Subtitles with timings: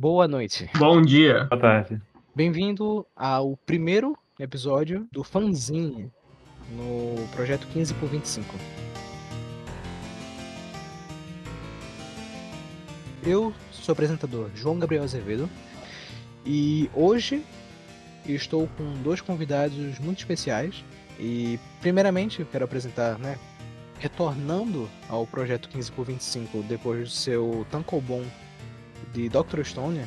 [0.00, 0.70] Boa noite.
[0.78, 1.46] Bom dia.
[1.50, 2.00] Boa tarde.
[2.32, 6.08] Bem-vindo ao primeiro episódio do Fanzine
[6.70, 8.46] no projeto 15 por 25.
[13.26, 15.50] Eu sou o apresentador João Gabriel Azevedo
[16.46, 17.42] e hoje
[18.24, 20.84] estou com dois convidados muito especiais
[21.18, 23.36] e primeiramente eu quero apresentar, né,
[23.98, 28.22] retornando ao projeto 15 por 25 depois do seu Tankobon
[29.12, 29.62] de Dr.
[29.64, 30.02] Stone,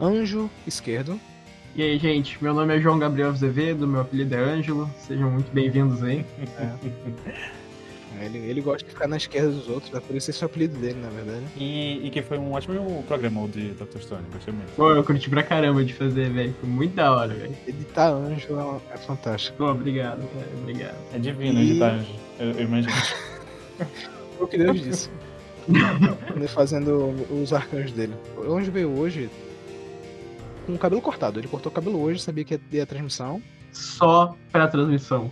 [0.00, 1.18] Anjo Esquerdo.
[1.74, 5.50] E aí, gente, meu nome é João Gabriel Azevedo, meu apelido é Ângelo, sejam muito
[5.52, 6.24] bem-vindos aí.
[6.58, 7.52] É.
[8.20, 10.78] Ele, ele gosta de ficar na esquerda dos outros, por isso esse é o apelido
[10.78, 11.42] dele, na verdade.
[11.56, 13.98] E, e que foi um ótimo programa o de Dr.
[13.98, 14.70] Stone, gostei muito.
[14.76, 17.56] Pô, eu curti pra caramba de fazer, velho, foi muito da hora, velho.
[17.66, 19.56] Editar Anjo é, é fantástico.
[19.58, 20.96] Pô, obrigado, cara, obrigado.
[21.12, 22.92] É divino E- editar Anjo, eu, eu imagino.
[24.38, 25.10] Foi o que Deus disse.
[26.48, 28.14] Fazendo os arcanjos dele.
[28.36, 29.30] O Anjo veio hoje
[30.66, 31.38] com o cabelo cortado.
[31.38, 33.42] Ele cortou o cabelo hoje, sabia que ia ter a transmissão.
[33.72, 35.30] Só pra transmissão.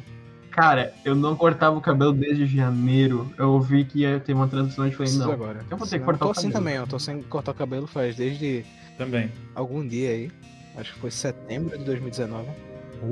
[0.51, 4.85] Cara, eu não cortava o cabelo desde janeiro, eu ouvi que ia ter uma transmissão
[4.87, 5.65] e falei, não, agora.
[5.71, 6.65] eu vou ter que cortar tô o assim cabelo.
[6.65, 8.65] também, eu tô sem cortar o cabelo faz desde
[8.99, 9.31] Também.
[9.55, 10.31] algum dia aí.
[10.77, 12.49] Acho que foi setembro de 2019.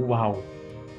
[0.08, 0.42] Uau.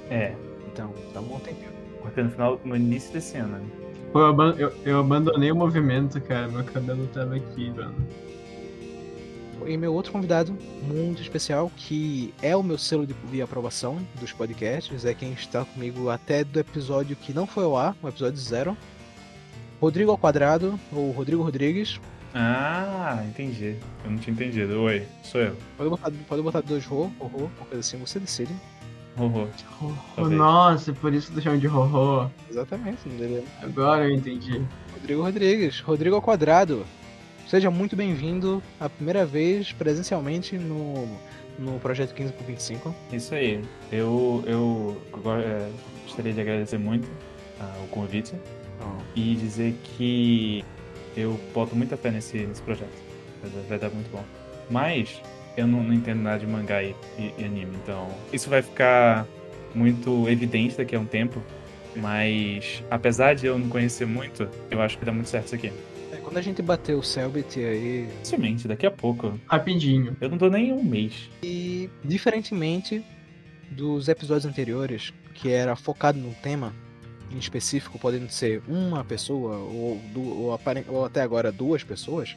[0.10, 0.34] É,
[0.72, 1.72] Então, tá um bom tempinho.
[2.02, 3.58] cortei no final, no início desse ano.
[3.58, 3.66] né?
[4.12, 7.96] Pô, eu, eu- eu abandonei o movimento, cara, meu cabelo tava aqui, mano.
[9.68, 14.32] E meu outro convidado muito especial, que é o meu selo de, de aprovação dos
[14.32, 18.40] podcasts, é quem está comigo até do episódio que não foi ao ar, o episódio
[18.40, 18.76] zero.
[19.80, 22.00] Rodrigo ao quadrado, ou Rodrigo Rodrigues.
[22.34, 23.76] Ah, entendi.
[24.04, 24.82] Eu não tinha entendido.
[24.82, 25.56] Oi, sou eu.
[25.78, 28.54] Pode botar, pode botar dois ro, ro, ro, uma coisa assim, você decide.
[29.20, 29.50] Horror.
[30.16, 32.30] Oh, nossa, por isso que tu chama de Rorô.
[32.50, 34.62] Exatamente, é Agora eu entendi.
[34.94, 35.82] Rodrigo Rodrigues.
[35.82, 36.86] Rodrigo ao quadrado.
[37.46, 41.06] Seja muito bem-vindo a primeira vez presencialmente no,
[41.58, 42.96] no projeto 15 por 25.
[43.12, 43.62] Isso aí.
[43.92, 45.72] Eu, eu agora, é,
[46.04, 47.10] gostaria de agradecer muito
[47.60, 48.36] ah, o convite
[49.16, 50.64] e dizer que
[51.18, 52.94] eu boto muita fé nesse, nesse projeto.
[53.42, 54.24] Vai Vai dar muito bom.
[54.70, 55.22] Mas
[55.60, 59.26] eu não, não entendo nada de mangá e, e- e anime, então isso vai ficar
[59.76, 61.42] muito evidente daqui a um tempo.
[61.96, 65.72] Mas apesar de eu não conhecer muito, eu acho que dá muito certo isso aqui.
[66.12, 69.40] É, quando a gente bateu o Selbit aí, Facilmente, daqui a pouco.
[69.48, 70.16] Rapidinho.
[70.22, 71.30] Eu não dou nem um mês.
[71.44, 73.04] E diferentemente
[73.72, 76.74] dos episódios anteriores, que era focado num tema
[77.32, 80.54] em específico, podendo ser uma pessoa ou, ou,
[80.88, 82.36] ou até agora duas pessoas,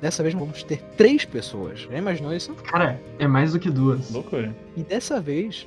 [0.00, 1.80] dessa vez vamos ter três pessoas.
[1.80, 2.54] Já imaginou isso?
[2.54, 4.10] Cara, é mais do que duas.
[4.10, 4.54] Loucura.
[4.76, 5.66] E dessa vez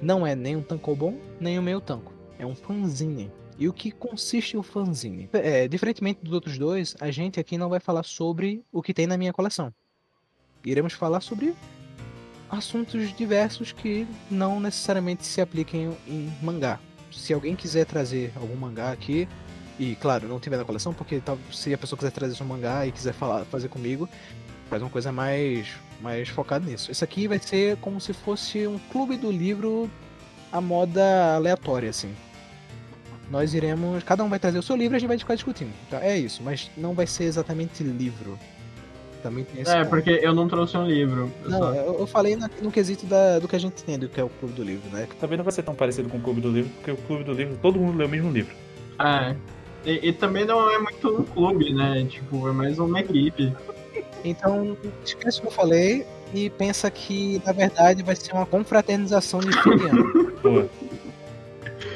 [0.00, 2.12] não é nem um tankobon, nem o meio tanco.
[2.38, 3.30] É um fanzine.
[3.58, 5.28] E o que consiste o fanzine?
[5.32, 9.06] É, diferentemente dos outros dois, a gente aqui não vai falar sobre o que tem
[9.06, 9.74] na minha coleção.
[10.64, 11.54] Iremos falar sobre
[12.48, 16.78] assuntos diversos que não necessariamente se apliquem em mangá.
[17.10, 19.28] Se alguém quiser trazer algum mangá aqui,
[19.78, 22.86] e claro, não tiver na coleção, porque tal- se a pessoa quiser trazer seu mangá
[22.86, 24.08] e quiser falar, fazer comigo,
[24.68, 25.68] faz uma coisa mais,
[26.00, 26.90] mais focada nisso.
[26.90, 29.88] Isso aqui vai ser como se fosse um clube do livro
[30.52, 32.14] a moda aleatória, assim.
[33.30, 34.02] Nós iremos.
[34.04, 35.72] Cada um vai trazer o seu livro e a gente vai ficar discutindo.
[35.90, 36.02] Tá?
[36.02, 38.38] É isso, mas não vai ser exatamente livro.
[39.22, 39.90] Também tem esse É, ponto.
[39.90, 41.30] porque eu não trouxe um livro.
[41.44, 43.98] eu Não, só- eu, eu falei na- no quesito da- do que a gente tem,
[43.98, 45.06] do que é o clube do livro, né?
[45.20, 47.32] Também não vai ser tão parecido com o Clube do Livro, porque o Clube do
[47.32, 48.54] Livro, todo mundo lê o mesmo livro.
[49.00, 49.36] É.
[49.84, 52.04] E, e também não é muito um clube, né?
[52.08, 53.52] Tipo, é mais uma equipe.
[54.24, 59.40] Então, esquece o que eu falei e pensa que, na verdade, vai ser uma confraternização
[59.40, 59.50] de.
[60.42, 60.64] Pô,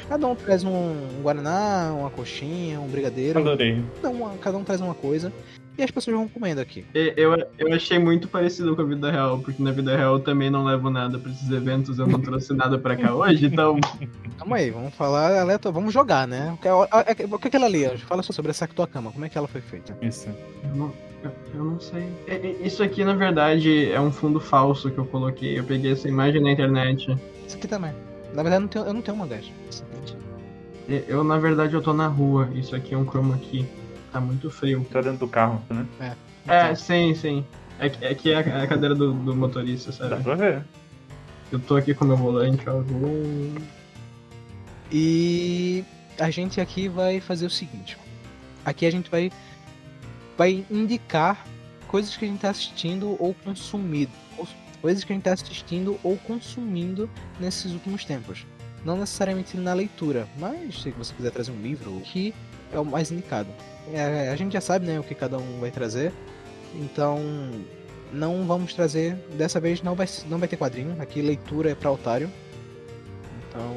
[0.07, 3.39] Cada um traz um, um guaraná, uma coxinha, um brigadeiro.
[3.39, 3.81] adorei.
[4.01, 5.31] Cada um, cada um traz uma coisa.
[5.77, 6.85] E as pessoas vão comendo aqui.
[6.93, 10.49] Eu, eu achei muito parecido com a vida real, porque na vida real eu também
[10.49, 13.79] não levo nada pra esses eventos, eu não trouxe nada pra cá hoje, então.
[14.37, 16.53] Calma aí, vamos falar aleatório, vamos jogar, né?
[16.53, 17.85] O que, o que é aquela ali?
[17.85, 18.05] Anjo?
[18.05, 19.97] Fala só sobre essa tua cama, como é que ela foi feita?
[19.99, 20.29] Isso.
[20.63, 22.07] Eu não, eu, eu não sei.
[22.27, 25.57] E- Isso aqui, na verdade, é um fundo falso que eu coloquei.
[25.57, 27.17] Eu peguei essa imagem na internet.
[27.47, 27.93] Isso aqui também.
[28.33, 29.51] Na verdade, eu não tenho, eu não tenho mangás.
[30.87, 32.47] E- Eu, na verdade, eu tô na rua.
[32.53, 33.65] Isso aqui é um chroma key.
[34.13, 34.85] Tá muito frio.
[34.91, 36.15] Tá dentro do carro, né?
[36.47, 37.43] É, sim, sim.
[37.79, 40.23] É, que- é que é a a cadeira do, do motorista, Dá sabe?
[40.23, 40.63] pra ver.
[41.51, 42.79] Eu tô aqui com meu volante, ó.
[42.79, 43.55] Vou-
[44.91, 45.83] E
[46.19, 47.97] a gente aqui vai fazer o seguinte.
[48.63, 49.31] Aqui a gente vai,
[50.37, 51.45] vai indicar
[51.87, 54.11] coisas que a gente tá assistindo ou consumido.
[54.37, 54.47] ou-
[54.81, 57.09] Coisas que a gente tá assistindo ou consumindo
[57.39, 58.45] nesses últimos tempos.
[58.83, 62.33] Não necessariamente na leitura, mas se você quiser trazer um livro, que
[62.71, 63.47] é o mais indicado.
[63.91, 66.13] É, a gente já sabe né, o que cada um vai trazer.
[66.75, 67.19] Então,
[68.11, 69.15] não vamos trazer.
[69.35, 70.95] Dessa vez não vai, não vai ter quadrinho.
[71.01, 72.29] Aqui leitura é pra otário.
[73.49, 73.75] Então,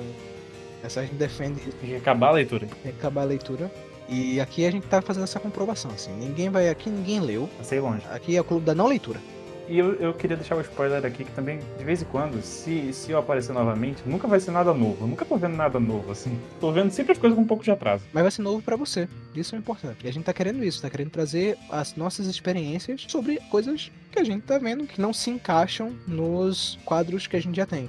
[0.82, 1.60] essa a gente defende.
[1.60, 2.66] Tem que acabar a leitura.
[2.66, 3.70] Tem que acabar a leitura.
[4.08, 6.12] E aqui a gente tá fazendo essa comprovação, assim.
[6.12, 6.68] Ninguém vai.
[6.68, 7.48] Aqui ninguém leu.
[7.58, 8.02] Passei longe.
[8.10, 9.20] Aqui é o clube da não leitura.
[9.68, 12.92] E eu, eu queria deixar o spoiler aqui que também, de vez em quando, se,
[12.92, 14.98] se eu aparecer novamente, nunca vai ser nada novo.
[15.00, 16.38] Eu nunca tô vendo nada novo, assim.
[16.60, 18.04] Tô vendo sempre as coisas com um pouco de atraso.
[18.12, 19.08] Mas vai ser novo pra você.
[19.34, 20.04] Isso é importante.
[20.04, 24.20] E a gente tá querendo isso, tá querendo trazer as nossas experiências sobre coisas que
[24.20, 27.88] a gente tá vendo que não se encaixam nos quadros que a gente já tem.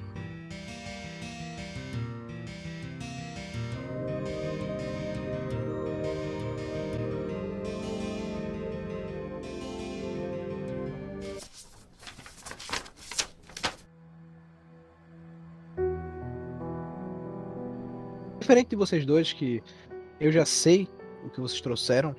[18.48, 19.62] Diferente de vocês dois, que
[20.22, 20.88] eu já sei
[21.26, 22.16] o que vocês trouxeram,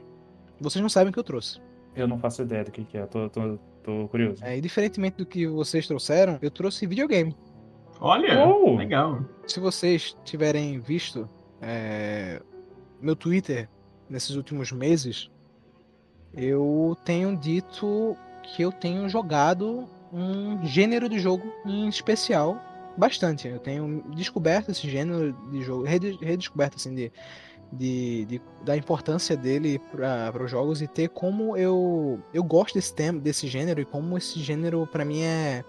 [0.60, 1.58] vocês não sabem o que eu trouxe.
[1.96, 4.44] Eu não faço ideia do que, que é, tô, tô, tô curioso.
[4.44, 7.34] É, e diferentemente do que vocês trouxeram, eu trouxe videogame.
[7.98, 8.76] Olha, Oh!
[8.76, 9.24] legal.
[9.46, 11.26] Se vocês tiverem visto
[11.62, 12.42] é,
[13.00, 13.66] meu Twitter
[14.06, 15.30] nesses últimos meses,
[16.34, 22.67] eu tenho dito que eu tenho jogado um gênero de jogo em especial
[22.98, 23.48] bastante.
[23.48, 27.12] Eu tenho descoberto esse gênero de jogo, rede- redescoberto assim de,
[27.72, 32.94] de, de- da importância dele para os jogos e ter como eu eu gosto desse
[32.94, 35.64] tema, desse gênero e como esse gênero pra mim é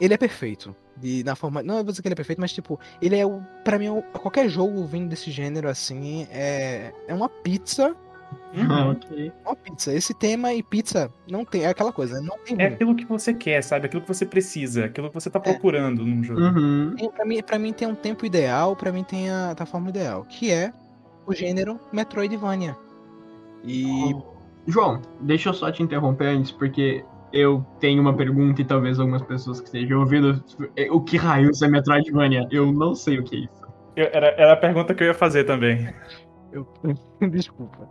[0.00, 0.74] ele é perfeito.
[0.96, 3.22] De, na forma, não é dizer que ele é perfeito, mas tipo, ele é
[3.64, 7.96] para mim qualquer jogo vindo desse gênero assim é é uma pizza,
[8.68, 9.32] Ah, ok.
[9.46, 9.94] uma pizza.
[9.94, 12.74] Esse tema e pizza não tem é aquela coisa, não tem É ruim.
[12.74, 13.86] aquilo que você quer, sabe?
[13.86, 16.40] Aquilo que você precisa, aquilo que você tá procurando num jogo.
[16.40, 16.94] Uhum.
[16.96, 19.88] Tem- Pra mim, pra mim tem um tempo ideal, pra mim tem a, a forma
[19.90, 20.72] ideal, que é
[21.26, 22.76] o gênero Metroidvania.
[23.64, 24.14] E
[24.66, 29.22] João, deixa eu só te interromper antes, porque eu tenho uma pergunta e talvez algumas
[29.22, 30.42] pessoas que estejam ouvindo.
[30.90, 32.48] O que raios é Metroidvania?
[32.50, 33.60] Eu não sei o que é isso.
[33.96, 35.92] Eu- era, era a pergunta que eu ia fazer também.
[36.52, 36.66] eu
[37.30, 37.88] desculpa.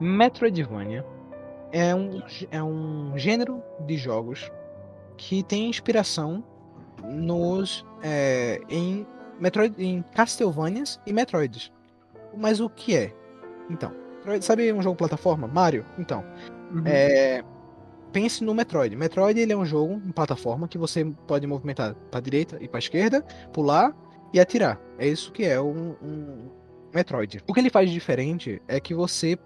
[0.00, 1.04] Metroidvania
[1.72, 4.50] é um, é um gênero de jogos
[5.16, 6.42] que tem inspiração
[7.04, 9.06] nos é, em
[9.38, 11.70] Metroid, em Castlevanias e Metroids.
[12.36, 13.12] Mas o que é?
[13.68, 13.92] Então,
[14.40, 15.46] sabe um jogo plataforma?
[15.46, 15.84] Mario?
[15.98, 16.24] Então,
[16.72, 16.82] Uhum.
[16.86, 17.42] É,
[18.12, 18.94] pense no Metroid.
[18.96, 22.78] Metroid ele é um jogo em plataforma que você pode movimentar para direita e para
[22.78, 23.22] esquerda,
[23.52, 23.94] pular
[24.32, 24.80] e atirar.
[24.98, 26.48] É isso que é um, um
[26.94, 27.42] Metroid.
[27.48, 29.38] O que ele faz de diferente é que você,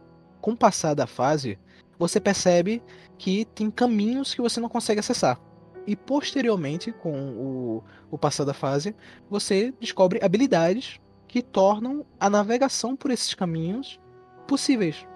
[0.44, 1.58] com o passar da fase,
[1.98, 2.82] você percebe
[3.16, 5.40] que tem caminhos que você não consegue acessar.
[5.86, 8.94] E posteriormente, com o, o passar da fase,
[9.30, 13.98] você descobre habilidades que tornam a navegação por esses caminhos
[14.46, 15.06] possíveis.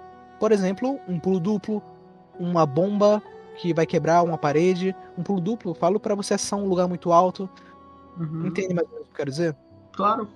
[0.41, 1.83] Por exemplo, um pulo duplo,
[2.41, 3.23] uma bomba
[3.59, 7.13] que vai quebrar uma parede, um pulo duplo, falo pra você acessar um lugar muito
[7.13, 7.51] alto.
[8.17, 8.47] Uhum.
[8.47, 9.57] Entende mais ou menos o que eu quero dizer?
[9.93, 10.27] Claro.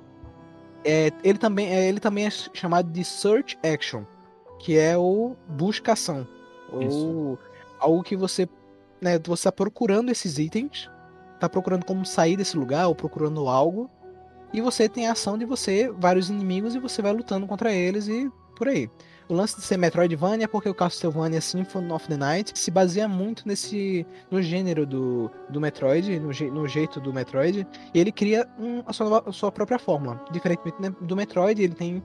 [0.84, 4.04] É, ele, também, é, ele também é chamado de Search Action,
[4.62, 6.26] que é o buscação.
[6.72, 7.38] Ou
[7.78, 8.48] algo que você.
[9.00, 10.88] Né, você tá procurando esses itens,
[11.40, 13.90] tá procurando como sair desse lugar, ou procurando algo.
[14.52, 18.06] E você tem a ação de você, vários inimigos, e você vai lutando contra eles
[18.06, 18.88] e por aí.
[19.28, 23.08] O lance de ser Metroidvania é porque o Castlevania Symphony of the Night se baseia
[23.08, 28.12] muito nesse no gênero do, do Metroid, no, je- no jeito do Metroid, e ele
[28.12, 30.22] cria um- a, sua, a sua própria fórmula.
[30.30, 32.02] Diferentemente né, do Metroid, ele tem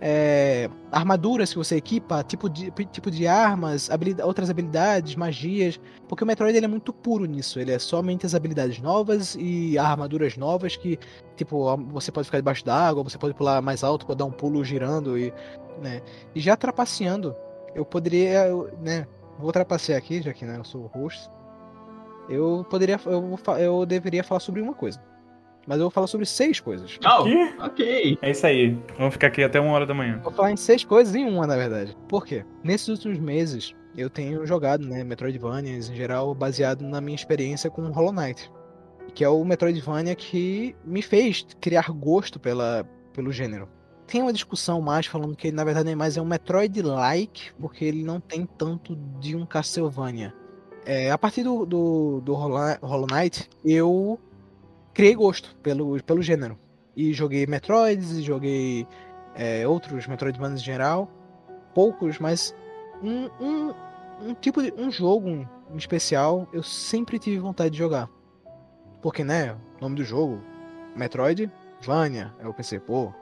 [0.00, 3.88] é, armaduras que você equipa, tipo de, tipo de armas,
[4.24, 5.80] outras habilidades, magias.
[6.08, 7.58] Porque o Metroid ele é muito puro nisso.
[7.58, 10.98] Ele é somente as habilidades novas e armaduras novas que,
[11.36, 14.64] tipo, você pode ficar debaixo d'água, você pode pular mais alto, pode dar um pulo
[14.64, 15.32] girando e,
[15.80, 16.02] né.
[16.34, 17.34] E já trapaceando,
[17.74, 19.06] eu poderia, eu, né,
[19.38, 21.30] vou trapacear aqui, já que né, eu sou o host.
[22.28, 25.00] Eu poderia, eu, eu deveria falar sobre uma coisa.
[25.66, 26.98] Mas eu vou falar sobre seis coisas.
[27.04, 27.54] Oh, Que?
[27.60, 28.18] ok.
[28.22, 28.78] É isso aí.
[28.96, 30.20] Vamos ficar aqui até uma hora da manhã.
[30.22, 31.96] Vou falar em seis coisas em uma, na verdade.
[32.08, 32.44] Por quê?
[32.62, 37.82] Nesses últimos meses, eu tenho jogado, né, Metroidvanias em geral, baseado na minha experiência com
[37.90, 38.50] Hollow Knight.
[39.14, 43.68] Que é o Metroidvania que me fez criar gosto pela, pelo gênero.
[44.06, 47.84] Tem uma discussão mais falando que ele, na verdade, é mais é um Metroid-like, porque
[47.84, 50.32] ele não tem tanto de um Castlevania.
[50.84, 54.20] É, a partir do, do, do Hollow Hollow Knight, eu
[54.96, 56.58] criei gosto pelo, pelo gênero.
[56.96, 58.88] E joguei Metroids, e joguei
[59.34, 61.10] é, outros Metroidvanias em geral,
[61.74, 62.56] poucos, mas
[63.02, 63.74] um, um,
[64.22, 68.08] um tipo de um jogo em especial eu sempre tive vontade de jogar.
[69.02, 70.40] Porque, né, o nome do jogo,
[70.96, 73.12] Metroidvania, aí eu pensei, pô,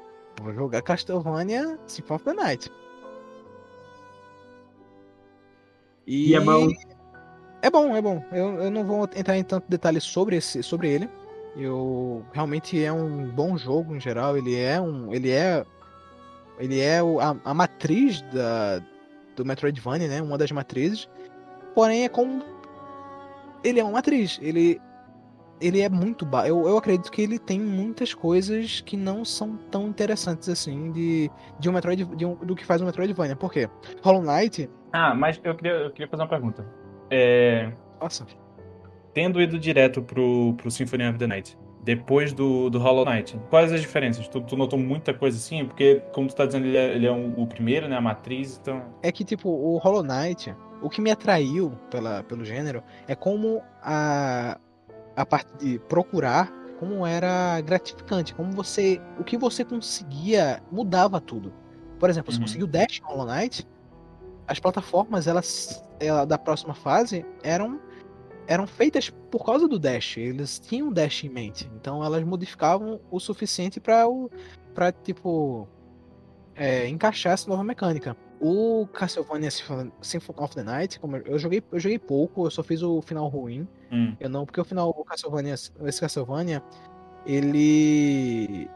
[0.41, 2.73] vou jogar Castlevania Symphony of the Night.
[6.07, 6.69] E é bom.
[7.61, 8.25] É bom, é bom.
[8.31, 11.11] Eu, eu não vou entrar em tanto detalhe sobre, esse, sobre ele.
[11.57, 14.37] Eu realmente é um bom jogo em geral.
[14.37, 15.13] Ele é um.
[15.13, 15.65] Ele é.
[16.59, 18.81] Ele é a, a matriz da,
[19.37, 20.23] do Metroidvania, né?
[20.23, 21.09] Uma das matrizes.
[21.75, 22.43] Porém, é como.
[23.63, 24.39] Ele é uma matriz.
[24.43, 24.81] Ele.
[25.61, 26.27] Ele é muito.
[26.27, 26.49] Ba...
[26.49, 31.31] Eu, eu acredito que ele tem muitas coisas que não são tão interessantes assim de,
[31.61, 32.05] de um Metroid.
[32.05, 33.37] De um, do que faz um Metroidvania.
[33.37, 33.69] Por quê?
[34.03, 34.69] Hollow Knight.
[34.93, 36.67] Ah, mas eu queria, eu queria fazer uma pergunta.
[37.11, 37.73] É...
[38.01, 38.27] Nossa.
[39.15, 43.73] Tendo ido direto pro, pro Symphony of the Night, depois do, do Hollow Knight, quais
[43.73, 44.27] as diferenças?
[44.27, 45.65] Tu, tu notou muita coisa assim?
[45.65, 47.97] Porque, como tu tá dizendo, ele é, ele é um, o primeiro, né?
[47.97, 48.83] A matriz, então.
[49.03, 53.63] É que, tipo, o Hollow Knight, o que me atraiu pela, pelo gênero é como
[53.83, 54.59] a,
[55.15, 59.01] a parte de procurar como era gratificante, como você.
[59.19, 61.53] O que você conseguia mudava tudo.
[62.01, 62.45] Por exemplo, você Uhum.
[62.45, 63.67] conseguiu Dash Hollow Knight,
[64.49, 67.79] as plataformas elas, ela, da próxima fase eram
[68.47, 70.17] eram feitas por causa do dash.
[70.17, 74.31] Eles tinham dash em mente, então elas modificavam o suficiente para o
[74.75, 75.69] para tipo
[76.55, 78.17] é, encaixar essa nova mecânica.
[78.41, 82.63] O Castlevania Symphony of the Night, como eu eu joguei, eu joguei pouco, eu só
[82.63, 83.67] fiz o final ruim.
[83.91, 84.17] Hum.
[84.21, 86.63] Eu não, porque o final o Castlevania, esse Castlevania,
[87.27, 88.69] ele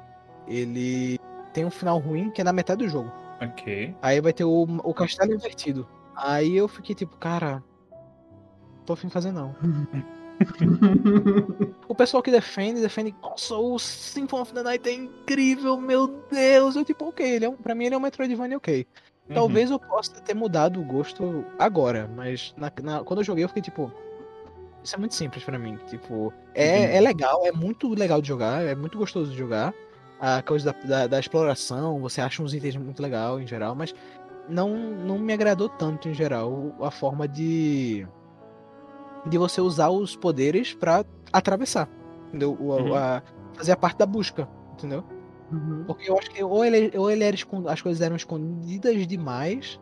[0.46, 1.18] ele
[1.52, 3.12] tem um final ruim que é na metade do jogo.
[3.40, 3.94] Ok.
[4.02, 5.87] Aí vai ter o, o castelo invertido.
[6.16, 7.62] Aí eu fiquei tipo, cara,
[8.88, 9.54] tô afim de fazer não.
[11.88, 16.76] O pessoal que defende, defende, nossa, o Symphony of the Night é incrível, meu Deus.
[16.76, 18.87] Eu tipo, ok, ele é um, pra mim ele é um Metroidvania ok.
[19.28, 19.35] Uhum.
[19.35, 23.49] Talvez eu possa ter mudado o gosto agora, mas na- na- quando eu joguei eu
[23.49, 23.92] fiquei tipo,
[24.83, 25.76] isso é muito simples pra mim.
[25.88, 26.97] Tipo, é, Entendi.
[26.97, 29.75] é legal, é muito legal de jogar, é muito gostoso de jogar.
[30.21, 33.92] A coisa da, da, da exploração, você acha uns itens muito legal em geral, mas
[34.49, 38.07] não, não me agradou tanto em geral a forma de
[39.28, 41.88] de você usar os poderes pra atravessar,
[42.28, 42.56] entendeu?
[42.61, 42.94] O- Uhum.
[42.94, 43.23] a-
[43.54, 45.04] fazer a parte da busca, entendeu?
[45.52, 45.85] Uhum.
[45.87, 49.80] Porque eu acho que ou ele, ou ele era escon- as coisas eram escondidas demais.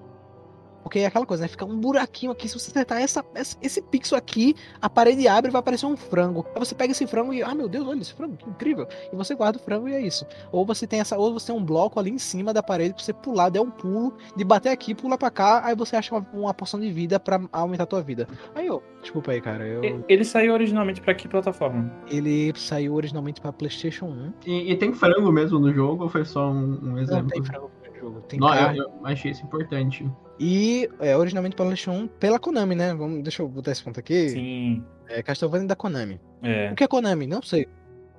[0.87, 1.49] Porque é aquela coisa, né?
[1.49, 2.49] Fica um buraquinho aqui.
[2.49, 5.97] Se você acertar essa, essa- esse pixel aqui, a parede abre e vai aparecer um
[5.97, 6.47] frango.
[6.55, 8.87] Aí você pega esse frango e, ah, meu Deus, olha esse frango, que incrível.
[9.12, 10.25] E você guarda o frango e é isso.
[10.52, 13.02] Ou você tem essa, ou você tem um bloco ali em cima da parede pra
[13.02, 16.25] você pular, der um pulo, de bater aqui, pula pra cá, aí você acha uma,
[16.33, 18.28] uma porção de vida pra aumentar a tua vida.
[18.55, 19.66] Aí eu, desculpa aí, cara.
[19.66, 21.93] Eu, Ele saiu originalmente pra que plataforma?
[22.07, 24.33] ele saiu originalmente pra PlayStation 1.
[24.47, 27.26] E, e tem frango mesmo no jogo ou foi só um, um Não exemplo?
[27.28, 28.21] tem frango no jogo.
[28.28, 28.78] Tem Não, carne.
[28.78, 30.09] eu, eu achei isso importante.
[30.38, 32.95] E é, originalmente pela PlayStation 1 pela Konami, né?
[32.95, 34.28] Vamos, deixa eu botar esse ponto aqui.
[34.28, 34.85] Sim.
[35.09, 36.21] É Castlevania da Konami.
[36.43, 36.71] É.
[36.73, 37.26] O que é Konami?
[37.26, 37.66] Não sei.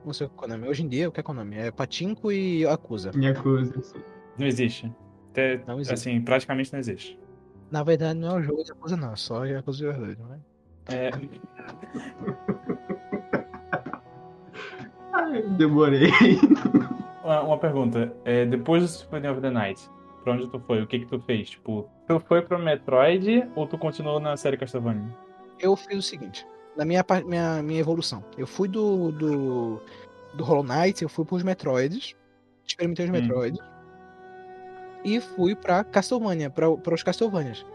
[0.05, 0.67] Não sei o que é Konami.
[0.67, 1.57] Hoje em dia, o que é Konami?
[1.57, 3.11] É Patinko e Yakuza.
[3.15, 3.77] Yakuza.
[3.79, 3.99] assim.
[4.37, 4.91] Não existe.
[5.31, 5.93] Até, Não existe.
[5.93, 7.19] Assim, praticamente não existe.
[7.69, 9.11] Na verdade, não é o jogo de Yakuza, não.
[9.13, 10.39] É só Yakuza de verdade, né?
[10.89, 11.11] É,
[15.13, 16.09] Ai, demorei.
[17.23, 18.13] uma, uma pergunta.
[18.25, 19.89] É, depois do Symphony of the Night,
[20.23, 20.81] pra onde tu foi?
[20.81, 21.49] O que que tu fez?
[21.49, 25.07] Tipo, tu foi pro Metroid ou tu continuou na série Castlevania?
[25.59, 26.45] Eu fiz o seguinte.
[26.75, 28.23] Na minha, minha, minha evolução.
[28.37, 29.81] Eu fui do, do,
[30.35, 32.15] do Hollow Knight, eu fui pros Metroids.
[32.65, 33.13] Experimentei os Hum.
[33.13, 33.59] Metroids.
[35.03, 37.65] E fui pra Castlevania, pra, pra os Castlevanias.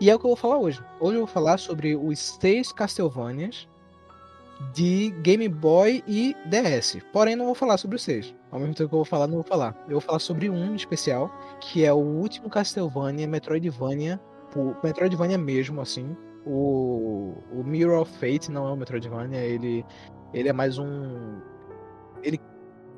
[0.00, 0.82] E é o que eu vou falar hoje.
[0.98, 3.68] Hoje eu vou falar sobre os seis Castlevanias
[4.74, 6.98] de Game Boy e DS.
[7.12, 8.34] Porém, não vou falar sobre os seis.
[8.50, 9.74] Ao mesmo tempo que eu vou falar, não vou falar.
[9.86, 14.20] Eu vou falar sobre um especial, que é o último Castlevania, Metroidvania,
[14.54, 16.16] o Metroidvania mesmo, assim.
[16.44, 19.84] O, o Mirror of Fate não é um Metroidvania, ele,
[20.32, 21.40] ele é mais um.
[22.22, 22.40] Ele.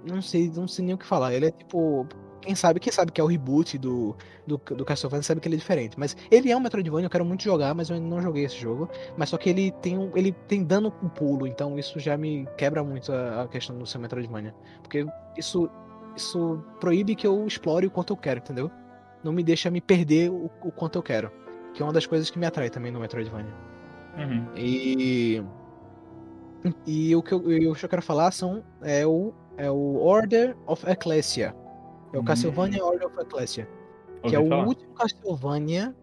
[0.08, 1.34] Não sei, não sei nem o que falar.
[1.34, 2.06] Ele é tipo.
[2.42, 5.54] Quem sabe, quem sabe que é o reboot do, do, do Castlevania sabe que ele
[5.54, 5.98] é diferente.
[5.98, 8.56] Mas ele é um Metroidvania, eu quero muito jogar, mas eu ainda não joguei esse
[8.56, 8.90] jogo.
[9.16, 12.46] Mas só que ele tem um, ele tem dano com pulo, então isso já me
[12.58, 14.52] quebra muito a, a questão do seu Metroidvania.
[14.82, 15.06] Porque
[15.38, 15.70] isso,
[16.16, 18.70] isso proíbe que eu explore o quanto eu quero, entendeu?
[19.22, 21.30] Não me deixa me perder o, o quanto eu quero.
[21.72, 23.54] Que é uma das coisas que me atrai também no Metroidvania.
[24.18, 24.46] Uhum.
[24.56, 25.42] E.
[26.86, 28.64] E o que eu, e que eu quero falar são.
[28.82, 31.54] É o, é o Order of Ecclesia.
[32.12, 32.24] É o Hum.
[32.24, 33.68] Castlevania Order of Ecclesia.
[34.22, 34.66] Ouvi Que é o falar.
[34.66, 35.94] último Castlevania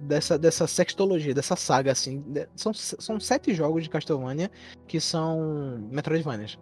[0.00, 2.20] dessa, dessa sextologia, dessa saga, assim.
[2.20, 4.50] De- São, são sete jogos de Castlevania
[4.86, 6.58] que são Metroidvanias.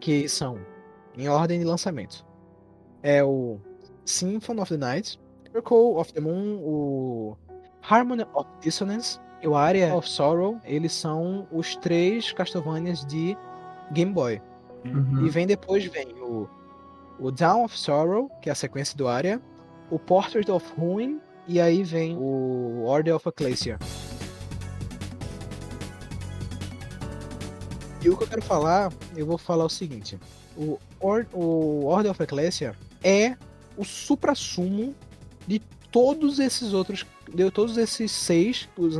[0.00, 0.58] Que são,
[1.16, 2.24] em ordem de lançamento.
[3.02, 3.58] É o
[4.04, 5.18] Symphony of the Night,
[5.52, 7.36] Circle of the Moon, o
[7.82, 10.58] Harmony of Dissonance e o Area of Sorrow.
[10.64, 13.36] Eles são os três Castlevanias de
[13.92, 14.40] Game Boy.
[14.84, 15.26] Uhum.
[15.26, 16.48] E vem depois vem o,
[17.18, 19.40] o Down of Sorrow, que é a sequência do Aria,
[19.90, 23.78] o Portrait of Ruin, e aí vem o Order of Ecclesia.
[28.02, 30.18] E o que eu quero falar, eu vou falar o seguinte:
[30.56, 33.36] o, Or o Order of Ecclesia é
[33.76, 34.94] o supra-sumo
[35.46, 35.58] de
[35.90, 37.06] todos esses outros.
[37.32, 38.68] De todos esses seis.
[38.76, 38.96] Os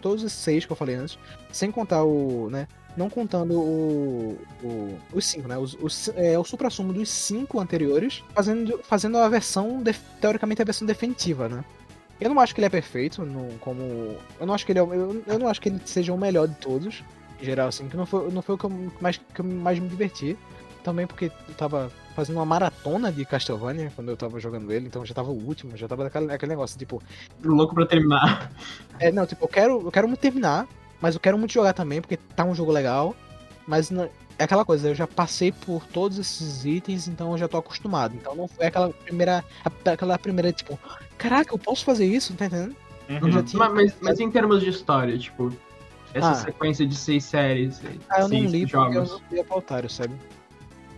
[0.00, 1.18] todos esses seis que eu falei antes.
[1.50, 2.50] Sem contar o.
[2.50, 2.68] né?
[2.96, 5.56] Não contando o, o, os cinco, né?
[5.56, 10.64] Os, os, é o supra-sumo dos cinco anteriores, fazendo, fazendo a versão, de, teoricamente, a
[10.64, 11.64] versão definitiva, né?
[12.20, 14.16] Eu não acho que ele é perfeito, no, como.
[14.38, 16.46] Eu não acho que ele é, eu, eu não acho que ele seja o melhor
[16.46, 17.02] de todos,
[17.40, 19.78] em geral, assim, que não foi, não foi o que eu mais, que eu mais
[19.78, 20.38] me diverti.
[20.84, 25.04] Também porque eu tava fazendo uma maratona de Castlevania quando eu tava jogando ele, então
[25.04, 27.02] já tava o último, já tava aquele, negócio, tipo.
[27.42, 28.50] Louco pra terminar.
[28.98, 30.66] É, não, tipo, eu quero, eu quero terminar,
[31.02, 33.14] mas eu quero muito jogar também, porque tá um jogo legal.
[33.66, 37.48] Mas não, é aquela coisa, eu já passei por todos esses itens, então eu já
[37.48, 38.14] tô acostumado.
[38.14, 39.44] Então não foi aquela primeira.
[39.84, 40.78] Aquela primeira, tipo,
[41.18, 42.76] caraca, eu posso fazer isso, tá entendendo?
[43.10, 43.42] Uhum.
[43.42, 43.68] Tinha...
[43.68, 45.52] Mas, mas, em termos de história, tipo,
[46.14, 46.34] essa ah.
[46.34, 47.82] sequência de seis séries.
[48.08, 48.94] Ah, eu não li jogos.
[48.94, 50.14] porque eu não li pra otário, sabe?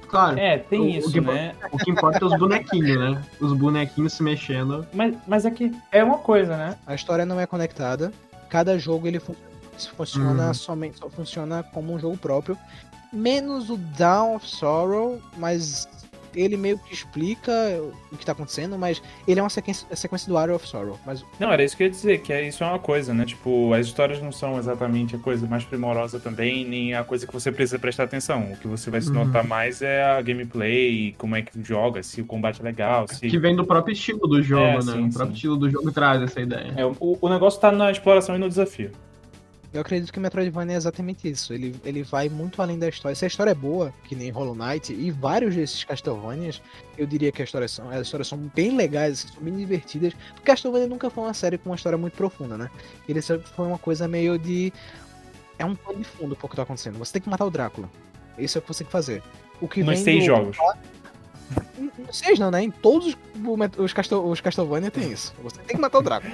[0.07, 0.39] Claro.
[0.39, 1.55] É, tem o, isso, o que, né?
[1.73, 3.23] O que importa é os bonequinhos, né?
[3.41, 4.87] Os bonequinhos se mexendo.
[4.93, 6.77] Mas, mas aqui é, é uma coisa, né?
[6.87, 8.13] A história não é conectada.
[8.49, 9.54] Cada jogo ele funciona
[9.99, 10.55] uhum.
[10.55, 12.57] somente, só funciona como um jogo próprio.
[13.13, 15.89] Menos o Down of Sorrow, mas
[16.37, 17.53] ele meio que explica
[18.13, 20.99] o que tá acontecendo, mas ele é uma sequência, a sequência do Hour of Sorrow.
[21.07, 21.25] Mas...
[21.39, 23.25] Não, era isso que eu ia dizer, que é, isso é uma coisa, né?
[23.25, 27.33] Tipo, as histórias não são exatamente a coisa mais primorosa também, nem a coisa que
[27.33, 28.53] você precisa prestar atenção.
[28.53, 29.25] O que você vai se uhum.
[29.25, 33.29] notar mais é a gameplay, como é que joga, se o combate é legal, se...
[33.29, 34.93] Que vem do próprio estilo do jogo, é, né?
[34.93, 35.33] Sim, o próprio sim.
[35.35, 36.73] estilo do jogo traz essa ideia.
[36.77, 38.91] É, o, o negócio tá na exploração e no desafio.
[39.75, 41.53] Eu acredito que o Metroidvania é exatamente isso.
[41.53, 43.17] Ele, ele vai muito além da história.
[43.17, 46.63] Se a história é boa, que nem Hollow Knight, e vários desses Castlevanias,
[46.97, 50.15] eu diria que as histórias são, as histórias são bem legais, são bem divertidas.
[50.15, 52.71] Porque Castlevania nunca foi uma série com uma história muito profunda, né?
[53.09, 54.73] Ele foi uma coisa meio de.
[55.59, 56.97] É um pano de fundo pro que tá acontecendo.
[57.01, 57.91] Você tem que matar o Drácula.
[58.39, 59.25] Isso é o que você tem que fazer.
[59.61, 60.27] O que Nos seis do...
[60.27, 60.57] jogos.
[62.13, 62.63] Seis não, né?
[62.63, 63.17] Em todos
[63.77, 64.25] os, Castel...
[64.25, 65.35] os Castlevania tem isso.
[65.43, 66.33] Você tem que matar o Drácula.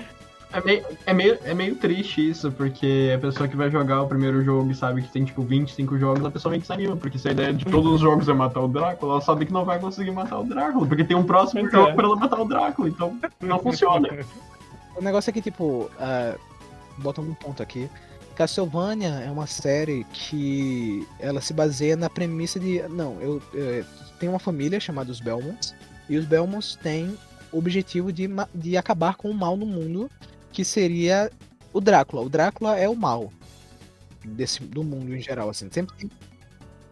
[0.53, 4.09] É meio, é, meio, é meio triste isso, porque a pessoa que vai jogar o
[4.09, 7.29] primeiro jogo e sabe que tem, tipo, 25 jogos, a pessoa meio desanima, porque se
[7.29, 9.79] a ideia de todos os jogos é matar o Drácula, ela sabe que não vai
[9.79, 11.95] conseguir matar o Drácula, porque tem um próximo então, jogo é.
[11.95, 14.09] pra ela matar o Drácula, então não funciona.
[14.97, 16.39] O negócio é que, tipo, uh,
[16.99, 17.89] bota um ponto aqui,
[18.35, 23.85] Castlevania é uma série que ela se baseia na premissa de, não, eu, eu
[24.19, 25.75] tenho uma família chamada os Belmonts,
[26.09, 27.17] e os Belmonts têm
[27.53, 30.11] o objetivo de, de acabar com o mal no mundo
[30.53, 31.31] que seria
[31.73, 32.23] o Drácula.
[32.23, 33.33] O Drácula é o mal
[34.25, 35.69] desse, do mundo em geral, assim.
[35.71, 36.11] Sempre tem...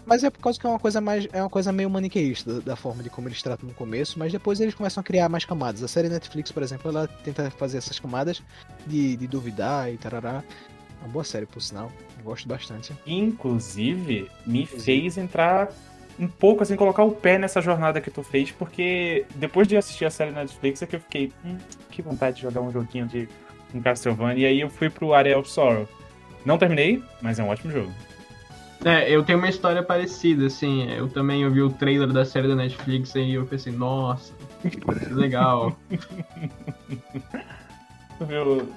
[0.07, 1.29] Mas é por causa que é uma coisa mais.
[1.33, 4.33] É uma coisa meio maniqueísta da, da, forma de como eles tratam no começo, mas
[4.33, 5.83] depois eles começam a criar mais camadas.
[5.83, 8.43] A série Netflix, por exemplo, ela tenta fazer essas camadas
[8.87, 10.43] de, de duvidar e tarará.
[11.01, 11.93] É uma boa série, por sinal.
[12.17, 12.97] Eu gosto bastante.
[13.07, 14.83] Inclusive, me Inclusive.
[14.83, 15.71] fez entrar
[16.19, 20.05] um pouco assim, colocar o pé nessa jornada que tu fez, porque depois de assistir
[20.05, 21.57] a série Netflix é que eu fiquei, hum,
[21.91, 23.29] que vontade de jogar um joguinho de
[23.71, 25.89] com Castlevania, e aí eu fui pro Area of Sorrow.
[26.45, 27.93] Não terminei, mas é um ótimo jogo.
[28.85, 32.55] É, eu tenho uma história parecida, assim, eu também ouvi o trailer da série da
[32.55, 34.81] Netflix e eu pensei, nossa, que
[35.13, 35.77] legal.
[38.27, 38.69] viu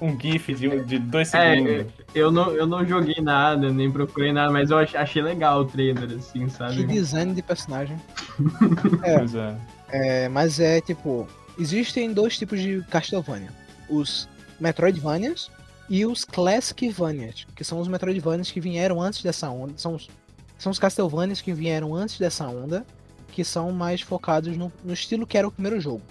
[0.00, 1.72] um gif de, de dois é, segundos.
[1.74, 5.64] É, eu não, eu não joguei nada, nem procurei nada, mas eu achei legal o
[5.64, 6.76] trailer, assim, sabe?
[6.76, 7.96] Que design de personagem.
[9.02, 10.24] é, é.
[10.24, 11.26] é, mas é, tipo,
[11.58, 13.50] existem dois tipos de Castlevania.
[13.88, 14.28] Os
[14.60, 15.50] Metroidvanias
[15.88, 20.08] e os Classicvanias, que são os Metroidvanias que vieram antes dessa onda, são os,
[20.58, 22.84] são os Castlevanias que vieram antes dessa onda,
[23.28, 26.02] que são mais focados no, no estilo que era o primeiro jogo,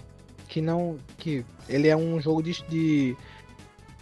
[0.48, 3.16] que não, que ele é um jogo de, de,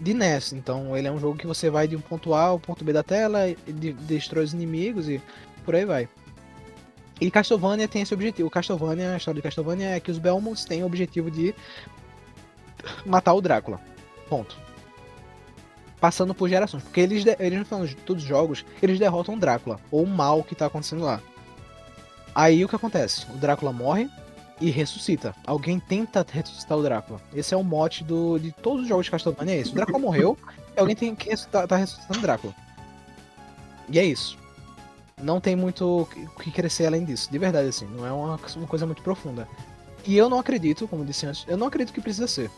[0.01, 2.61] de NES, então ele é um jogo que você vai de um ponto A ao
[2.61, 5.21] ponto B da tela, e de, destrói os inimigos e
[5.65, 6.09] por aí vai.
[7.21, 8.51] E Castlevania tem esse objetivo.
[8.51, 11.55] Castlevania, a história de Castlevania é que os Belmonts têm o objetivo de
[13.07, 13.81] matar o Drácula.
[14.29, 14.57] Ponto.
[16.01, 16.83] Passando por gerações.
[16.83, 19.81] Porque eles, eles não falam de todos os jogos, eles derrotam o Drácula.
[19.91, 21.21] Ou o mal que tá acontecendo lá.
[22.35, 23.27] Aí o que acontece?
[23.31, 24.09] O Drácula morre
[24.61, 25.35] e ressuscita.
[25.47, 27.21] Alguém tenta ressuscitar o Drácula.
[27.35, 29.55] Esse é o mote do, de todos os jogos de Castlevania.
[29.55, 29.73] É isso.
[29.73, 30.37] O Drácula morreu
[30.77, 32.55] e alguém tem que ressuscitar, tá ressuscitando o Drácula.
[33.89, 34.37] E é isso.
[35.23, 37.31] Não tem muito o que crescer além disso.
[37.31, 37.87] De verdade, assim.
[37.87, 39.49] Não é uma, uma coisa muito profunda.
[40.07, 42.51] E eu não acredito, como disse antes, eu não acredito que precisa ser.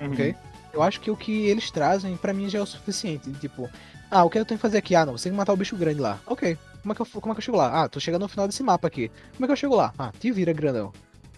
[0.00, 0.12] Uhum.
[0.12, 0.34] Ok?
[0.72, 3.30] Eu acho que o que eles trazem, para mim, já é o suficiente.
[3.32, 3.68] Tipo,
[4.10, 4.94] ah, o que eu tenho que fazer aqui?
[4.94, 6.18] Ah, não, você tem que matar o bicho grande lá.
[6.26, 6.56] Ok.
[6.82, 7.82] Como é que eu, como é que eu chego lá?
[7.82, 9.10] Ah, tô chegando no final desse mapa aqui.
[9.34, 9.92] Como é que eu chego lá?
[9.98, 10.92] Ah, te vira, grandão.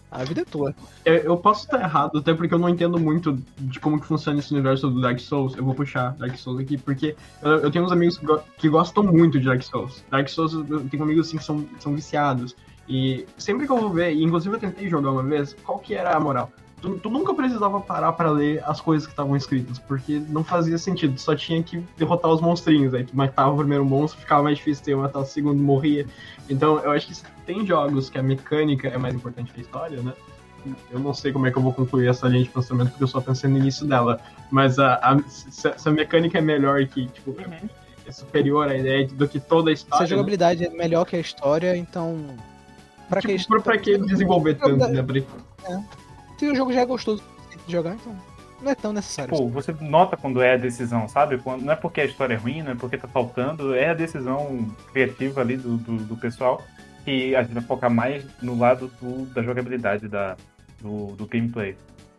[0.09, 0.75] A vida é tua.
[1.03, 4.37] Eu, eu posso estar errado, até porque eu não entendo muito de como que funciona
[4.37, 5.55] esse universo do Dark Souls.
[5.55, 8.69] Eu vou puxar Dark Souls aqui, porque eu, eu tenho uns amigos que, go que,
[8.69, 10.03] gostam muito de Dark Souls.
[10.11, 12.55] Dark Souls, eu tenho amigos assim que são, são viciados.
[12.87, 15.95] E sempre que eu vou ver, e inclusive eu tentei jogar uma vez, qual que
[15.95, 16.51] era a moral?
[16.83, 20.77] Tu, tu nunca precisava parar para ler as coisas que estavam escritas, porque não fazia
[20.77, 22.93] sentido, só tinha que derrotar os monstrinhos.
[22.93, 26.05] Aí tu matava o primeiro monstro, ficava mais difícil ter matar o segundo, morria.
[26.49, 27.13] Então eu acho que
[27.45, 30.11] tem jogos que a mecânica é mais importante que a história, né?
[30.91, 33.07] Eu não sei como é que eu vou concluir essa linha de pensamento, porque eu
[33.07, 34.19] só pensei no início dela.
[34.51, 37.69] Mas a, a, se, se a mecânica é melhor que, tipo, uhum.
[38.05, 40.05] é superior à ideia do que toda a história.
[40.05, 40.17] Se a né?
[40.17, 40.67] jogabilidade né?
[40.67, 42.27] é melhor que a história, então.
[43.07, 45.05] Pra tipo, que, pra, pra que desenvolver tanto, né?
[45.65, 46.02] É.
[46.43, 47.23] Se o jogo já é gostoso
[47.65, 48.13] de jogar, então
[48.61, 49.33] não é tão necessário.
[49.33, 51.37] Pô, você nota quando é a decisão, sabe?
[51.37, 53.93] Quando, não é porque a história é ruim, não é porque tá faltando, é a
[53.93, 56.61] decisão criativa ali do, do, do pessoal
[57.05, 60.35] que a gente vai focar mais no lado do, da jogabilidade, da,
[60.81, 61.77] do, do gameplay.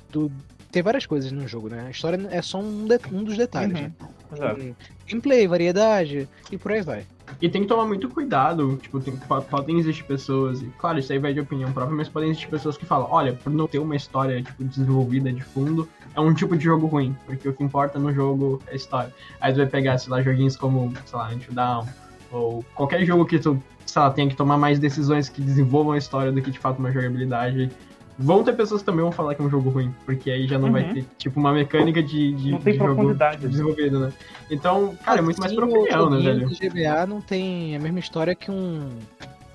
[0.09, 0.33] Do,
[0.73, 1.85] tem várias coisas no jogo, né?
[1.87, 3.79] A história é só um, de, um dos detalhes.
[3.79, 3.83] Uhum.
[3.83, 3.93] Né?
[4.33, 4.77] Exato.
[5.07, 7.05] Gameplay, variedade e por aí vai.
[7.41, 9.15] E tem que tomar muito cuidado, tipo, tem,
[9.51, 12.77] podem existir pessoas, e claro, isso aí vai de opinião própria, mas podem existir pessoas
[12.77, 16.57] que falam, olha, por não ter uma história, tipo, desenvolvida de fundo, é um tipo
[16.57, 19.13] de jogo ruim, porque o que importa no jogo é a história.
[19.41, 21.87] Aí tu vai pegar, sei lá, joguinhos como, sei lá, Until Down,
[22.31, 25.99] ou qualquer jogo que tu, sei lá, tenha que tomar mais decisões que desenvolvam a
[25.99, 27.71] história do que, de fato, uma jogabilidade,
[28.19, 30.59] Vão ter pessoas que também vão falar que é um jogo ruim, porque aí já
[30.59, 30.73] não uhum.
[30.73, 34.13] vai ter, tipo, uma mecânica de, de, não tem de profundidade jogo desenvolvido, né?
[34.51, 36.47] Então, cara, é muito mais pra opinião, né, velho?
[36.47, 38.89] O GBA não tem a mesma história que um.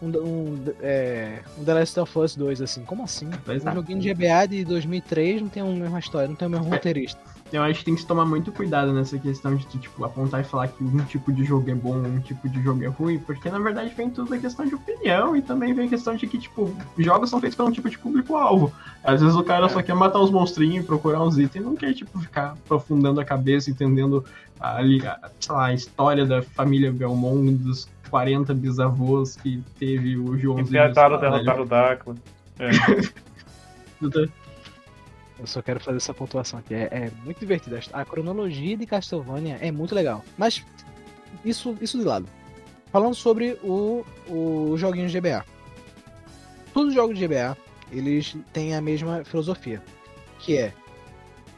[0.02, 2.86] Um, um, é, um The Last of Us 2, assim.
[2.86, 3.28] Como assim?
[3.28, 6.74] Um joguinho de GBA de 2003 não tem a mesma história, não tem o mesmo
[6.74, 6.80] é.
[7.50, 10.42] Roteirista eu acho que tem que se tomar muito cuidado nessa questão de tipo, apontar
[10.42, 13.20] e falar que um tipo de jogo é bom, um tipo de jogo é ruim,
[13.20, 16.28] porque na verdade vem tudo a questão de opinião e também vem a questão de
[16.28, 18.72] que, tipo, jogos são feitos para um tipo de público-alvo.
[19.04, 19.70] Às vezes o cara é.
[19.70, 23.70] só quer matar os monstrinhos, procurar uns itens, não quer, tipo, ficar aprofundando a cabeça,
[23.70, 24.24] entendendo
[24.60, 30.68] a, a, lá, a história da família Belmont, dos 40 bisavôs que teve o Joãozinho.
[30.68, 32.16] Que tentaram derrotar o Dacla.
[32.60, 32.70] É.
[35.40, 36.74] Eu só quero fazer essa pontuação aqui.
[36.74, 37.80] É, é muito divertido.
[37.94, 40.24] A cronologia de Castlevania é muito legal.
[40.38, 40.64] Mas
[41.46, 42.28] isso, isso de lado.
[42.92, 45.46] Falando sobre o, o joguinho de GBA.
[46.74, 47.58] Todos os jogos de GBA,
[47.92, 49.82] eles têm a mesma filosofia.
[50.40, 50.74] Que é,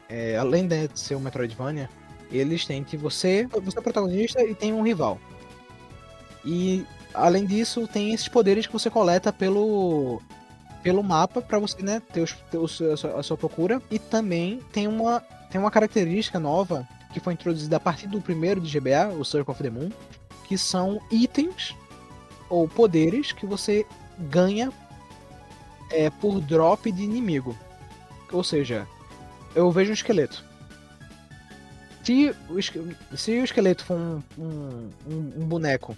[0.08, 1.90] é além de ser um Metroidvania,
[2.30, 5.18] eles têm que você, você é protagonista e tem um rival.
[6.44, 10.20] E além disso, tem esses poderes que você coleta pelo
[10.82, 13.80] pelo mapa para você né, ter, os, ter a, sua, a, sua, procura.
[13.90, 18.60] E também tem uma, tem uma característica nova que foi introduzida a partir do primeiro
[18.60, 19.90] de GBA, o Circle of the Moon,
[20.46, 21.74] que são itens
[22.48, 23.86] ou poderes que você
[24.18, 24.72] ganha
[25.90, 27.56] é, por drop de inimigo.
[28.32, 28.86] Ou seja,
[29.54, 30.44] eu vejo um esqueleto.
[32.02, 34.90] Se o, se o esqueleto for um, um,
[35.36, 35.96] um, boneco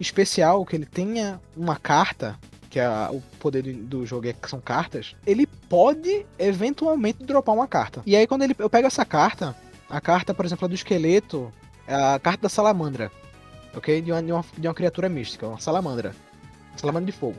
[0.00, 2.38] especial, que ele tenha uma carta
[2.74, 7.68] que é o poder do jogo é que são cartas, ele pode eventualmente dropar uma
[7.68, 8.02] carta.
[8.04, 9.54] E aí quando ele, eu pego essa carta,
[9.88, 11.52] a carta, por exemplo, a do esqueleto,
[11.86, 13.12] a carta da salamandra,
[13.76, 14.02] ok?
[14.02, 16.16] De uma, de uma, de uma criatura mística, uma salamandra.
[16.74, 17.36] Salamandra de fogo.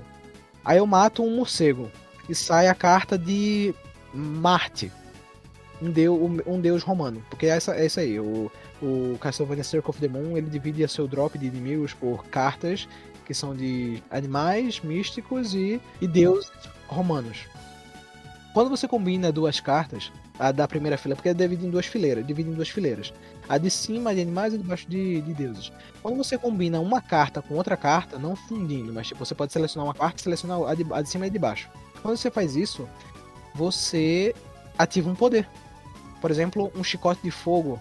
[0.63, 1.91] Aí eu mato um morcego
[2.29, 3.75] e sai a carta de
[4.13, 4.89] Marte,
[5.81, 6.17] um deus,
[6.47, 7.21] um deus romano.
[7.29, 8.17] Porque é, essa, isso aí.
[8.21, 8.49] O,
[8.81, 12.87] o Castlevania Circle of the Moon ele divide seu drop de inimigos por cartas
[13.25, 16.51] que são de animais místicos e, e deuses
[16.87, 17.45] romanos.
[18.53, 22.25] Quando você combina duas cartas, a da primeira fila, porque é dividida em duas fileiras,
[22.25, 23.13] divide em duas fileiras.
[23.47, 25.71] A de cima de animais e de baixo de, de deuses.
[26.01, 29.87] Quando você combina uma carta com outra carta, não fundindo, mas tipo, você pode selecionar
[29.87, 31.69] uma carta e selecionar a de, a de cima e a de baixo.
[32.01, 32.87] Quando você faz isso,
[33.53, 34.33] você
[34.77, 35.47] ativa um poder.
[36.21, 37.79] Por exemplo, um chicote de fogo,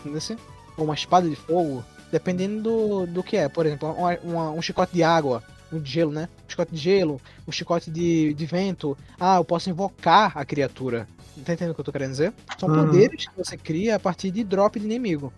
[0.00, 0.38] entendeu?
[0.76, 3.48] ou uma espada de fogo, Dependendo do, do que é.
[3.48, 5.42] Por exemplo, uma, um chicote de água,
[5.72, 6.28] um de gelo, né?
[6.46, 8.96] Um chicote de gelo, um chicote de, de vento.
[9.18, 11.06] Ah, eu posso invocar a criatura.
[11.44, 12.32] Tá entendendo o que eu tô querendo dizer?
[12.58, 12.86] São uhum.
[12.86, 15.32] poderes que você cria a partir de drop de inimigo.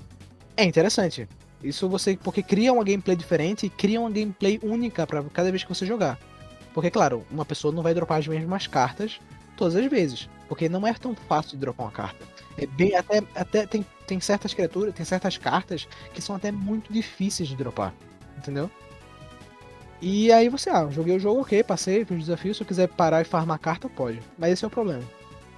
[0.56, 1.28] É interessante.
[1.62, 2.16] Isso você.
[2.16, 5.85] Porque cria uma gameplay diferente e cria uma gameplay única para cada vez que você
[5.85, 6.18] jogar.
[6.72, 9.20] Porque, claro, uma pessoa não vai dropar as mesmas cartas
[9.56, 10.28] todas as vezes.
[10.48, 12.24] Porque não é tão fácil de dropar uma carta.
[12.61, 12.94] É bem.
[12.94, 17.57] Até, até tem, tem certas criaturas, tem certas cartas que são até muito difíceis de
[17.57, 17.94] dropar.
[18.37, 18.70] Entendeu?
[20.03, 22.88] E aí você, ah, joguei o jogo, ok, passei, fiz o desafio, se eu quiser
[22.88, 24.20] parar e farmar carta, pode.
[24.38, 25.03] Mas esse é o problema.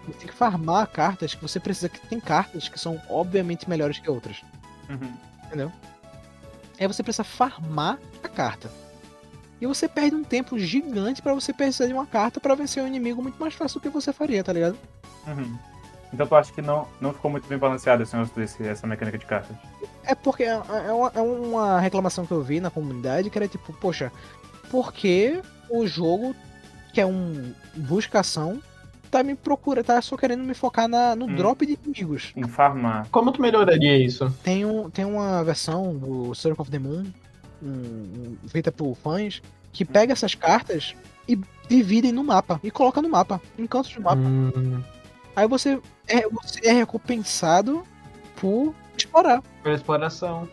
[0.07, 3.99] Você tem que farmar cartas que você precisa que tem cartas que são obviamente melhores
[3.99, 4.43] que outras.
[4.89, 5.13] Uhum.
[5.47, 5.73] Entendeu?
[6.79, 8.71] Aí você precisa farmar a carta.
[9.61, 12.87] E você perde um tempo gigante para você precisar de uma carta para vencer um
[12.89, 14.77] inimigo muito mais fácil do que você faria, tá ligado?
[15.25, 15.57] Uhum.
[16.13, 19.25] Então tu acha que não, não ficou muito bem balanceado esse desse, essa mecânica de
[19.25, 19.57] cartas?
[20.05, 23.49] É porque é, é uma, é uma reclamação que eu vi na comunidade que era
[23.49, 24.13] tipo, poxa,
[24.71, 26.35] por que o jogo,
[26.93, 28.61] que é um buscação,
[29.11, 31.35] tá me procurando, tá só querendo me focar na, no Hum.
[31.35, 32.33] drop de inimigos?
[32.37, 33.07] Em farmar.
[33.11, 34.31] Como tu melhoraria isso?
[34.43, 37.05] Tem, um, tem uma versão do Circle of the Moon,
[37.63, 39.41] um- um- feita por fãs,
[39.73, 40.95] que pega essas cartas
[41.29, 42.61] e dividem no mapa.
[42.63, 44.17] E coloca no mapa, em cantos do mapa.
[44.21, 44.83] Hum,
[45.35, 47.83] Aí você é, você é recompensado
[48.37, 49.43] por explorar.
[49.63, 50.49] por exploração.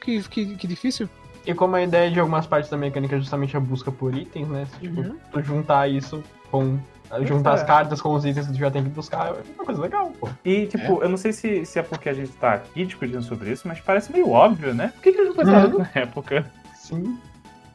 [0.00, 1.08] Que, que, que difícil.
[1.46, 4.48] E como a ideia de algumas partes da mecânica é justamente a busca por itens,
[4.48, 4.66] né?
[4.66, 5.16] Se, tipo, Uhum.
[5.32, 6.78] tu juntar isso com.
[7.26, 7.54] Juntar é.
[7.54, 10.10] as cartas com os itens que tu já tem que buscar, é uma coisa legal,
[10.18, 10.30] pô.
[10.44, 13.50] E, tipo, eu não sei se, se é porque a gente tá aqui discutindo sobre
[13.52, 14.88] isso, mas parece meio óbvio, né?
[14.94, 15.78] Por que, que eles não pensaram Uhum.
[15.78, 16.50] na época?
[16.74, 17.18] Sim.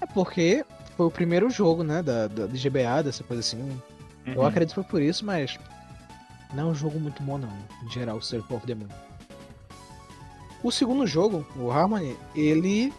[0.02, 3.80] É porque foi o primeiro jogo, né, da, da, de GBA, dessa coisa assim.
[4.26, 4.48] Eu Uhum.
[4.48, 5.60] acredito que foi por isso, mas
[6.54, 7.50] não é um jogo muito bom não,
[7.84, 8.88] em geral, o Circle of the Moon.
[10.64, 12.92] O segundo jogo, o Harmony, ele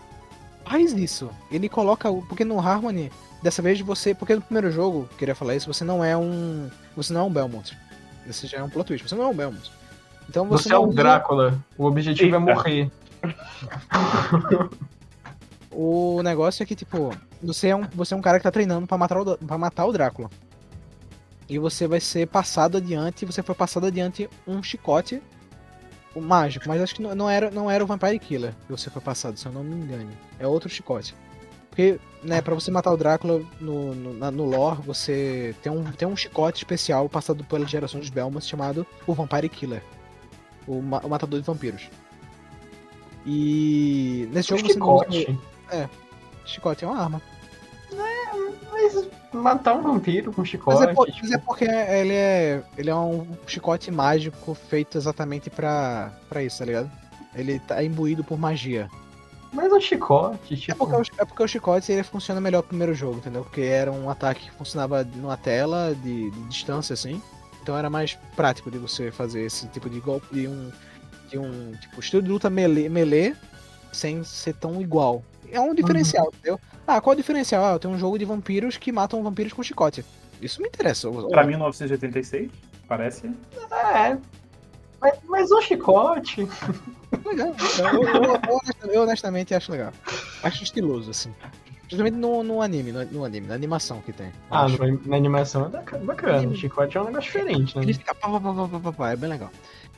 [0.64, 1.28] faz isso.
[1.50, 2.22] Ele coloca o.
[2.22, 3.10] Porque no Harmony,
[3.42, 4.14] dessa vez você.
[4.14, 6.70] Porque no primeiro jogo, queria falar isso, você não é um.
[6.96, 7.76] Você não é um Belmont.
[8.28, 9.72] Esse já é um plot twist, você não é um Belmont.
[10.28, 11.58] Então você, Você é o usa- Drácula.
[11.76, 12.40] O objetivo é Eita.
[12.54, 12.90] morrer.
[15.70, 18.86] O negócio é que, tipo, você é um, você é um cara que tá treinando
[18.86, 20.30] pra matar, o, pra matar o Drácula.
[21.48, 25.22] E você vai ser passado adiante, você foi passado adiante um chicote
[26.14, 29.00] mágico, mas acho que não, não era, não era o Vampire Killer que você foi
[29.00, 30.10] passado, se eu não me engano.
[30.38, 31.14] É outro chicote.
[31.70, 35.84] Porque, né, pra você matar o Drácula no, no, na- no lore, você tem um,
[35.92, 39.82] tem um chicote especial passado pela geração dos Belmonts chamado o Vampire Killer.
[40.66, 41.88] O, ma- o matador de vampiros.
[43.24, 45.38] E nesse jogo você não usa- Chicote.
[46.44, 47.22] Chicote é uma arma.
[48.80, 50.78] Mas matar um vampiro com chicote.
[50.78, 54.96] Mas é, por- tipo, mas é porque ele é, ele é um chicote mágico feito
[54.96, 56.90] exatamente pra, pra isso, tá ligado?
[57.34, 58.88] Ele tá imbuído por magia.
[59.52, 60.86] Mas chicote, É tipo.
[60.86, 63.42] porque, o, é porque o chicote ele funciona melhor no primeiro jogo, entendeu?
[63.44, 67.20] Porque era um ataque que funcionava numa tela de, de distância, assim.
[67.62, 70.70] Então era mais prático de você fazer esse tipo de golpe, de um,
[71.30, 73.34] de um tipo, estilo de luta melee, melee
[73.92, 75.22] sem ser tão igual.
[75.52, 76.60] É um diferencial, entendeu?
[76.86, 77.64] Ah, qual é o diferencial?
[77.64, 80.04] Ah, tem um jogo de vampiros que matam vampiros com chicote.
[80.40, 81.10] Isso me interessa.
[81.30, 82.50] Pra 1986,
[82.86, 83.30] parece.
[83.70, 84.16] É.
[85.00, 86.48] Mas, mas um chicote.
[87.24, 87.54] Legal.
[87.78, 89.92] Eu, eu- eu honestamente- eu honestamente acho legal.
[90.42, 91.32] Acho estiloso, assim.
[91.86, 94.30] Principalmente no, no anime, no, no anime, na animação que tem.
[94.50, 94.76] Ah, Acho.
[94.84, 96.36] no- na animação é baca- bacana.
[96.38, 96.52] Anime.
[96.54, 97.82] O chicote é um negócio diferente, né?
[97.82, 99.50] Ele fica pá, pá, pá, pá, pá, pá, pá, é bem legal.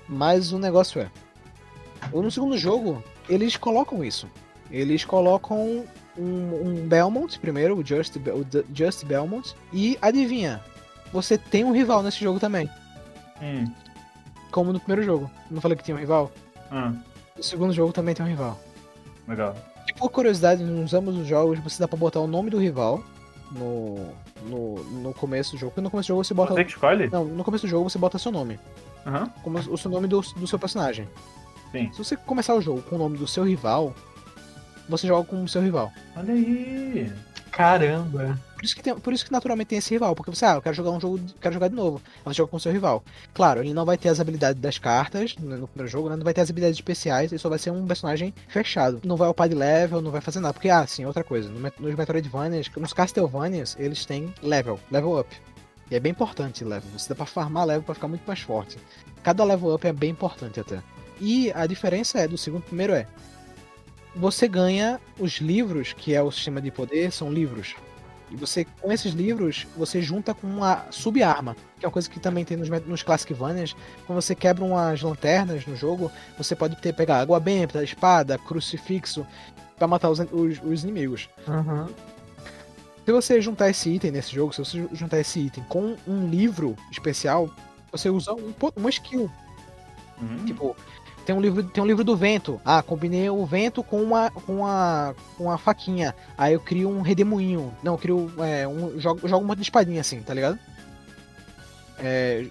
[0.08, 1.10] Mas o negócio é.
[2.12, 4.28] No segundo jogo, eles colocam isso.
[4.70, 5.84] Eles colocam
[6.16, 9.54] um, um Belmont primeiro, o Just, o Just Belmont.
[9.72, 10.60] E adivinha,
[11.12, 12.68] você tem um rival nesse jogo também.
[13.42, 13.70] Hum.
[14.50, 15.30] Como no primeiro jogo.
[15.50, 16.30] Não falei que tinha um rival?
[16.70, 16.92] Ah,
[17.36, 18.58] No segundo jogo também tem um rival.
[19.26, 19.56] legal.
[19.88, 23.02] E por curiosidade, nos ambos os jogos você dá pra botar o nome do rival
[23.50, 23.96] no,
[24.44, 25.70] no, no começo do jogo.
[25.72, 26.54] Porque no começo do jogo você bota.
[26.54, 27.08] Você que escolhe?
[27.08, 28.58] Não, no começo do jogo você bota seu nome.
[29.06, 29.32] Aham.
[29.42, 31.08] Como o seu nome do, do seu personagem.
[31.72, 31.90] Sim.
[31.92, 33.94] Se você começar o jogo com o nome do seu rival,
[34.90, 35.92] você joga com o seu rival.
[36.16, 37.10] Olha aí.
[37.50, 38.38] Caramba.
[38.54, 40.62] Por isso que, tem- por isso que naturalmente tem esse rival, porque você, ah, eu
[40.62, 42.00] quero jogar um jogo, quero jogar de novo.
[42.18, 43.02] Aí você joga com o seu rival.
[43.34, 46.16] Claro, ele não vai ter as habilidades das cartas no, no primeiro jogo, né?
[46.16, 49.00] não vai ter as habilidades especiais, ele só vai ser um personagem fechado.
[49.04, 50.52] Não vai upar de level, não vai fazer nada.
[50.54, 55.28] Porque, ah, sim, outra coisa, nos Metroidvanias, nos Castlevanias, eles têm level, level up.
[55.90, 56.88] E é bem importante level.
[56.96, 58.78] Você dá pra farmar level pra ficar muito mais forte.
[59.22, 60.80] Cada level up é bem importante até.
[61.20, 63.06] E a diferença é do segundo pro primeiro é.
[64.16, 67.74] Você ganha os livros, que é o sistema de poder, são livros.
[68.30, 72.20] E você, com esses livros, você junta com uma sub-arma, que é uma coisa que
[72.20, 73.74] também tem nos, nos Classicvanias.
[74.06, 79.26] Quando você quebra umas lanternas no jogo, você pode ter, pegar água benta, espada, crucifixo,
[79.76, 81.28] pra matar os, os- os inimigos.
[81.48, 81.88] Uhum.
[83.04, 86.76] Se você juntar esse item nesse jogo, se você juntar esse item com um livro
[86.92, 87.50] especial,
[87.90, 89.28] você usa um, uma skill.
[90.22, 90.44] Hum.
[90.44, 90.76] Tipo,
[91.30, 92.60] tem um livro, tem um livro do vento.
[92.64, 96.12] Ah, combinei o vento com uma com uma com uma faquinha.
[96.36, 97.72] Aí eu crio um redemoinho.
[97.84, 100.58] Não, eu crio é, um jogo, jogo um monte de espadinha assim, tá ligado?
[102.00, 102.48] É,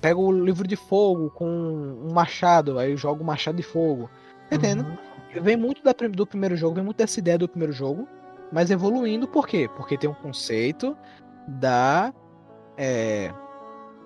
[0.00, 4.08] pego o livro de fogo com um machado, aí eu jogo um machado de fogo.
[4.46, 4.86] Entendendo?
[4.86, 5.42] Uhum.
[5.42, 8.06] Vem muito da do primeiro jogo, vem muito dessa ideia do primeiro jogo,
[8.52, 9.68] mas evoluindo por quê?
[9.76, 10.96] Porque tem um conceito
[11.48, 12.14] da
[12.76, 13.32] é,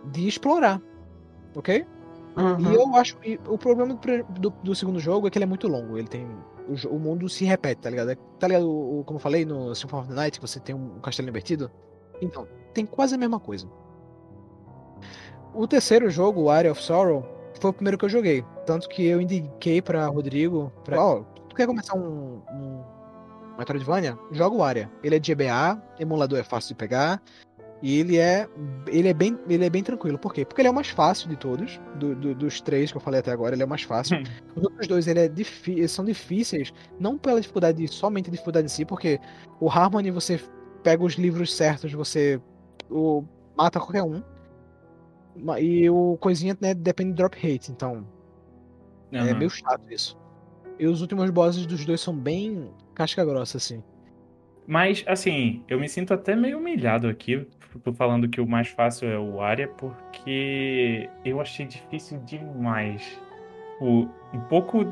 [0.07, 0.81] de explorar,
[1.55, 1.85] ok?
[2.37, 2.73] Uhum.
[2.73, 5.49] E eu acho que o problema do, do- do segundo jogo é que ele é
[5.49, 5.97] muito longo.
[5.97, 6.27] Ele tem
[6.69, 8.15] o, o, mundo se repete, tá ligado?
[8.39, 11.01] Tá ligado, o, como eu falei no Symphony of the Night, que você tem um
[11.01, 11.71] castelo invertido?
[12.21, 13.67] Então, tem quase a mesma coisa.
[15.55, 17.25] O terceiro jogo, o Area of Sorrow,
[17.59, 18.45] foi o primeiro que eu joguei.
[18.67, 22.85] Tanto que eu indiquei para Rodrigo, pra, ó, oh, tu quer começar um, um
[23.57, 24.19] Metroidvania?
[24.33, 24.91] Joga o Area.
[25.03, 27.23] Ele é de GBA, emulador é fácil de pegar,
[27.87, 28.49] e ele é,
[28.89, 30.19] ele é, bem, ele é bem tranquilo.
[30.19, 30.45] Por quê?
[30.45, 31.81] Porque ele é o mais fácil de todos.
[31.95, 34.19] Do, do, dos três que eu falei até agora, ele é o mais fácil.
[34.19, 34.25] Hum.
[34.57, 35.33] Os outros dois ele é
[35.69, 39.21] eles são difíceis, não pela dificuldade, somente a dificuldade em si, porque
[39.61, 40.41] o Harmony você
[40.83, 42.41] pega os livros certos, você
[42.91, 43.23] o,
[43.57, 44.21] mata qualquer um.
[45.57, 48.05] E o coisinha né, depende do drop rate, então.
[49.13, 49.27] Uhum.
[49.29, 50.19] É meio chato isso.
[50.77, 53.81] E os últimos bosses dos dois são bem casca grossa, assim.
[54.67, 57.47] Mas, assim, eu me sinto até meio humilhado aqui,
[57.85, 63.21] por falando que o mais fácil é o área, porque eu achei difícil demais.
[63.81, 64.85] O, um pouco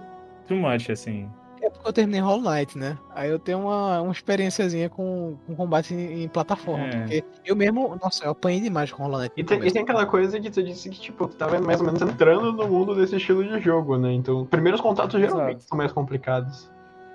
[0.46, 1.28] too much, assim.
[1.62, 2.98] É porque eu terminei Hollow Knight, né?
[3.14, 6.84] Aí eu tenho uma, uma experiênciazinha com, com combate em, em plataforma.
[6.84, 7.22] É.
[7.22, 9.32] Porque eu mesmo, nossa, eu apanhei demais com Hollow Knight.
[9.34, 11.86] E tem, e tem, aquela coisa que tu disse que, tipo, tu tava mais ou
[11.86, 14.12] menos entrando no mundo desse estilo de jogo, né?
[14.12, 15.68] Então, primeiros contatos geralmente exato.
[15.68, 16.70] são mais complicados.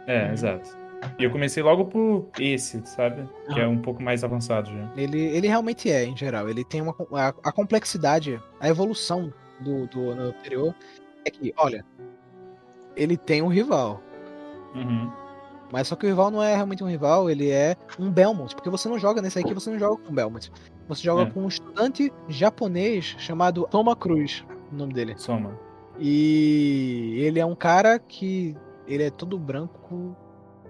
[0.08, 0.79] É, exato.
[1.18, 3.28] E eu comecei logo por esse, sabe?
[3.54, 4.92] Que é um pouco mais avançado já.
[4.96, 6.50] Ele, ele realmente é, em geral.
[6.50, 6.96] Ele tem uma.
[7.14, 10.76] A, a complexidade, a evolução do, do anterior
[11.26, 11.86] é que, olha,
[12.96, 14.02] ele tem um rival.
[14.76, 15.12] Uhum.
[15.72, 18.56] Mas só que o rival não é realmente um rival, ele é um Belmont.
[18.56, 20.52] Porque você não joga nesse aqui, você não joga com Belmont.
[20.88, 21.26] Você joga é.
[21.30, 25.14] com um estudante japonês chamado Toma Cruz, o nome dele.
[25.18, 25.58] Soma.
[26.00, 28.56] E ele é um cara que.
[28.88, 30.18] Ele é todo branco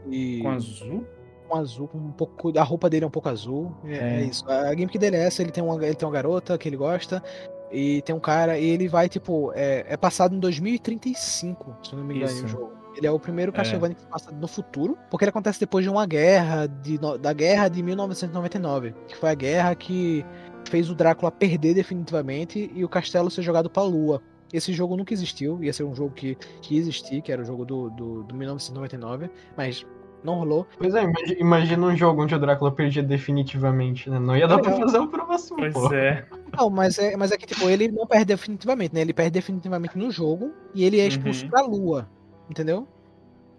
[0.09, 0.39] e.
[0.41, 1.07] Com azul?
[1.47, 2.57] Com azul, com um pouco.
[2.57, 3.75] A roupa dele é um pouco azul.
[3.85, 4.21] É, é.
[4.21, 4.49] é isso.
[4.49, 7.23] A gimmick dele é essa, ele tem, uma, ele tem uma garota que ele gosta.
[7.71, 12.03] E tem um cara, e ele vai, tipo, é, é passado em 2035, se não
[12.03, 12.71] me engano, o jogo.
[12.97, 13.55] Ele é o primeiro é.
[13.55, 14.03] Castlevania é.
[14.03, 17.83] que passa no futuro, porque ele acontece depois de uma guerra, de, da guerra de
[17.83, 20.25] 1999, que foi a guerra que
[20.67, 24.21] fez o Drácula perder definitivamente e o castelo ser jogado pra lua.
[24.51, 27.45] Esse jogo nunca existiu, ia ser um jogo que, que ia existir, que era o
[27.45, 29.85] jogo do, do, do 1999, mas
[30.23, 30.67] não rolou.
[30.77, 31.03] Pois é,
[31.39, 34.19] imagina um jogo onde o Drácula perdia definitivamente, né?
[34.19, 35.93] Não ia dar é, pra fazer o próximo, pois pô.
[35.93, 36.25] é.
[36.57, 39.01] Não, mas é, mas é que, tipo, ele não perde definitivamente, né?
[39.01, 41.49] Ele perde definitivamente no jogo e ele é expulso uhum.
[41.51, 42.09] pra lua,
[42.49, 42.87] entendeu?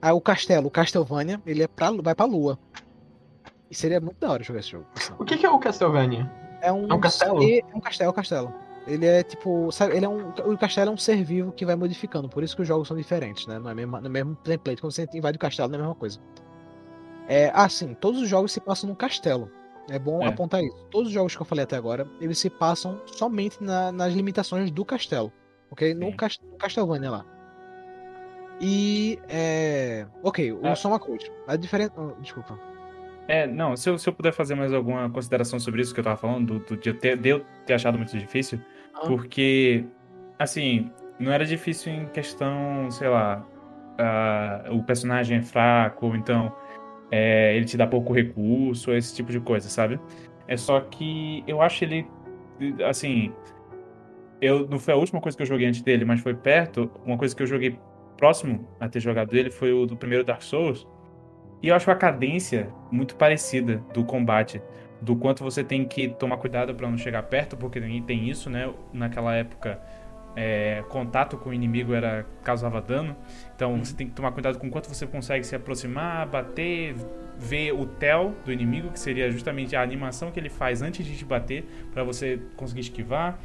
[0.02, 2.58] Aí o castelo, o Castlevania, ele é pra, vai pra lua.
[3.70, 4.86] E seria muito da hora jogar esse jogo.
[5.18, 6.30] O que, que é o Castlevania?
[6.60, 7.42] É um, é um castelo?
[7.42, 8.54] É um castelo, é um castelo.
[8.90, 9.70] Ele é tipo.
[9.70, 12.28] Sabe, ele é um, o castelo é um ser vivo que vai modificando.
[12.28, 13.58] Por isso que os jogos são diferentes, né?
[13.58, 14.80] No mesmo, no mesmo template.
[14.80, 16.18] Quando você invade o castelo, não é a mesma coisa.
[17.28, 19.48] É, assim, todos os jogos se passam no castelo.
[19.88, 20.26] É bom é.
[20.26, 20.76] apontar isso.
[20.90, 24.70] Todos os jogos que eu falei até agora, eles se passam somente na, nas limitações
[24.72, 25.32] do castelo.
[25.70, 25.94] Ok?
[25.94, 27.24] No, cast, no Castlevania lá.
[28.60, 29.20] E.
[29.28, 30.06] É...
[30.22, 30.74] Ok, o ah.
[30.74, 31.30] Soma Code.
[31.46, 31.92] A diferença.
[31.96, 32.58] Oh, desculpa.
[33.28, 36.04] É, não, se eu, se eu puder fazer mais alguma consideração sobre isso que eu
[36.04, 38.60] tava falando, do, do de, eu ter, de eu ter achado muito difícil.
[39.06, 39.84] Porque,
[40.38, 43.46] assim, não era difícil em questão, sei lá,
[44.00, 46.52] uh, o personagem é fraco, ou então
[47.10, 50.00] é, ele te dá pouco recurso, esse tipo de coisa, sabe?
[50.46, 52.06] É só que eu acho ele,
[52.88, 53.32] assim,
[54.40, 57.18] eu não foi a última coisa que eu joguei antes dele, mas foi perto, uma
[57.18, 57.78] coisa que eu joguei
[58.16, 60.86] próximo a ter jogado ele foi o do primeiro Dark Souls,
[61.62, 64.62] e eu acho a cadência muito parecida do combate,
[65.00, 68.72] do quanto você tem que tomar cuidado para não chegar perto, porque tem isso, né?
[68.92, 69.80] Naquela época,
[70.36, 73.16] é, contato com o inimigo era causava dano,
[73.54, 73.84] então uhum.
[73.84, 76.94] você tem que tomar cuidado com quanto você consegue se aproximar, bater,
[77.38, 81.16] ver o tel do inimigo, que seria justamente a animação que ele faz antes de
[81.16, 83.40] te bater, para você conseguir esquivar.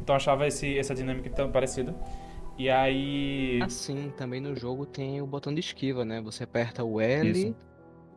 [0.00, 1.94] Então achava esse, essa dinâmica tão parecida.
[2.58, 3.60] E aí.
[3.62, 6.20] Assim, também no jogo tem o botão de esquiva, né?
[6.20, 7.54] Você aperta o L Isso.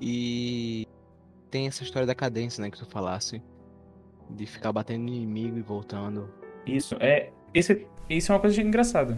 [0.01, 0.87] e
[1.49, 2.69] tem essa história da cadência, né?
[2.69, 3.41] Que tu falasse.
[4.29, 6.29] De ficar batendo no inimigo e voltando.
[6.65, 7.29] Isso, é.
[7.53, 9.17] Esse, isso é uma coisa engraçada.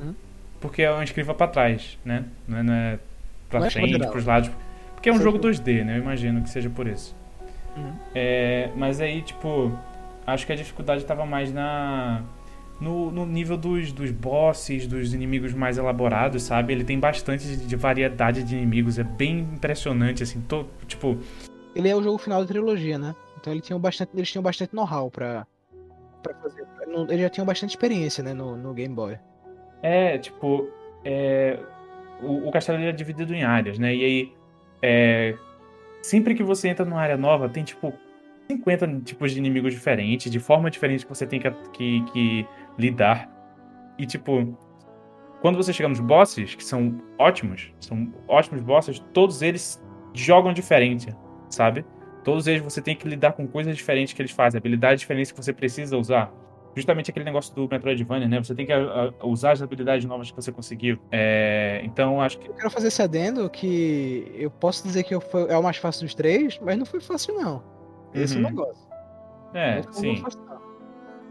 [0.00, 0.14] Hum?
[0.60, 2.24] Porque é uma esquiva pra trás, né?
[2.46, 2.98] Não é, não é
[3.50, 4.50] pra é frente, é pros lados.
[4.94, 5.98] Porque é um jogo 2D, né?
[5.98, 7.14] Eu imagino que seja por isso.
[7.76, 7.92] Uhum.
[8.14, 9.76] É, mas aí, tipo,
[10.26, 12.24] acho que a dificuldade tava mais na
[12.80, 16.72] no, no nível dos, dos bosses, dos inimigos mais elaborados, sabe?
[16.72, 21.18] Ele tem bastante de, de variedade de inimigos, é bem impressionante, assim, to, tipo...
[21.76, 23.14] Ele é o jogo final da trilogia, né?
[23.38, 25.46] Então ele tinha bastante, eles tinham bastante know-how pra,
[26.22, 26.66] pra fazer.
[27.10, 29.18] Eles já tinham bastante experiência, né, no, no Game Boy.
[29.82, 30.70] É, tipo,
[31.04, 31.58] é,
[32.22, 33.94] o, o castelo é dividido em áreas, né?
[33.94, 34.32] E aí,
[34.80, 35.36] é,
[36.02, 37.92] sempre que você entra numa área nova, tem, tipo,
[38.50, 42.46] 50 tipos de inimigos diferentes, de forma diferente que você tem que, que, que
[42.78, 43.30] lidar.
[43.98, 44.56] E, tipo,
[45.42, 51.14] quando você chega nos bosses, que são ótimos, são ótimos bosses, todos eles jogam diferente,
[51.56, 51.84] sabe?
[52.22, 55.42] Todos eles você tem que lidar com coisas diferentes que eles fazem, habilidades diferentes que
[55.42, 56.32] você precisa usar.
[56.74, 58.38] Justamente aquele negócio do Metroidvania, né?
[58.42, 60.98] Você tem que a, a, usar as habilidades novas que você conseguiu.
[61.10, 62.48] É, então, acho que.
[62.48, 65.78] Eu quero fazer esse adendo que eu posso dizer que eu foi, é o mais
[65.78, 67.62] fácil dos três, mas não foi fácil, não.
[68.12, 68.40] Esse uhum.
[68.40, 68.50] é o uhum.
[68.50, 68.88] negócio.
[69.54, 70.16] É, sim.
[70.18, 70.40] Fácil,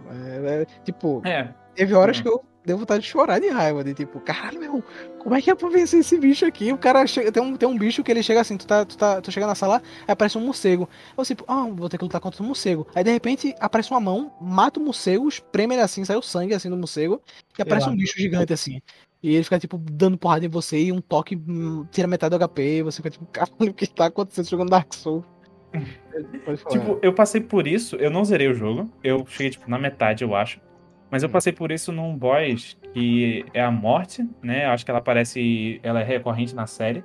[0.10, 1.54] é, é, tipo, é.
[1.76, 2.24] teve horas uhum.
[2.24, 3.84] que eu deu vontade de chorar de raiva.
[3.84, 4.84] De tipo, caralho, meu,
[5.20, 6.72] como é que é pra vencer esse bicho aqui?
[6.72, 7.32] O cara chega.
[7.32, 9.22] Tem um, tem um bicho que ele chega assim, tu tá, tu tá.
[9.22, 10.90] Tu chega na sala, aí aparece um morcego.
[11.18, 12.88] Eu tipo, ah, vou ter que lutar contra um morcego.
[12.96, 16.54] Aí de repente aparece uma mão, mata o morcego, espreme ele assim, sai o sangue
[16.54, 17.22] assim do morcego,
[17.58, 18.82] e aparece um bicho gigante assim.
[19.26, 22.48] E ele fica, tipo, dando porrada em você e um toque hum, tira metade do
[22.48, 22.62] HP.
[22.62, 25.26] E você fica, tipo, caralho, o que tá acontecendo jogando Dark Souls?
[26.70, 28.88] tipo, eu passei por isso, eu não zerei o jogo.
[29.04, 30.62] Eu cheguei, tipo, na metade, eu acho.
[31.10, 34.66] Mas eu passei por isso num boss que é a morte, né?
[34.66, 35.80] Acho que ela aparece.
[35.84, 37.04] Ela é recorrente na série.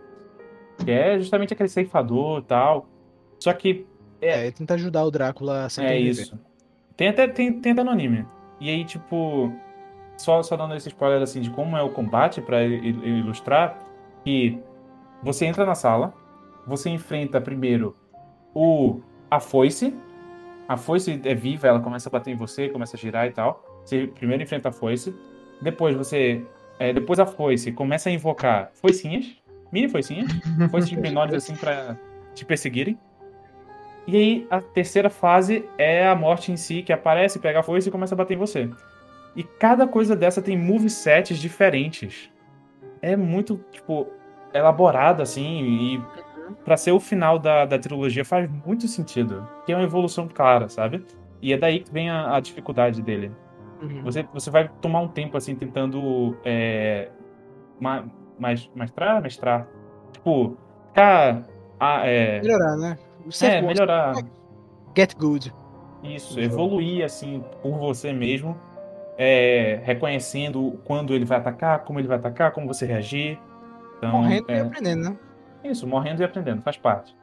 [0.84, 2.88] Que é justamente aquele ceifador e tal.
[3.38, 3.86] Só que.
[4.20, 6.38] É, é tenta ajudar o Drácula a É isso.
[6.96, 8.26] Tem até, tem, tem até.
[8.61, 9.53] E aí, tipo.
[10.16, 13.78] Só, só dando esse spoiler assim de como é o combate para ilustrar.
[14.24, 14.59] Que
[15.22, 16.14] você entra na sala.
[16.66, 17.96] Você enfrenta primeiro
[18.55, 19.01] o.
[19.30, 19.96] A foice.
[20.66, 23.69] A foice é viva, ela começa a bater em você, começa a girar e tal.
[23.91, 25.12] Você primeiro enfrenta a foice,
[25.61, 26.47] depois você.
[26.78, 29.26] É, depois a foice começa a invocar foicinhas,
[29.72, 30.30] mini foicinhas,
[30.70, 31.99] foices menores assim para
[32.32, 32.97] te perseguirem.
[34.07, 37.88] E aí a terceira fase é a morte em si, que aparece, pega a foice
[37.88, 38.70] e começa a bater em você.
[39.34, 42.30] E cada coisa dessa tem movesets diferentes.
[43.03, 44.07] É muito, tipo,
[44.55, 46.03] elaborado, assim, e
[46.64, 49.47] para ser o final da, da trilogia faz muito sentido.
[49.66, 51.05] Que é uma evolução clara, sabe?
[51.43, 53.32] E é daí que vem a, a dificuldade dele.
[53.81, 54.03] Uhum.
[54.03, 57.09] Você, você vai tomar um tempo, assim, tentando é,
[57.81, 58.05] ma,
[58.39, 59.66] mais, mestrar, mestrar.
[60.12, 60.57] Tipo,
[60.89, 61.43] ficar...
[61.78, 62.41] Ah, é...
[62.41, 62.99] Melhorar, né?
[63.26, 64.14] Você é, melhorar.
[64.97, 65.55] Get good.
[66.03, 68.57] Isso, evoluir, assim, por você mesmo.
[69.16, 73.39] É, reconhecendo quando ele vai atacar, como ele vai atacar, como você reagir.
[73.99, 74.57] Então, morrendo é...
[74.57, 75.16] e aprendendo, né?
[75.62, 77.14] Isso, morrendo e aprendendo, faz parte.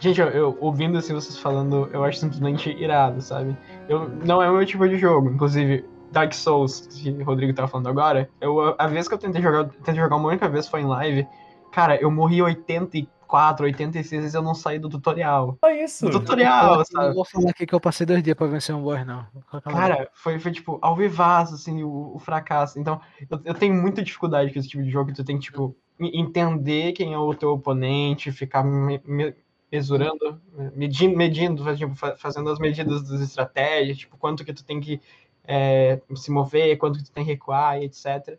[0.00, 3.56] Gente, eu, eu, ouvindo assim vocês falando, eu acho simplesmente irado, sabe?
[3.88, 5.30] Eu, não é o meu tipo de jogo.
[5.30, 9.42] Inclusive, Dark Souls, que o Rodrigo tava falando agora, eu, a vez que eu tentei
[9.42, 11.26] jogar, tentei jogar uma única vez foi em live.
[11.72, 15.58] Cara, eu morri 84, 86 vezes eu não saí do tutorial.
[15.62, 16.06] Só isso.
[16.06, 17.08] Do tutorial, sabe?
[17.08, 19.26] Não vou falar aqui que eu passei dois dias pra vencer um boss, não.
[19.62, 22.80] Cara, foi, foi tipo, ao vivaço, assim, o, o fracasso.
[22.80, 25.44] Então, eu, eu, tenho muita dificuldade com esse tipo de jogo, que tu tem que,
[25.44, 29.34] tipo, entender quem é o teu oponente, ficar me, me,
[29.70, 30.40] mesurando,
[30.74, 35.00] medindo, medindo tipo, fazendo as medidas das estratégias, tipo, quanto que tu tem que
[35.46, 38.38] é, se mover, quanto que tu tem que recuar e etc.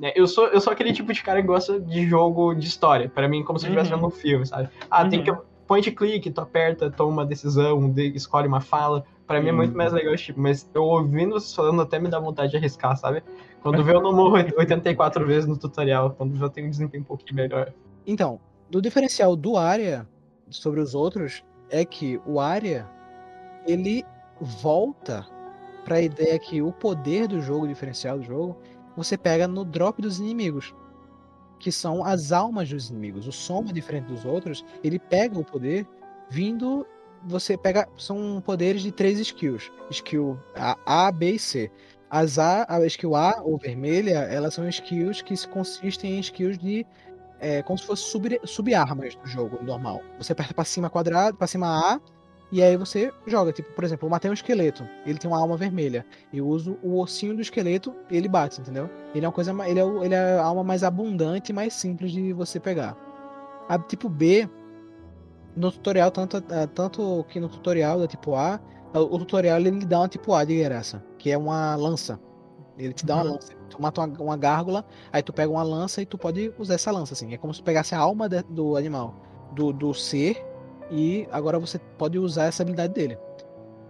[0.00, 3.08] É, eu sou, eu sou aquele tipo de cara que gosta de jogo de história.
[3.08, 4.00] Para mim, como se eu estivesse uhum.
[4.00, 4.68] vendo um filme, sabe?
[4.90, 5.10] Ah, uhum.
[5.10, 5.32] tem que.
[5.66, 9.04] Point click, tu aperta, toma uma decisão, escolhe uma fala.
[9.26, 12.08] Para mim é muito mais legal esse tipo, mas eu ouvindo vocês falando até me
[12.08, 13.22] dá vontade de arriscar, sabe?
[13.60, 17.06] Quando vê eu não morro 84 vezes no tutorial, quando já tenho um desempenho um
[17.06, 17.74] pouquinho melhor.
[18.06, 18.40] Então,
[18.70, 20.08] do diferencial do área
[20.50, 22.88] sobre os outros é que o área
[23.66, 24.04] ele
[24.40, 25.26] volta
[25.84, 28.58] para a ideia que o poder do jogo, o diferencial do jogo,
[28.96, 30.74] você pega no drop dos inimigos,
[31.58, 33.26] que são as almas dos inimigos.
[33.26, 35.86] O soma diferente dos outros, ele pega o poder
[36.30, 36.86] vindo
[37.24, 41.70] você pega são poderes de três skills, skill A, a B e C.
[42.10, 46.86] As A, a skill A ou vermelha, elas são skills que consistem em skills de
[47.40, 50.02] é, como se fosse sub, sub-armas do jogo normal.
[50.18, 52.00] Você aperta pra cima quadrado, pra cima A,
[52.50, 53.52] e aí você joga.
[53.52, 56.04] Tipo, por exemplo, eu matei um esqueleto, ele tem uma alma vermelha.
[56.32, 58.88] Eu uso o ossinho do esqueleto ele bate, entendeu?
[59.14, 59.52] Ele é uma coisa.
[59.66, 62.96] Ele é, ele é a alma mais abundante e mais simples de você pegar.
[63.68, 64.48] A tipo B,
[65.54, 66.42] no tutorial, tanto,
[66.74, 68.58] tanto que no tutorial da tipo A,
[68.94, 72.18] o tutorial ele dá uma tipo A de graça, que é uma lança.
[72.78, 73.32] Ele te dá uma uhum.
[73.32, 73.52] lança.
[73.68, 76.90] Tu mata uma, uma, gárgula, aí tu pega uma lança e tu pode usar essa
[76.90, 77.34] lança, assim.
[77.34, 79.14] É como se pegasse a alma de, do animal,
[79.52, 80.44] do, do ser,
[80.90, 83.18] e agora você pode usar essa habilidade dele.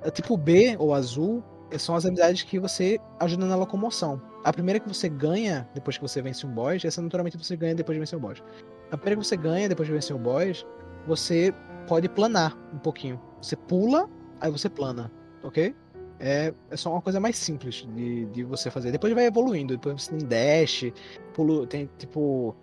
[0.03, 1.43] A tipo B ou azul
[1.77, 4.21] são as habilidades que você ajuda na locomoção.
[4.45, 7.75] A primeira que você ganha depois que você vence um boss, essa naturalmente você ganha
[7.75, 8.43] depois de vencer o boss.
[8.91, 10.65] A primeira que você ganha depois de vencer o boss,
[11.07, 11.53] você
[11.87, 13.21] pode planar um pouquinho.
[13.41, 14.09] Você pula,
[14.41, 15.11] aí você plana,
[15.43, 15.75] ok?
[16.21, 18.91] É, é só uma coisa mais simples de, de você fazer.
[18.91, 20.93] Depois vai evoluindo, depois você tem dash,
[21.33, 22.55] pulo, tem tipo.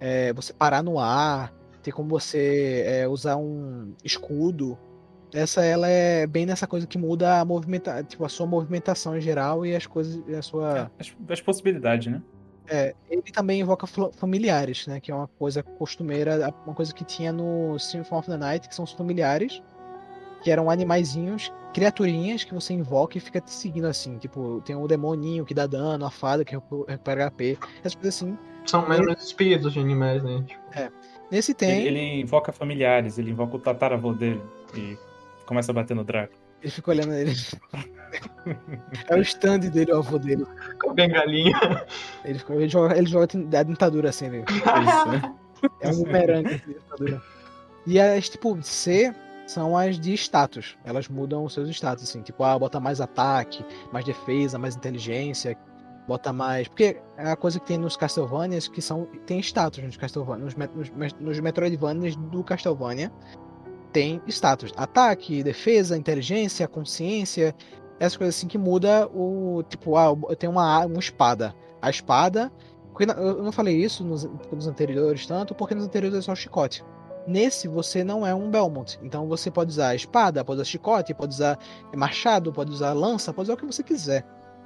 [0.00, 4.78] É, você parar no ar, tem como você é, usar um escudo.
[5.32, 9.20] Essa ela é bem nessa coisa que muda a movimenta, tipo, a sua movimentação em
[9.20, 10.22] geral e as coisas.
[10.28, 10.90] A sua...
[10.98, 12.20] As, as possibilidades, né?
[12.68, 15.00] É, ele também invoca familiares, né?
[15.00, 18.74] Que é uma coisa costumeira, uma coisa que tinha no Symphony of the Night, que
[18.74, 19.62] são os familiares,
[20.42, 24.18] que eram animaizinhos, criaturinhas que você invoca e fica te seguindo assim.
[24.18, 28.36] Tipo, tem o demoninho que dá dano, a fada que recupera HP, essas coisas assim.
[28.66, 29.12] São mais ele...
[29.12, 30.44] espíritos de animais, né?
[30.46, 30.60] Tipo...
[30.78, 30.90] É.
[31.30, 31.86] Nesse tem.
[31.86, 34.42] Ele, ele, invoca familiares, ele invoca o tataravô dele
[34.76, 34.98] e
[35.46, 36.34] começa a bater no Draco.
[36.60, 37.32] Ele fica olhando ele.
[39.08, 40.46] é o stand dele, o avô dele.
[40.80, 41.86] Com a bengalinha.
[42.24, 43.26] Ele, ele, joga, ele joga
[43.58, 44.44] a dentadura assim, né?
[44.48, 45.34] Isso, né?
[45.80, 47.22] É um bumerangue assim, dentadura.
[47.86, 49.12] E as tipo C
[49.52, 50.76] são as de status.
[50.84, 52.22] Elas mudam os seus status, assim.
[52.22, 55.56] Tipo, ah, bota mais ataque, mais defesa, mais inteligência,
[56.08, 56.68] bota mais.
[56.68, 59.06] Porque é a coisa que tem nos Castlevanias que são.
[59.26, 60.44] Tem status nos Castlevania.
[60.44, 63.12] Nos, nos, nos Metroidvanias do Castlevania
[63.92, 64.72] tem status.
[64.76, 67.54] Ataque, defesa, inteligência, consciência.
[68.00, 69.62] Essas coisas assim que muda o.
[69.68, 71.54] Tipo, ah, eu tenho uma, uma espada.
[71.80, 72.50] A espada.
[72.98, 76.84] Eu não falei isso nos, nos anteriores tanto, porque nos anteriores é só chicote.
[77.26, 81.34] Nesse você não é um Belmont, então você pode usar espada, pode usar chicote, pode
[81.34, 81.58] usar
[81.96, 84.24] machado, pode usar lança, pode usar o que você quiser.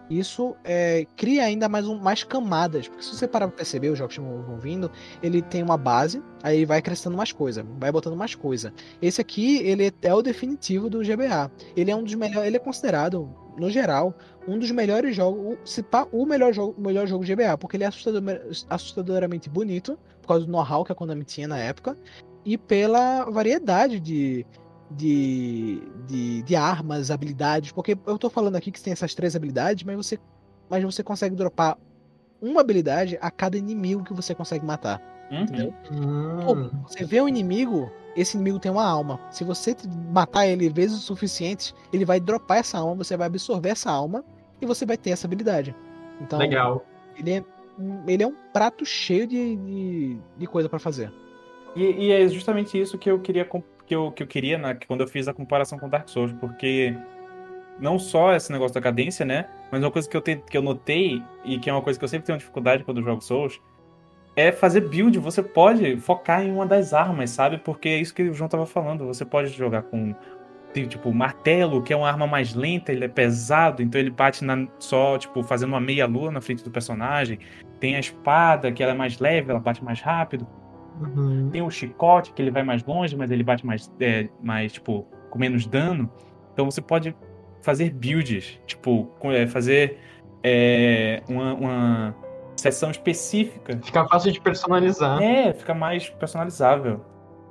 [0.08, 3.98] Isso é, cria ainda mais, um, mais camadas, porque se você parar pra perceber, os
[3.98, 4.90] jogos que vão vindo,
[5.20, 8.72] ele tem uma base, aí vai crescendo mais coisa, vai botando mais coisa.
[9.02, 11.50] Esse aqui, ele é o definitivo do GBA.
[11.76, 13.28] Ele é um dos melhores, ele é considerado,
[13.58, 14.14] no geral,
[14.46, 17.88] um dos melhores jogos, se pá, o melhor jogo, melhor jogo GBA, porque ele é
[17.88, 18.22] assustador,
[18.70, 21.96] assustadoramente bonito, por causa do know-how que a Konami tinha na época,
[22.46, 24.46] e pela variedade de,
[24.88, 27.72] de, de, de, armas, habilidades.
[27.72, 30.18] Porque eu tô falando aqui que tem essas três habilidades, mas você,
[30.70, 31.76] mas você consegue dropar
[32.40, 35.02] uma habilidade a cada inimigo que você consegue matar.
[35.28, 35.42] Uhum.
[35.42, 35.74] Entendeu?
[35.90, 36.70] Uhum.
[36.70, 39.18] Pô, você vê um inimigo, esse inimigo tem uma alma.
[39.32, 39.76] Se você
[40.12, 44.24] matar ele vezes o suficiente, ele vai dropar essa alma, você vai absorver essa alma
[44.62, 45.74] e você vai ter essa habilidade.
[46.20, 46.86] Então, Legal.
[47.18, 47.44] Ele é,
[48.06, 51.12] ele é um prato cheio de, de, de coisa para fazer.
[51.76, 53.46] E, e, é justamente isso que eu queria
[53.86, 56.96] que eu, que eu queria na, quando eu fiz a comparação com Dark Souls, porque
[57.78, 59.46] não só esse negócio da cadência, né?
[59.70, 62.04] Mas uma coisa que eu, te, que eu notei, e que é uma coisa que
[62.04, 63.60] eu sempre tenho dificuldade quando eu jogo Souls,
[64.34, 65.18] é fazer build.
[65.18, 67.58] Você pode focar em uma das armas, sabe?
[67.58, 69.06] Porque é isso que o João tava falando.
[69.06, 70.14] Você pode jogar com
[70.84, 74.66] tipo martelo, que é uma arma mais lenta, ele é pesado, então ele bate na,
[74.78, 77.38] só tipo fazendo uma meia lua na frente do personagem.
[77.80, 80.46] Tem a espada, que ela é mais leve, ela bate mais rápido.
[81.00, 81.50] Uhum.
[81.50, 85.06] Tem o chicote, que ele vai mais longe, mas ele bate mais, é, mais, tipo,
[85.30, 86.10] com menos dano.
[86.52, 87.14] Então você pode
[87.62, 89.98] fazer builds, tipo, é, fazer
[90.42, 92.16] é, uma, uma
[92.56, 93.78] sessão específica.
[93.82, 95.22] Fica fácil de personalizar.
[95.22, 97.04] É, fica mais personalizável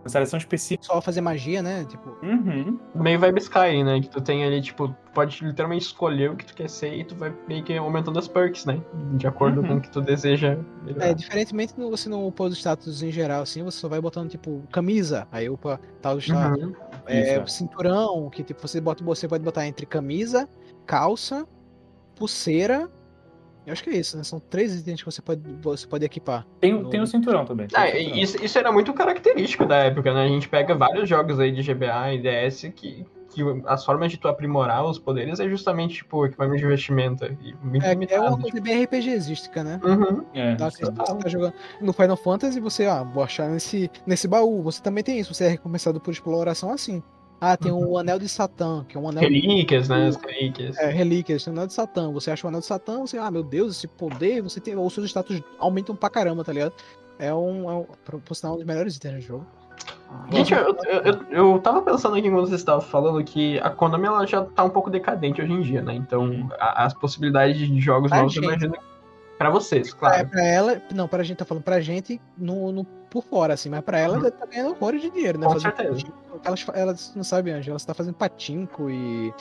[0.05, 0.85] uma seleção específica.
[0.85, 1.83] Só fazer magia, né?
[1.85, 2.15] Tipo.
[2.23, 2.79] Uhum.
[2.93, 3.99] Meio vibe Sky, né?
[3.99, 7.15] Que tu tem ali, tipo, pode literalmente escolher o que tu quer ser e tu
[7.15, 8.79] vai meio que aumentando as perks, né?
[9.13, 9.67] De acordo uhum.
[9.67, 10.59] com o que tu deseja.
[10.83, 11.07] Melhorar.
[11.07, 14.61] É, diferentemente no, você não pôs status em geral, assim, você só vai botando, tipo,
[14.71, 16.63] camisa, aí upa, tal status.
[16.63, 16.75] Uhum.
[17.07, 17.57] É, Isso.
[17.57, 20.47] cinturão, que tipo, você bota, você pode botar entre camisa,
[20.85, 21.47] calça,
[22.15, 22.89] pulseira
[23.65, 24.23] eu acho que é isso, né?
[24.23, 26.45] São três itens que você pode, você pode equipar.
[26.59, 26.89] Tem, no...
[26.89, 27.67] tem o cinturão também.
[27.73, 28.17] Ah, o cinturão.
[28.17, 30.23] Isso, isso era muito característico da época, né?
[30.23, 34.17] A gente pega vários jogos aí de GBA e DS que, que as formas de
[34.17, 37.25] tu aprimorar os poderes é justamente, tipo, equipamento de vestimenta.
[37.25, 38.61] é, limitado, é uma coisa tipo...
[38.61, 39.79] bem RPGística, né?
[39.83, 40.23] Uhum.
[40.33, 44.61] É, tá, você tá jogando no Final Fantasy, você, ah, vou achar nesse, nesse baú.
[44.61, 47.01] Você também tem isso, você é recompensado por exploração assim.
[47.47, 49.21] Ah, tem o Anel de Satã, que é um anel.
[49.21, 50.07] Relíquias, né?
[50.07, 50.75] As relíquias.
[50.77, 52.11] É, relíquias, tem o Anel de Satã.
[52.11, 54.75] Você acha o Anel de Satã, você, ah, meu Deus, esse poder, você tem.
[54.75, 56.73] Os seus status aumentam pra caramba, tá ligado?
[57.19, 57.69] É um.
[57.69, 57.85] É um
[58.19, 59.45] por sinal, um dos melhores itens do jogo.
[60.31, 64.07] Gente, eu, eu, eu, eu tava pensando aqui quando você estava falando que a Konami
[64.07, 65.93] ela já tá um pouco decadente hoje em dia, né?
[65.93, 66.49] Então, uhum.
[66.59, 68.75] a, as possibilidades de jogos novos, eu imagino
[69.37, 70.15] Pra vocês, claro.
[70.15, 73.69] É, pra ela, não, pra gente tá falando pra gente no, no por fora, assim,
[73.69, 74.29] mas pra ela, uhum.
[74.29, 75.47] tá ganhando horrores de dinheiro, né?
[75.47, 76.03] Com certeza.
[76.43, 79.33] Elas, elas não sabem, Angela, ela tá fazendo patinco e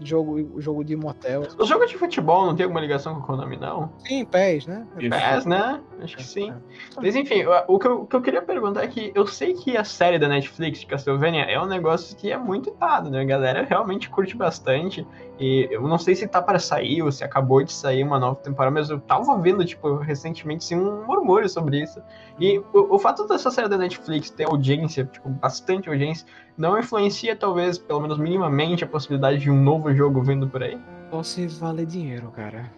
[0.00, 1.42] jogo, jogo de motel.
[1.58, 3.92] Os jogos de futebol não tem alguma ligação com a Konami, não?
[4.06, 4.86] Sim, PES, né?
[4.96, 5.80] PES, né?
[6.00, 6.52] Acho que sim.
[6.96, 9.76] Mas enfim, o que, eu, o que eu queria perguntar é que eu sei que
[9.76, 13.20] a série da Netflix de Castlevania é um negócio que é muito dado, né?
[13.20, 15.06] A galera realmente curte bastante.
[15.38, 18.36] E eu não sei se tá para sair ou se acabou de sair uma nova
[18.36, 22.00] temporada, mas eu tava vendo, tipo, recentemente, sim, um murmúrio sobre isso.
[22.38, 27.34] E o, o fato dessa série da Netflix ter audiência, tipo, bastante audiência, não influencia,
[27.34, 30.78] talvez, pelo menos minimamente, a possibilidade de um novo jogo vindo por aí?
[31.10, 32.70] Só se vale dinheiro, cara.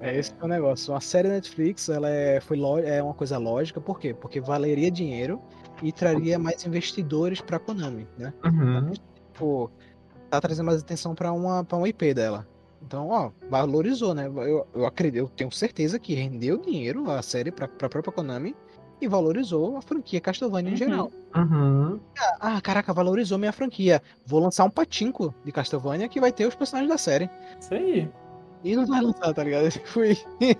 [0.00, 0.94] É esse que é o negócio.
[0.94, 4.12] A série Netflix, ela é, foi é uma coisa lógica, por quê?
[4.12, 5.40] Porque valeria dinheiro
[5.82, 8.32] e traria mais investidores pra Konami, né?
[8.44, 8.92] Uhum.
[9.32, 9.70] Tipo,
[10.30, 12.46] tá trazendo mais atenção para uma, pra uma IP dela.
[12.82, 14.26] Então, ó, valorizou, né?
[14.26, 18.54] Eu, eu acredito, eu tenho certeza que rendeu dinheiro a série pra, pra própria Konami
[19.04, 20.74] e valorizou a franquia Castlevania Uhum.
[20.74, 21.10] em geral.
[21.36, 22.00] Uhum.
[22.40, 24.02] Ah, caraca, valorizou minha franquia.
[24.26, 27.30] Vou lançar um patinco de Castlevania que vai ter os personagens da série.
[27.60, 28.08] Isso aí.
[28.62, 29.70] E não vai lançar, tá ligado?
[29.84, 30.16] Fui.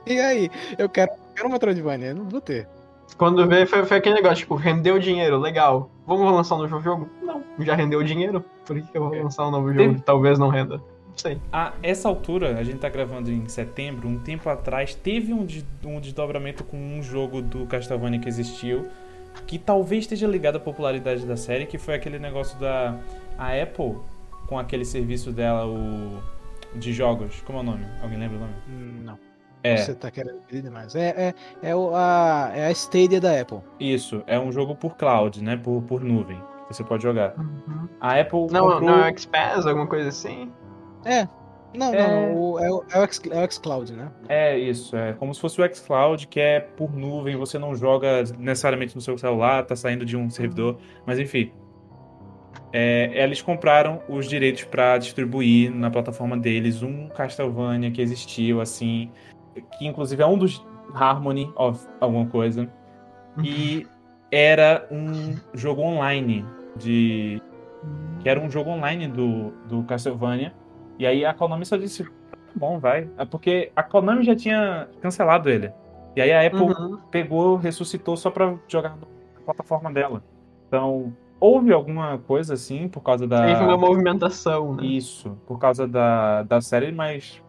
[0.07, 0.51] E aí?
[0.79, 2.69] Eu quero, eu quero um Metroidvania, não vou ter.
[3.17, 5.91] Quando vê, foi, foi aquele negócio, tipo, rendeu dinheiro, legal.
[6.07, 7.09] Vamos lançar um novo jogo?
[7.23, 8.45] Não, já rendeu dinheiro.
[8.67, 10.83] Por que eu vou lançar um novo jogo talvez não renda?
[11.15, 11.41] Não sei.
[11.53, 15.47] A essa altura, a gente tá gravando em setembro, um tempo atrás, teve um,
[15.85, 18.89] um desdobramento com um jogo do Castlevania que existiu,
[19.47, 22.99] que talvez esteja ligado à popularidade da série, que foi aquele negócio da
[23.39, 23.97] a Apple,
[24.49, 26.21] com aquele serviço dela, o
[26.75, 27.41] de jogos.
[27.47, 27.85] Como é o nome?
[28.03, 28.53] Alguém lembra o nome?
[29.05, 29.19] Não.
[29.63, 30.95] É, Você tá querendo pedir demais.
[30.95, 33.61] É, é, é, o- a, é a Stadia da Apple.
[33.81, 34.23] isso.
[34.27, 35.57] É um jogo por cloud, né?
[35.57, 36.39] Por, por nuvem.
[36.69, 37.35] Você pode jogar.
[37.39, 37.89] Uhum.
[38.01, 38.81] A Apple Não, comprou...
[38.83, 40.53] não é o XPass, alguma coisa assim?
[41.05, 41.29] É.
[41.77, 42.07] Não, É.
[42.07, 42.37] não.
[42.53, 44.11] o- é, o, é, o X, é o xCloud, né?
[44.29, 48.23] É isso, é como se fosse o xCloud, que é por nuvem, você não joga
[48.39, 51.53] necessariamente no seu celular, tá saindo de um servidor, mas enfim.
[52.73, 59.11] É, eles compraram os direitos para distribuir na plataforma deles um Castlevania que existiu, assim,
[59.79, 62.69] que inclusive é um dos Harmony of alguma coisa,
[63.43, 63.87] e
[64.31, 66.45] era um jogo online
[66.77, 67.41] de
[68.21, 70.53] que era um jogo online do, do Castlevania.
[70.99, 73.09] E aí a Konami só disse, "Tá bom, vai.
[73.19, 75.73] É porque a Konami já tinha cancelado ele.
[76.17, 76.99] E aí a Apple Uhum.
[77.11, 79.07] pegou, ressuscitou só pra jogar na
[79.45, 80.23] plataforma dela.
[80.69, 83.45] Então, houve alguma coisa assim por causa da.
[83.45, 84.85] Teve uma movimentação, né?
[84.85, 87.43] Isso, por causa da, da série, mas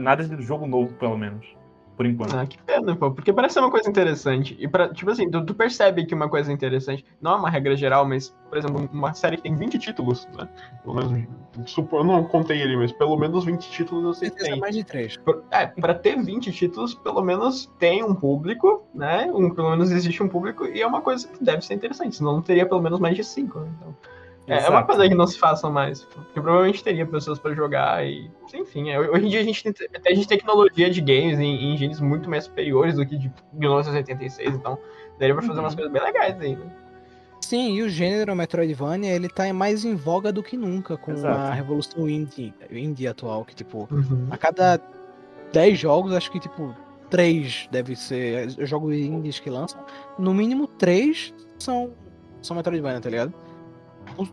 [0.00, 1.46] nada de jogo novo, pelo menos.
[1.98, 2.32] Por enquanto.
[2.32, 3.10] Ah, que pena, pô.
[3.10, 4.56] Porque parece ser uma coisa interessante.
[4.60, 7.74] E pra, tipo assim, tu, tu percebe que uma coisa interessante, não é uma regra
[7.76, 10.48] geral, mas, por exemplo, uma série que tem 20 títulos, né?
[10.84, 11.26] Pelo menos,
[11.66, 14.60] supor, eu não contei ali, mas pelo menos 20 títulos eu sei que tem.
[14.60, 15.16] mais de três.
[15.16, 19.28] Por- É, pra ter 20 títulos, pelo menos tem um público, né?
[19.34, 22.34] Um, pelo menos existe um público, e é uma coisa que deve ser interessante, senão
[22.34, 23.68] não teria pelo menos mais de 5, né?
[23.76, 23.96] Então,
[24.48, 28.04] é, é uma coisa que não se faça mais, porque provavelmente teria pessoas pra jogar
[28.06, 28.30] e.
[28.54, 31.38] Enfim, é, hoje em dia a gente tem, até a gente tem tecnologia de games
[31.38, 34.78] em, em engines muito mais superiores do que de 1986, então
[35.18, 35.64] daria pra fazer Uhum.
[35.64, 36.66] umas coisas bem legais aí, né?
[37.40, 41.38] Sim, e o gênero Metroidvania, ele tá mais em voga do que nunca com Exato.
[41.38, 43.88] a revolução indie, indie atual, que tipo,
[44.30, 44.80] a cada
[45.52, 46.74] 10 jogos, acho que tipo,
[47.08, 49.80] 3 deve ser jogos indies que lançam,
[50.18, 51.90] no mínimo 3 são
[52.42, 53.32] são Metroidvania, tá ligado?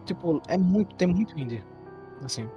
[0.06, 1.64] Tipo, é muito, tem muito indie.
[2.24, 2.50] Assim.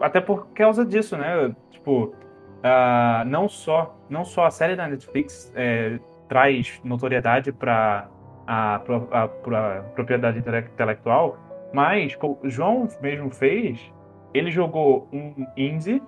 [0.00, 1.54] Até por causa disso, né?
[1.70, 2.14] Tipo,
[2.62, 8.08] ah, não, só, não só a série da Netflix é, traz notoriedade para
[8.46, 11.38] a, a- pra propriedade intele- intelectual,
[11.72, 13.92] mas como o João mesmo fez,
[14.34, 16.02] ele jogou um indie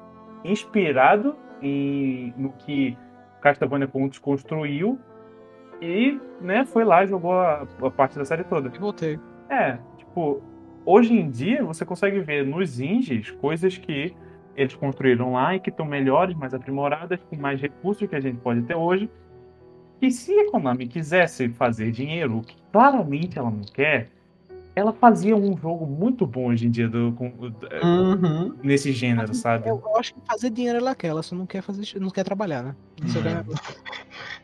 [0.44, 2.96] inspirado em, no que
[3.40, 4.98] Castlevania Contos construiu
[5.80, 8.70] e né, foi lá e jogou a, a parte da série toda.
[8.74, 9.18] E voltei.
[9.48, 9.78] É,
[10.12, 10.42] tipo,
[10.84, 14.14] hoje em dia você consegue ver nos indies coisas que
[14.54, 18.36] eles construíram lá e que estão melhores, mais aprimoradas, com mais recursos que a gente
[18.38, 19.08] pode ter hoje.
[20.00, 24.10] E se a Konami quisesse fazer dinheiro, o que claramente ela não quer,
[24.74, 27.32] ela fazia um jogo muito bom hoje em dia do, com-
[27.82, 28.54] Uhum.
[28.62, 29.68] nesse gênero, sabe?
[29.68, 32.24] Eu, eu acho que fazer dinheiro ela quer, ela só não quer fazer, não quer
[32.24, 32.74] trabalhar, né?
[33.04, 33.44] Isso é Hum.
[33.44, 33.92] que-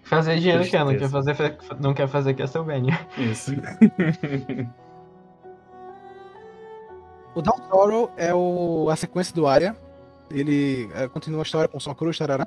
[0.09, 1.37] Fazer dinheiro quer, não quer fazer,
[1.81, 2.99] não quer fazer Castlevania.
[3.19, 3.53] Isso.
[7.39, 9.77] O Down Sorrow é o, a sequência do Arya.
[10.29, 12.45] Ele é, continua a história com Soma Cruz, tarará.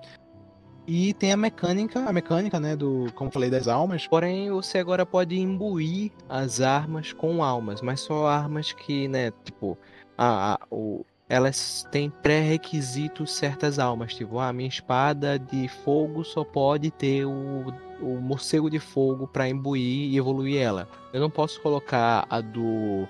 [0.85, 4.05] E tem a mecânica, a mecânica, né, do, como falei, das almas.
[4.05, 9.77] Porém, você agora pode imbuir as armas com almas, mas só armas que, né, tipo,
[10.17, 14.13] a, a- o, elas têm pré-requisitos certas almas.
[14.13, 19.47] Tipo, a minha espada de fogo só pode ter o, o morcego de fogo para
[19.47, 20.85] imbuir e evoluir ela.
[21.13, 23.07] Eu não posso colocar a do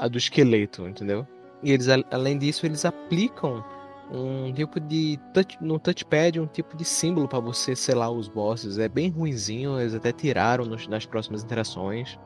[0.00, 1.26] a do esqueleto, entendeu?
[1.62, 3.62] E eles, além disso, eles aplicam
[4.10, 8.78] um tipo de touch, no touchpad um tipo de símbolo para você selar os bosses.
[8.78, 12.18] É bem ruinzinho, eles até tiraram nos- nas próximas interações.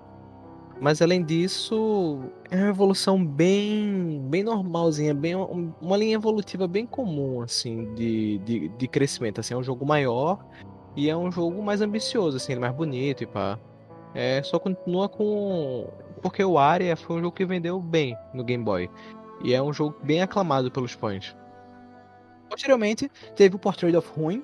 [0.81, 2.21] Mas além disso,
[2.51, 8.39] é uma evolução bem, bem normalzinha, bem um- uma linha evolutiva bem comum assim de,
[8.39, 9.41] de, de crescimento.
[9.41, 10.45] Assim, é um jogo maior
[10.97, 13.59] e é um jogo mais ambicioso, assim, é mais bonito e pá.
[14.15, 15.89] É, só continua com
[16.25, 18.89] porque o Aria foi um jogo que vendeu bem no Game Boy.
[19.43, 21.37] E é um jogo bem aclamado pelos fãs.
[22.49, 24.43] Posteriormente, teve o Portrait of Ruin,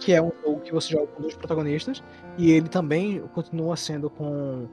[0.00, 2.02] que é um jogo que você joga com dois protagonistas.
[2.36, 4.66] E ele também continua sendo com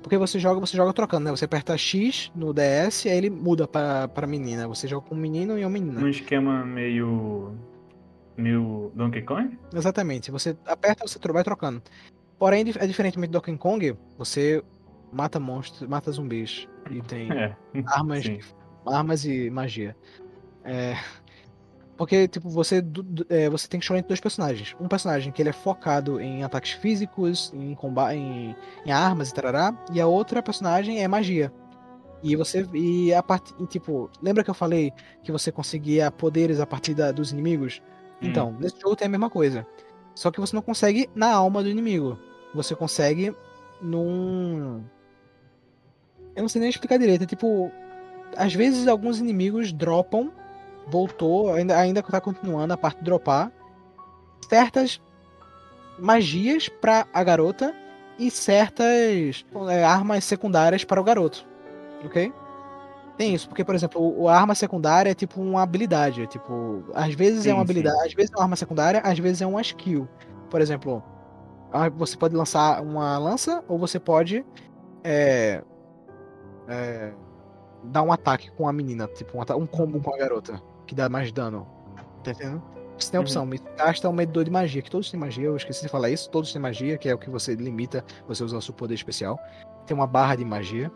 [0.00, 1.32] Porque você joga, você joga trocando, né?
[1.32, 4.68] Você aperta X no DS, aí ele muda pra, pra menina.
[4.68, 6.00] Você joga com um menino e uma menina.
[6.00, 7.52] Um esquema meio.
[8.36, 9.58] meio Donkey Kong?
[9.74, 10.30] Exatamente.
[10.30, 11.82] Você aperta, você vai trocando.
[12.38, 14.62] Porém, é diferentemente do Donkey Kong, você
[15.12, 16.68] mata monstros, mata zumbis.
[16.90, 17.56] E tem É.
[17.86, 18.38] armas, Sim.
[18.86, 19.96] armas e magia.
[20.64, 20.96] É,
[21.96, 22.84] porque, tipo, você,
[23.30, 24.76] é, você tem que escolher entre dois personagens.
[24.78, 28.54] Um personagem que ele é focado em ataques físicos, em combate, em,
[28.84, 29.74] em armas e tarará.
[29.92, 31.50] E a outra personagem é magia.
[32.22, 32.66] E você.
[32.74, 33.54] E a parte.
[33.66, 34.92] Tipo, lembra que eu falei
[35.22, 37.80] que você conseguia poderes a partir da- dos inimigos?
[38.22, 38.26] Hum.
[38.28, 39.66] Então, nesse jogo tem a mesma coisa.
[40.14, 42.18] Só que você não consegue na alma do inimigo.
[42.54, 43.34] Você consegue
[43.80, 44.82] num.
[46.36, 47.24] Eu não sei nem explicar direito.
[47.24, 47.70] É tipo.
[48.36, 50.30] Às vezes alguns inimigos dropam.
[50.88, 53.50] Voltou, ainda, ainda tá continuando a parte de dropar.
[54.48, 55.00] Certas
[55.98, 57.74] magias pra a garota.
[58.18, 61.46] E certas é, armas secundárias para o garoto.
[62.04, 62.32] Ok?
[63.16, 66.22] Tem isso, porque, por exemplo, a arma secundária é tipo uma habilidade.
[66.22, 67.62] é Tipo, às vezes é Sim, uma sim.
[67.62, 70.06] habilidade, às vezes é uma arma secundária, às vezes é uma skill.
[70.50, 71.02] Por exemplo,
[71.96, 74.44] você pode lançar uma lança ou você pode
[75.02, 75.62] é,
[76.68, 77.12] é,
[77.84, 81.08] dar um ataque com a menina, tipo um, um combo com a garota, que dá
[81.08, 81.66] mais dano.
[82.22, 82.62] Tá entendendo?
[82.98, 83.24] Você tem a Uhum.
[83.24, 86.08] opção, mas gasta um medidor de magia, que todos têm magia, eu esqueci de falar
[86.10, 88.94] isso, todos têm magia, que é o que você limita você usar o seu poder
[88.94, 89.38] especial.
[89.86, 90.90] Tem uma barra de magia.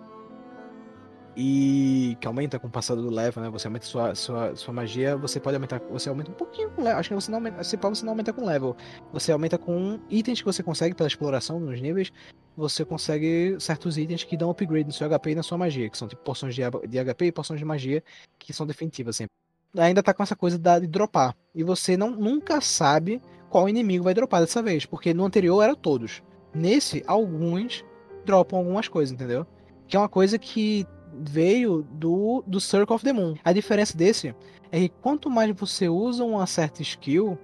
[1.36, 3.50] E que aumenta com o passar do level, né?
[3.50, 5.80] Você aumenta sua, sua, sua magia, você pode aumentar.
[5.90, 6.98] Você aumenta um pouquinho com level.
[6.98, 7.62] Acho que você não aumenta.
[7.62, 8.76] Se pá, você não aumenta com level.
[9.12, 12.12] Você aumenta com itens que você consegue pela exploração nos níveis.
[12.56, 15.96] Você consegue certos itens que dão upgrade no seu HP e na sua magia, que
[15.96, 18.02] são tipo poções de, de HP e poções de magia,
[18.38, 19.32] que são definitivas sempre.
[19.78, 21.34] Ainda tá com essa coisa da, de dropar.
[21.54, 25.76] E você não nunca sabe qual inimigo vai dropar dessa vez, porque no anterior era
[25.76, 26.22] todos.
[26.52, 27.84] Nesse, alguns
[28.24, 29.46] dropam algumas coisas, entendeu?
[29.86, 33.34] Que é uma coisa que veio do, do Circle of the Moon.
[33.44, 34.34] A diferença desse
[34.70, 37.38] é que quanto mais você usa uma certa skill,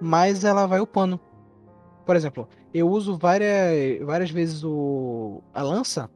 [0.00, 1.20] mais ela vai upando.
[2.04, 6.10] Por exemplo, eu uso várias, várias vezes o, a lança,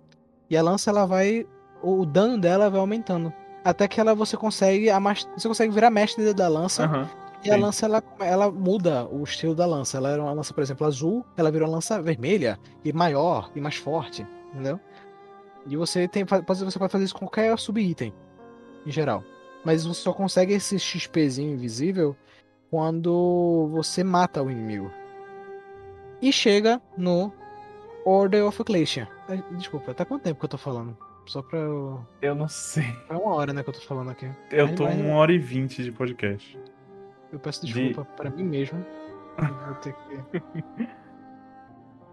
[0.48, 1.46] e a lança ela vai.
[1.82, 3.32] O dano dela vai aumentando.
[3.64, 4.90] Até que ela você consegue.
[4.90, 6.84] A, você consegue virar mestre da lança.
[6.84, 7.08] Aham.
[7.44, 9.98] E a lança ela, ela muda o estilo da lança.
[9.98, 13.60] Ela era uma lança, por exemplo, azul, ela virou uma lança vermelha e maior e
[13.60, 14.80] mais forte, entendeu?
[15.68, 18.12] E você tem pode- você pode fazer isso com qualquer sub-item
[18.86, 19.22] em geral.
[19.64, 22.16] Mas você só consegue esse XPzinho invisível
[22.70, 24.90] quando você mata o inimigo.
[26.22, 27.32] E chega no
[28.04, 29.08] Order of Ecclesia.
[29.28, 30.96] Eh, Desculpa, tá quanto tempo que eu tô falando?
[31.26, 32.00] Só pra eu...
[32.22, 32.84] Eu não sei.
[33.10, 34.30] É uma hora, né, que eu tô falando aqui.
[34.52, 36.56] Eu Mas- tô uma hora e vinte de podcast.
[37.32, 38.86] Eu peço De- desculpa pra mim mesmo.
[39.36, 40.42] Eu vou ter que.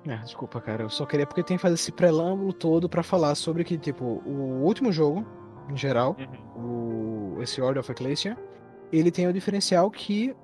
[0.08, 0.84] É, desculpa, cara.
[0.84, 4.22] Eu só queria porque tem que fazer esse preâmbulo todo pra falar sobre que, tipo,
[4.26, 5.26] o último jogo,
[5.70, 6.16] em geral,
[6.56, 7.38] o...
[7.42, 8.38] esse Order of Ecclesia,
[8.92, 10.36] ele tem o diferencial que,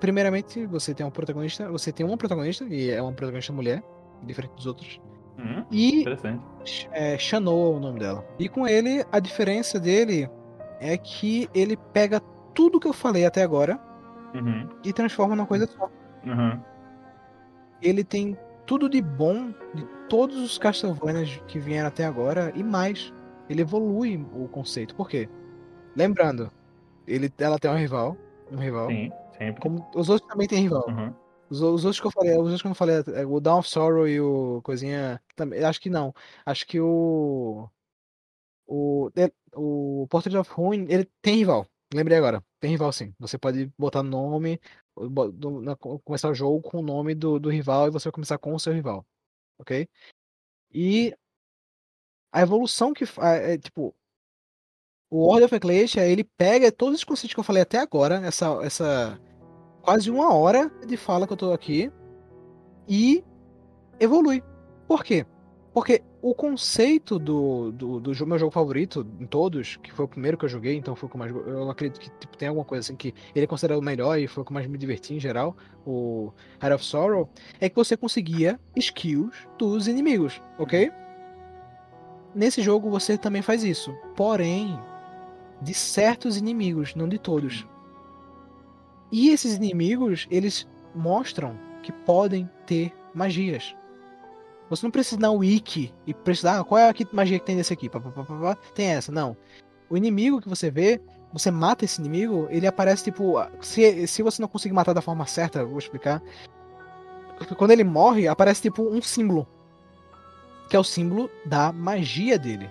[0.00, 3.82] primeiramente, você tem um protagonista, você tem uma protagonista, e é uma protagonista mulher,
[4.24, 5.00] diferente dos outros.
[5.38, 6.88] Hum, E interessante.
[6.90, 8.26] é, Shanoa é o nome dela.
[8.38, 10.28] E com ele, a diferença dele
[10.80, 12.20] é que ele pega
[12.52, 13.80] tudo que eu falei até agora
[14.34, 14.68] Uhum.
[14.84, 15.88] e transforma numa coisa só.
[16.26, 16.60] Uhum.
[17.80, 18.36] Ele tem
[18.68, 23.12] tudo de bom de todos os Castlevanias que vieram até agora e mais.
[23.48, 24.94] Ele evolui o conceito.
[24.94, 25.26] Por quê?
[25.96, 26.52] Lembrando,
[27.06, 28.14] ele, ela tem um rival.
[28.52, 28.88] Um rival.
[28.88, 29.62] Sim, sempre.
[29.62, 30.84] Como os outros também têm rival.
[30.86, 31.14] Uhum.
[31.48, 33.68] Os, os outros que eu falei, os outros que eu falei, é, o Dawn of
[33.70, 35.18] Sorrow e o coisinha.
[35.34, 36.14] Também, acho que não.
[36.44, 37.70] Acho que o.
[38.66, 41.66] O, de- o Portrait of Ruin, ele tem rival.
[41.94, 42.44] Lembrei agora.
[42.60, 43.14] Tem rival sim.
[43.18, 44.60] Você pode botar nome,
[44.96, 48.38] do- na- começar o jogo com o nome do, do rival e você vai começar
[48.38, 49.06] com o seu rival.
[49.58, 49.88] Ok?
[50.72, 51.14] E
[52.32, 53.94] a evolução que fa- é, tipo.
[55.10, 58.46] O Order of Ecclesia, ele pega todos os conceitos que eu falei até agora, essa,
[58.62, 59.18] essa
[59.80, 61.90] quase uma hora de fala que eu tô aqui,
[62.86, 63.24] e
[63.98, 64.42] evolui.
[64.86, 65.24] Por quê?
[65.72, 70.36] Porque o conceito do, do, do meu jogo favorito, em todos, que foi o primeiro
[70.36, 71.32] que eu joguei, então foi o que mais.
[71.32, 74.26] Eu acredito que tipo, tem alguma coisa assim que ele é considerado o melhor e
[74.26, 75.56] foi o que mais me diverti em geral,
[75.86, 80.90] o Heart of Sorrow, é que você conseguia skills dos inimigos, ok?
[82.34, 83.94] Nesse jogo você também faz isso.
[84.16, 84.78] Porém,
[85.62, 87.66] de certos inimigos, não de todos.
[89.10, 93.74] E esses inimigos, eles mostram que podem ter magias.
[94.70, 97.56] Você não precisa dar um wiki e precisar, ah, qual é a magia que tem
[97.56, 97.88] desse aqui?
[97.88, 98.56] Pá, pá, pá.
[98.74, 99.36] Tem essa, não.
[99.88, 101.00] O inimigo que você vê,
[101.32, 103.36] você mata esse inimigo, ele aparece tipo.
[103.60, 106.22] Se, se você não conseguir matar da forma certa, vou explicar.
[107.56, 109.46] Quando ele morre, aparece tipo um símbolo.
[110.68, 112.70] que é o símbolo da magia dele.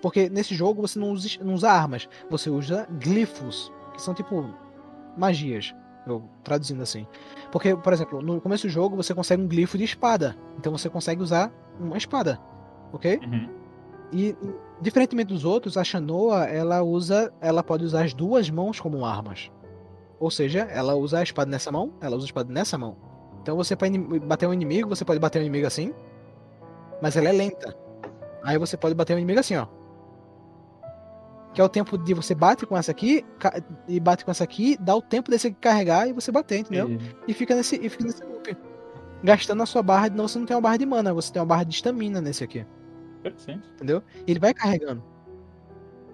[0.00, 4.48] Porque nesse jogo você não usa, não usa armas, você usa glifos, que são tipo
[5.16, 5.74] magias,
[6.06, 7.06] eu traduzindo assim.
[7.52, 10.88] Porque, por exemplo, no começo do jogo você consegue um glifo de espada, então você
[10.88, 12.40] consegue usar uma espada,
[12.92, 13.20] ok?
[13.22, 13.48] Uhum.
[14.10, 14.34] E
[14.80, 19.50] diferentemente dos outros, a Shanoa ela usa, ela pode usar as duas mãos como armas.
[20.18, 22.96] Ou seja, ela usa a espada nessa mão, ela usa a espada nessa mão.
[23.42, 25.92] Então você pode bater um inimigo, você pode bater um inimigo assim,
[27.02, 27.76] mas ela é lenta.
[28.42, 29.66] Aí você pode bater um inimigo assim, ó
[31.52, 33.24] que é o tempo de você bate com essa aqui
[33.86, 36.98] e bate com essa aqui, dá o tempo desse aqui carregar e você bater, entendeu?
[37.28, 38.56] E fica nesse e fica nesse loop.
[39.22, 41.46] Gastando a sua barra, não você não tem uma barra de mana, você tem uma
[41.46, 42.66] barra de estamina nesse aqui.
[43.36, 43.60] Sim.
[43.74, 44.02] Entendeu?
[44.26, 45.02] E ele vai carregando.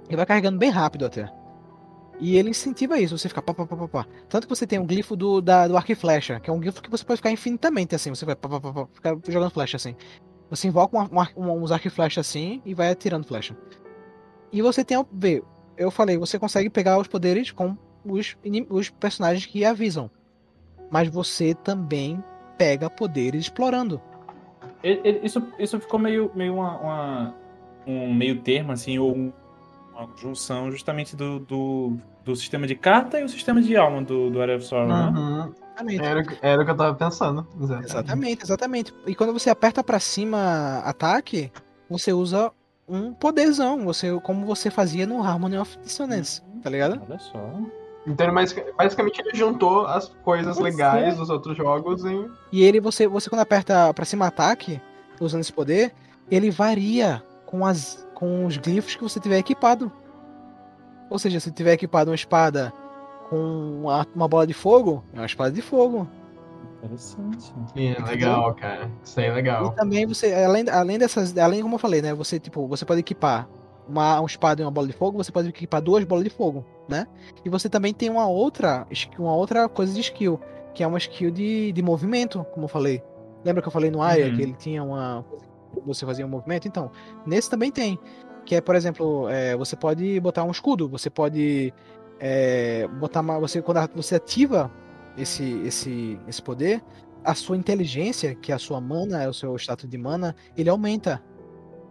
[0.08, 1.30] Ele vai carregando bem rápido até.
[2.20, 4.06] E ele incentiva isso, você fica pá, pá, pá, pá, pá.
[4.28, 6.58] Tanto que você tem um glifo do, da, do arco e flecha, que é um
[6.58, 9.50] glifo que você pode ficar infinitamente assim, você vai pá, pá, pá, pá, ficar jogando
[9.50, 9.94] flecha assim.
[10.50, 13.56] Você invoca um, um, uns arco e flecha assim e vai atirando flecha.
[14.52, 15.04] E você tem.
[15.12, 15.42] Ver,
[15.76, 18.36] eu falei, você consegue pegar os poderes com os,
[18.68, 20.10] os personagens que avisam.
[20.90, 22.22] Mas você também
[22.56, 24.00] pega poderes explorando.
[24.82, 27.34] Isso, isso ficou meio, meio uma, uma
[27.86, 33.24] um meio termo, assim, ou uma junção justamente do, do, do, sistema de carta e
[33.24, 35.46] o sistema de alma do, do Area of Sorrow, uhum.
[35.46, 35.52] né?
[36.00, 37.46] Era, era o que eu tava pensando.
[37.56, 37.86] Exatamente.
[37.86, 38.94] exatamente, exatamente.
[39.06, 41.50] E quando você aperta para cima ataque,
[41.88, 42.52] você usa
[42.88, 47.00] um poderzão, você, como você fazia no Harmony of Dissonance, tá ligado?
[47.08, 47.38] Olha só.
[48.06, 48.26] Então,
[48.76, 52.30] basicamente, ele juntou as coisas legais dos outros jogos em...
[52.50, 54.80] E ele, você, você quando aperta pra cima ataque,
[55.20, 55.92] usando esse poder,
[56.30, 59.92] ele varia com, as, com os glifos que você tiver equipado.
[61.10, 62.72] Ou seja, se tiver equipado uma espada
[63.28, 66.08] com uma, uma bola de fogo, é uma espada de fogo.
[66.78, 67.52] Interessante.
[67.76, 68.90] É, legal, cara.
[69.02, 69.72] Isso aí é legal.
[69.72, 72.14] E também você, além, além dessas, além como eu falei, né?
[72.14, 73.48] Você, tipo, você pode equipar
[73.88, 76.64] uma, um espada e uma bola de fogo, você pode equipar duas bolas de fogo,
[76.88, 77.06] né?
[77.44, 78.86] E você também tem uma outra,
[79.18, 80.40] uma outra coisa de skill,
[80.72, 83.02] que é uma skill de, de movimento, como eu falei.
[83.44, 84.36] Lembra que eu falei no Aya uhum.
[84.36, 85.24] que ele tinha uma.
[85.84, 86.68] Você fazia um movimento?
[86.68, 86.90] Então,
[87.26, 87.98] nesse também tem.
[88.44, 91.72] Que é, por exemplo, é, você pode botar um escudo, você pode
[92.20, 93.38] é, botar uma.
[93.40, 94.70] Você, quando você ativa
[95.18, 96.82] esse, esse, esse poder,
[97.24, 100.70] a sua inteligência, que é a sua mana, é o seu status de mana, ele
[100.70, 101.22] aumenta.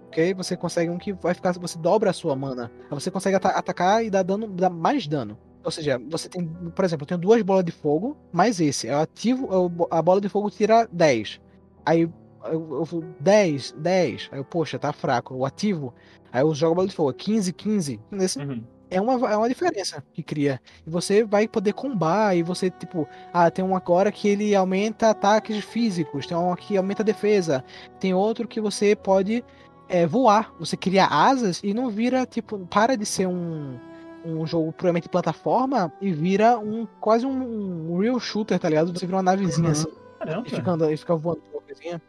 [0.07, 0.33] Ok?
[0.35, 1.51] Você consegue um que vai ficar.
[1.53, 2.71] Você dobra a sua mana.
[2.89, 5.37] Você consegue atacar e dar dano, dar mais dano.
[5.63, 8.87] Ou seja, você tem, por exemplo, eu tenho duas bolas de fogo, mais esse.
[8.87, 11.41] Eu ativo, eu, a bola de fogo tira 10.
[11.85, 12.09] Aí
[12.45, 14.29] eu, eu 10, 10.
[14.31, 15.33] Aí eu, poxa, tá fraco.
[15.33, 15.93] Eu ativo.
[16.31, 17.13] Aí eu jogo a bola de fogo.
[17.13, 17.99] 15, 15.
[18.09, 20.61] Nesse, uhum é uma, é uma diferença que cria.
[20.85, 25.09] E você vai poder combar, e você, tipo, ah, tem um agora que ele aumenta
[25.09, 27.63] ataques físicos, tem um que aumenta defesa,
[27.99, 29.43] tem outro que você pode
[29.89, 33.77] é, voar, você cria asas e não vira, tipo, para de ser um,
[34.25, 38.93] um jogo puramente plataforma e vira um quase um, um real shooter, tá ligado?
[38.93, 39.71] Você vira uma navezinha uhum.
[39.71, 39.91] assim.
[40.45, 42.01] E fica, andando, e fica voando uma coisinha.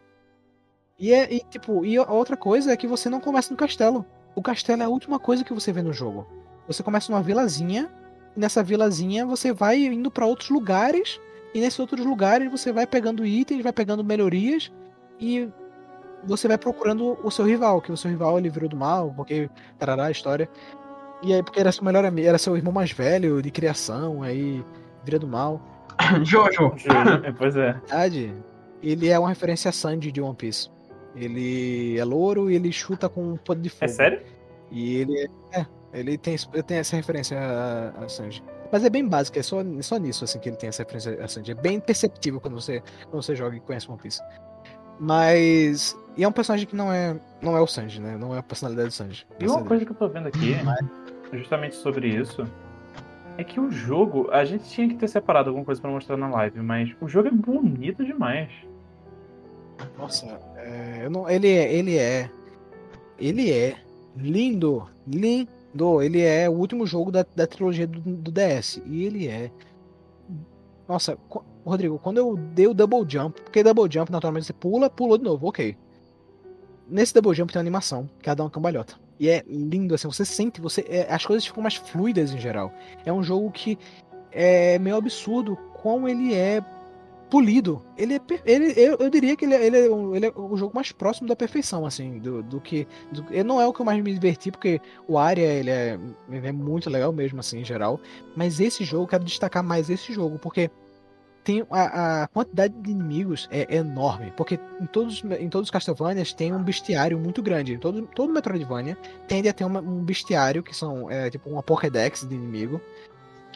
[0.98, 4.04] E, é, e, tipo, e outra coisa é que você não começa no castelo.
[4.34, 6.26] O castelo é a última coisa que você vê no jogo.
[6.68, 7.90] Você começa numa vilazinha,
[8.36, 11.20] e nessa vilazinha você vai indo para outros lugares,
[11.52, 14.70] e nesses outros lugares você vai pegando itens, vai pegando melhorias,
[15.18, 15.48] e
[16.24, 19.50] você vai procurando o seu rival, que o seu rival ele virou do mal, porque
[19.78, 20.48] tarará a história.
[21.22, 24.64] E aí, porque era seu melhor amigo, era seu irmão mais velho de criação, aí
[25.04, 25.60] vira do mal.
[26.22, 26.74] Jojo!
[27.24, 27.72] é, pois é.
[27.72, 28.34] Verdade.
[28.82, 30.70] Ele é uma referência a Sandy de One Piece.
[31.16, 33.84] Ele é louro e ele chuta com um poder de é fogo.
[33.84, 34.20] É sério?
[34.70, 35.66] E ele é.
[35.92, 36.36] Ele tem,
[36.66, 38.42] tem essa referência a, a Sanji.
[38.70, 41.24] Mas é bem básico, é só, é só nisso assim que ele tem essa referência
[41.24, 41.52] a Sanji.
[41.52, 44.20] É bem perceptível quando você, quando você joga e conhece One Piece.
[45.00, 45.96] Mas.
[46.16, 48.16] E é um personagem que não é, não é o Sanji, né?
[48.18, 49.26] Não é a personalidade do Sanji.
[49.40, 50.56] E uma coisa que eu tô vendo aqui,
[51.32, 52.44] justamente sobre isso,
[53.38, 54.28] é que o jogo.
[54.30, 57.28] A gente tinha que ter separado alguma coisa pra mostrar na live, mas o jogo
[57.28, 58.50] é bonito demais.
[59.96, 60.26] Nossa,
[60.56, 61.72] é, eu não, ele é.
[61.72, 62.28] Ele é.
[63.18, 63.76] Ele é
[64.16, 64.86] lindo.
[65.06, 68.82] Lindo do, ele é o último jogo da, da trilogia do, do DS.
[68.84, 69.50] E ele é.
[70.86, 71.16] Nossa,
[71.64, 75.24] Rodrigo, quando eu dei o double jump, porque double jump naturalmente você pula, pulou de
[75.24, 75.76] novo, ok.
[76.88, 78.94] Nesse double jump tem uma animação, que é dar uma cambalhota.
[79.20, 82.72] E é lindo, assim, você sente, você é, as coisas ficam mais fluidas em geral.
[83.04, 83.78] É um jogo que
[84.32, 86.62] é meio absurdo como ele é
[87.28, 87.82] polido.
[87.96, 88.20] Ele é.
[88.44, 91.28] Ele, eu, eu diria que ele, é, ele, é, ele é o jogo mais próximo
[91.28, 92.86] da perfeição, assim, do, do que.
[93.12, 95.98] Do, não é o que eu mais me diverti, porque o Aria ele é,
[96.30, 98.00] ele é muito legal mesmo, assim, em geral.
[98.36, 100.70] Mas esse jogo, quero destacar mais esse jogo, porque
[101.48, 106.34] tem a, a, quantidade de inimigos é enorme, porque em todos, em todos os Castlevanias
[106.34, 107.78] tem um bestiário muito grande.
[107.78, 112.28] Todo, todo Metroidvania tende a ter uma, um bestiário, que são é, tipo uma Pokédex
[112.28, 112.80] de inimigo,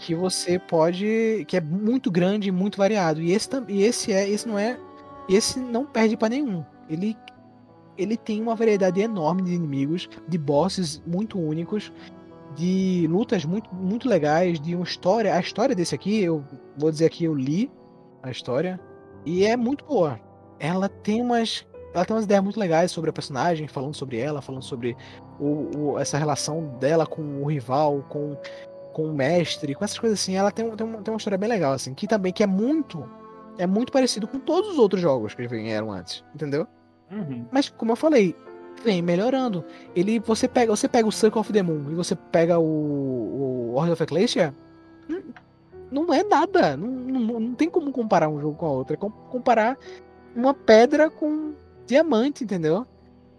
[0.02, 1.44] que você pode.
[1.46, 3.22] que é muito grande e muito variado.
[3.22, 4.28] E esse, e esse é.
[4.28, 4.78] Esse não é.
[5.28, 6.64] Esse não perde para nenhum.
[6.90, 7.16] Ele.
[7.96, 11.92] Ele tem uma variedade enorme de inimigos, de bosses muito únicos,
[12.56, 15.34] de lutas muito, muito legais, de uma história.
[15.34, 16.42] A história desse aqui, eu
[16.76, 17.70] vou dizer aqui, eu li
[18.22, 18.80] a história.
[19.26, 20.18] E é muito boa.
[20.58, 21.66] Ela tem umas.
[21.94, 24.96] Ela tem umas ideias muito legais sobre a personagem, falando sobre ela, falando sobre
[25.38, 28.34] o, o, essa relação dela com o rival, com,
[28.92, 30.36] com o mestre, com essas coisas assim.
[30.36, 33.08] Ela tem, tem, uma, tem uma história bem legal, assim, que também que é muito.
[33.58, 36.66] É muito parecido com todos os outros jogos que vieram antes, entendeu?
[37.10, 37.44] Uhum.
[37.50, 38.34] Mas, como eu falei,
[38.82, 39.64] vem melhorando.
[39.94, 43.74] Ele, você pega, você pega o Circle of the Moon e você pega o, o
[43.74, 44.54] Order of Ecclesia,
[45.08, 45.22] hum,
[45.90, 46.76] não é nada.
[46.76, 48.94] Não, não, não, tem como comparar um jogo com a outra.
[48.94, 49.76] É como comparar
[50.34, 51.52] uma pedra com
[51.86, 52.86] diamante, entendeu?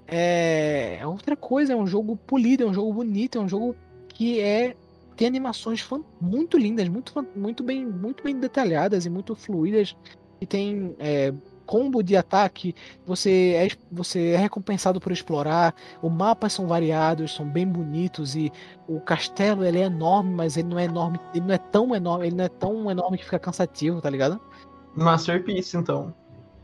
[0.08, 3.76] É, é outra coisa, é um jogo polido, é um jogo bonito, é um jogo
[4.10, 4.76] que é
[5.24, 5.88] tem animações
[6.19, 9.95] muito lindas, muito, muito, bem, muito bem detalhadas e muito fluídas.
[10.41, 11.34] E tem é,
[11.65, 17.47] combo de ataque, você é, você é recompensado por explorar, os mapas são variados, são
[17.47, 18.51] bem bonitos e
[18.86, 22.28] o castelo ele é enorme, mas ele não é enorme, ele não é tão enorme,
[22.28, 24.41] ele não é tão enorme que fica cansativo, tá ligado?
[24.93, 26.13] Masterpiece, então.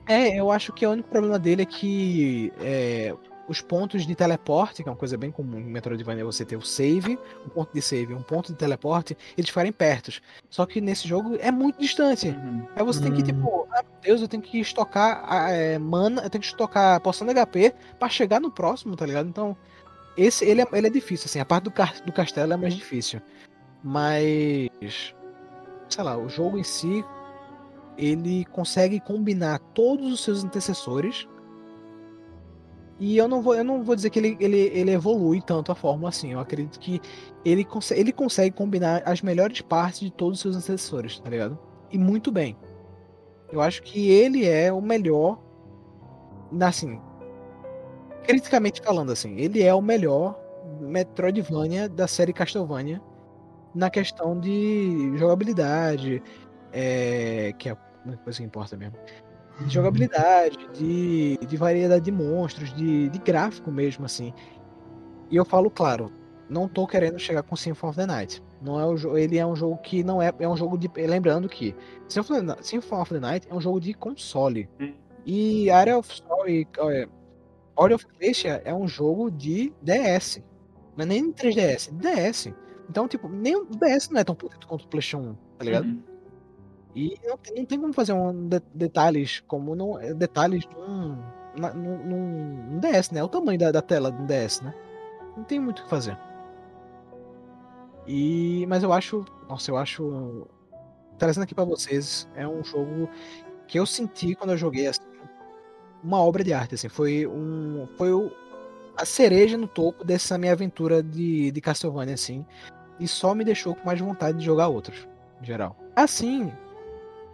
[0.05, 3.15] É, eu acho que o único problema dele é que é,
[3.49, 6.61] os pontos de teleporte, que é uma coisa bem comum em Metroidvania, você ter o
[6.61, 10.21] save, um ponto de save, um ponto de teleporte, eles ficarem perto.
[10.49, 12.29] Só que nesse jogo é muito distante.
[12.29, 12.67] Uhum.
[12.75, 13.05] Aí você uhum.
[13.05, 13.65] tem que, tipo, uhum.
[13.71, 17.33] ah, meu Deus, eu tenho que estocar é, mana, eu tenho que estocar poção de
[17.33, 19.27] HP para chegar no próximo, tá ligado?
[19.27, 19.57] Então,
[20.15, 21.73] esse ele é, ele é difícil, assim, a parte do,
[22.05, 23.19] do castelo é mais difícil.
[23.83, 24.69] Mas.
[25.89, 27.03] Sei lá, o jogo em si.
[27.97, 31.27] Ele consegue combinar todos os seus antecessores
[32.99, 35.75] e eu não vou, eu não vou dizer que ele, ele, ele evolui tanto a
[35.75, 36.33] fórmula assim.
[36.33, 36.99] Eu acredito que
[37.45, 41.57] ele, consegue, ele consegue combinar as melhores partes de todos os seus antecessores, tá ligado?
[41.89, 42.57] E muito bem.
[43.51, 45.39] Eu acho que ele é o melhor.
[46.61, 46.99] Assim.
[48.23, 50.37] Criticamente falando, assim, ele é o melhor
[50.81, 53.01] Metroidvania da série Castlevania
[53.73, 56.21] na questão de jogabilidade,
[56.73, 58.97] é, que é a coisa que importa mesmo
[59.65, 64.33] de jogabilidade, de, de variedade de monstros, de, de gráfico mesmo, assim.
[65.29, 66.11] E eu falo, claro,
[66.49, 68.43] não tô querendo chegar com Symphony of the Night.
[68.61, 71.47] Não é o ele é um jogo que não é é um jogo de lembrando
[71.47, 71.73] que
[72.07, 72.51] Symphony
[72.91, 74.67] of the Night é um jogo de console.
[75.25, 77.07] E Area of Story, é,
[77.77, 80.41] Area of Ecclesia é um jogo de DS.
[80.97, 82.53] Não é nem 3DS, DS.
[82.89, 85.85] Então, tipo, nem o DS não é tão potente quanto o PlayStation 1, tá ligado?
[85.85, 86.08] Uhum.
[86.95, 91.17] E não não tem como fazer um de, detalhes como não, é, detalhes num,
[91.55, 93.19] num, num, DS, né?
[93.19, 94.73] É o tamanho da, da tela do DS, né?
[95.37, 96.17] Não tem muito o que fazer.
[98.07, 100.47] E mas eu acho, nossa, eu acho
[101.17, 103.09] trazendo aqui para vocês é um jogo
[103.67, 105.03] que eu senti quando eu joguei assim,
[106.03, 108.31] uma obra de arte, assim, foi um foi o,
[108.97, 112.45] a cereja no topo dessa minha aventura de, de Castlevania assim,
[112.99, 115.07] e só me deixou com mais vontade de jogar outros,
[115.41, 115.77] em geral.
[115.95, 116.51] Assim,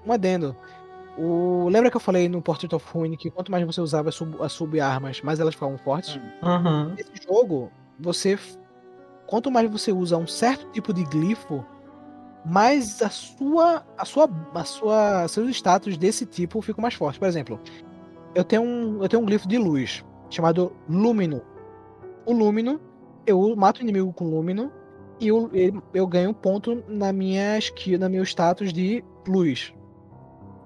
[0.05, 0.55] um adendo.
[1.17, 1.67] O...
[1.69, 5.21] Lembra que eu falei no Portrait of Ruin que quanto mais você usava as sub-armas,
[5.21, 6.19] mais elas ficavam fortes?
[6.43, 6.93] Uhum.
[6.95, 8.37] Nesse jogo, você.
[9.27, 11.65] Quanto mais você usa um certo tipo de glifo,
[12.45, 13.83] mais a sua.
[13.97, 14.29] a sua.
[14.53, 15.27] a sua.
[15.27, 17.17] seus status desse tipo ficam mais fortes.
[17.17, 17.59] Por exemplo,
[18.33, 19.01] eu tenho um.
[19.01, 21.41] Eu tenho um glifo de luz chamado Lumino.
[22.25, 22.81] O Lumino,
[23.25, 24.71] eu mato o inimigo com Lumino
[25.19, 25.49] e eu,
[25.93, 29.73] eu ganho um ponto na minha skill, na meu status de luz.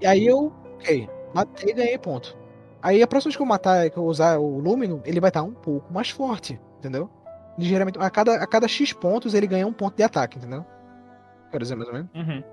[0.01, 2.37] E aí eu, ok, matei e ganhei ponto.
[2.81, 5.43] Aí a próxima vez que eu matar, que eu usar o Lumino, ele vai estar
[5.43, 7.09] um pouco mais forte, entendeu?
[7.57, 10.65] Ligeiramente, a cada, a cada X pontos ele ganha um ponto de ataque, entendeu?
[11.51, 12.09] Quer dizer, mais ou menos.
[12.15, 12.43] Uhum.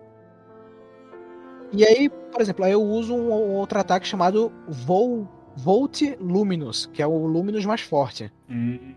[1.72, 6.86] E aí, por exemplo, aí eu uso um, um outro ataque chamado Vol, Volt Luminous,
[6.86, 8.32] que é o Luminous mais forte.
[8.48, 8.94] Uhum.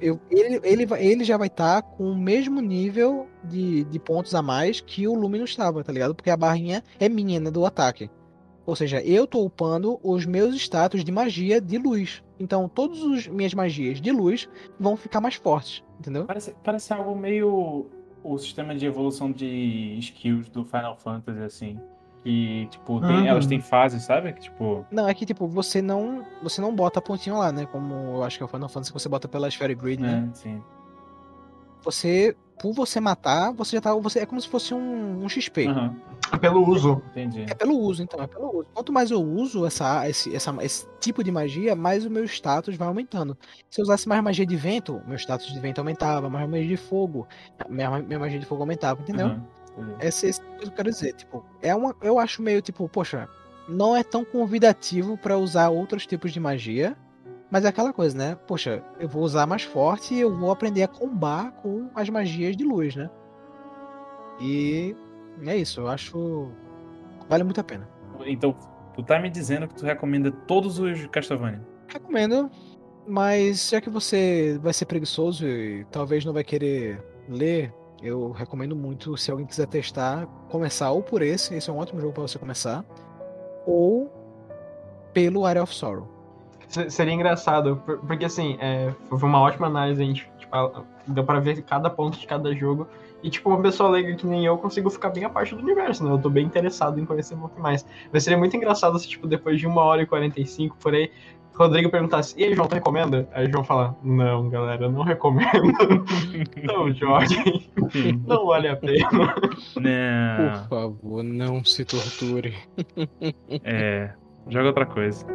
[0.00, 4.34] Eu, ele, ele, ele já vai estar tá com o mesmo nível de, de pontos
[4.34, 6.14] a mais que o Luminous estava, tá ligado?
[6.14, 8.10] Porque a barrinha é minha, né, do ataque.
[8.64, 12.22] Ou seja, eu tô upando os meus status de magia de luz.
[12.38, 16.26] Então, todas as minhas magias de luz vão ficar mais fortes, entendeu?
[16.26, 17.86] Parece, parece algo meio
[18.22, 21.80] o sistema de evolução de skills do Final Fantasy, assim.
[22.24, 23.26] Que, tipo, tem, uhum.
[23.26, 24.32] elas têm fases, sabe?
[24.32, 24.84] Que, tipo...
[24.90, 27.66] Não, é que, tipo, você não você não bota pontinho lá, né?
[27.66, 30.28] Como eu acho que é o Final Fantasy que você bota pela Sphere Grid, né?
[30.30, 30.62] É, sim.
[31.82, 33.94] você, por você matar, você já tá.
[33.94, 35.68] Você, é como se fosse um, um XP.
[35.68, 35.94] Aham,
[36.32, 37.00] É pelo uso.
[37.10, 37.46] entendi.
[37.48, 38.68] É pelo uso, então, é pelo uso.
[38.74, 42.76] Quanto mais eu uso essa, esse, essa, esse tipo de magia, mais o meu status
[42.76, 43.38] vai aumentando.
[43.70, 46.76] Se eu usasse mais magia de vento, meu status de vento aumentava, mais magia de
[46.76, 47.26] fogo,
[47.68, 49.28] minha, minha magia de fogo aumentava, entendeu?
[49.28, 50.06] Aham, entendi.
[50.06, 51.12] Essa é essa coisa que eu quero dizer.
[51.14, 53.28] Tipo, é uma, eu acho meio tipo, poxa,
[53.68, 56.96] não é tão convidativo pra usar outros tipos de magia.
[57.50, 58.34] Mas é aquela coisa, né?
[58.46, 62.54] Poxa, eu vou usar mais forte e eu vou aprender a combar com as magias
[62.54, 63.08] de luz, né?
[64.38, 64.94] E
[65.46, 66.52] é isso, eu acho.
[67.28, 67.88] Vale muito a pena.
[68.26, 68.52] Então,
[68.94, 71.66] tu tá me dizendo que tu recomenda todos os Castlevania.
[71.86, 72.50] Recomendo,
[73.06, 77.72] mas já que você vai ser preguiçoso e talvez não vai querer ler,
[78.02, 82.00] eu recomendo muito, se alguém quiser testar, começar ou por esse, esse é um ótimo
[82.00, 82.84] jogo pra você começar,
[83.66, 84.10] ou
[85.12, 86.06] pelo Area of Sorrow.
[86.68, 90.54] Se- Seria engraçado, por- porque assim, é, foi uma ótima análise, a gente tipo,
[91.06, 92.86] deu pra ver cada ponto de cada jogo.
[93.20, 96.04] E tipo, uma pessoa leiga que nem eu consigo ficar bem a parte do universo,
[96.04, 96.12] né?
[96.12, 97.84] Eu tô bem interessado em conhecer um pouco mais.
[98.12, 101.10] Mas seria muito engraçado se, tipo, depois de uma hora e 45, por aí,
[101.58, 103.28] Rodrigo perguntasse, e aí, João, tu recomenda?
[103.32, 105.50] Aí o João fala, não, galera, eu não recomendo.
[106.62, 107.68] não joguem,
[108.26, 109.34] não vale a pena.
[109.76, 112.54] Não, Por favor, não se torture.
[113.64, 114.12] é.
[114.48, 115.26] Joga outra coisa.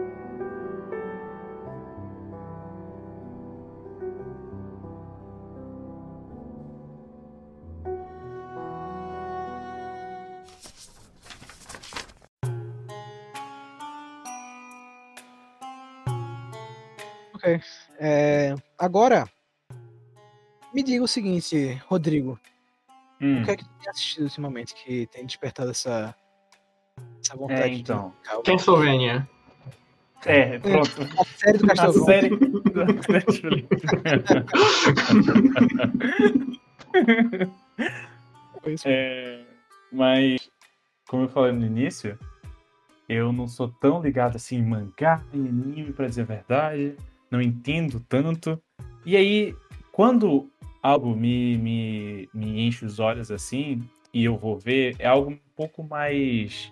[17.44, 17.62] Ok.
[18.00, 19.30] É, agora,
[20.74, 22.40] me diga o seguinte, Rodrigo.
[23.22, 26.16] Hum, O que é que tu tem assistido ultimamente que tem despertado essa,
[27.22, 28.14] essa vontade é, então.
[28.22, 28.44] de calma?
[28.44, 29.30] Castlevania.
[30.26, 30.90] É, pronto.
[31.20, 32.06] A série do A Castlevania.
[32.06, 32.38] série
[32.72, 33.68] da Netflix.
[38.62, 38.88] Foi isso.
[38.88, 39.46] É,
[39.92, 40.50] mas,
[41.10, 42.18] como eu falei no início,
[43.10, 46.96] eu não sou tão ligado assim em mangá e anime, pra dizer a verdade.
[47.34, 48.62] Não entendo tanto.
[49.04, 49.56] E aí,
[49.92, 50.48] quando
[50.84, 53.82] algo me, me, me enche os olhos assim,
[54.14, 56.72] e eu vou ver, é algo um pouco mais.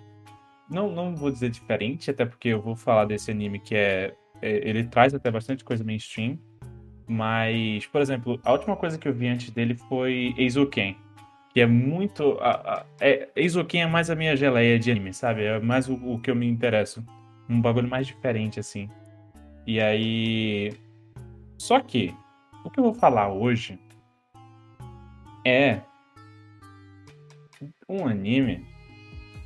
[0.70, 4.14] Não, não vou dizer diferente, até porque eu vou falar desse anime que é.
[4.40, 6.38] é- ele traz até bastante coisa mainstream.
[7.08, 10.96] Mas, por exemplo, a última coisa que eu vi antes dele foi Eizouken
[11.54, 12.38] que é muito.
[12.40, 15.44] A, a, é, Eizouken é mais a minha geleia de anime, sabe?
[15.44, 17.04] É mais o, o que eu me interesso.
[17.50, 18.88] Um bagulho mais diferente, assim.
[19.66, 20.74] E aí.
[21.58, 22.14] Só que,
[22.66, 23.80] o que eu vou falar hoje
[25.46, 25.82] é
[27.88, 28.66] um anime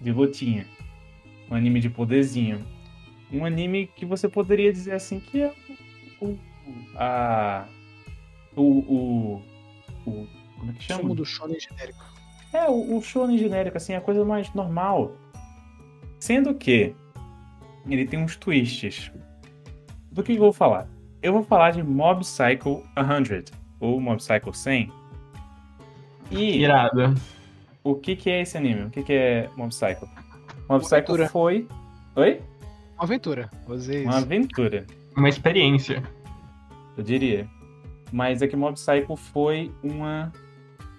[0.01, 0.65] de lutinha.
[1.49, 2.65] Um anime de poderzinho.
[3.31, 5.53] Um anime que você poderia dizer assim que é
[6.21, 6.27] o.
[6.27, 6.39] o
[6.95, 7.67] a.
[8.55, 8.61] O.
[8.61, 9.41] o,
[10.05, 11.01] o como é que chama?
[11.01, 12.03] Sumo do shonen genérico.
[12.53, 15.11] É, o, o shonen genérico, assim, é a coisa mais normal.
[16.19, 16.95] Sendo que
[17.87, 19.11] ele tem uns twists.
[20.15, 20.87] Do que eu vou falar?
[21.21, 23.43] Eu vou falar de Mob Psycho 100,
[23.81, 24.89] ou Mob Psycho 100.
[26.31, 27.13] E Irado.
[27.83, 28.83] o que que é esse anime?
[28.83, 30.05] O que que é Mob Psycho?
[30.05, 30.15] Mob
[30.69, 31.27] Uma Psycho aventura.
[31.27, 31.67] foi...
[32.15, 32.41] Oi?
[32.95, 33.49] Uma aventura.
[33.67, 34.85] Dizer Uma aventura,
[35.17, 36.01] Uma experiência.
[36.97, 37.45] eu diria.
[38.09, 40.31] Mas é que Mob Psycho foi uma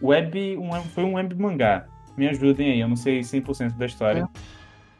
[0.02, 0.58] web...
[0.58, 1.86] Um, foi um web mangá.
[2.18, 4.28] Me ajudem aí, eu não sei 100% da história.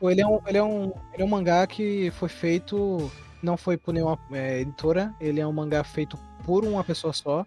[0.01, 3.13] Pô, Ele é, um, ele, é um, ele é um mangá que foi feito.
[3.43, 5.15] Não foi por nenhuma é, editora.
[5.21, 7.47] Ele é um mangá feito por uma pessoa só.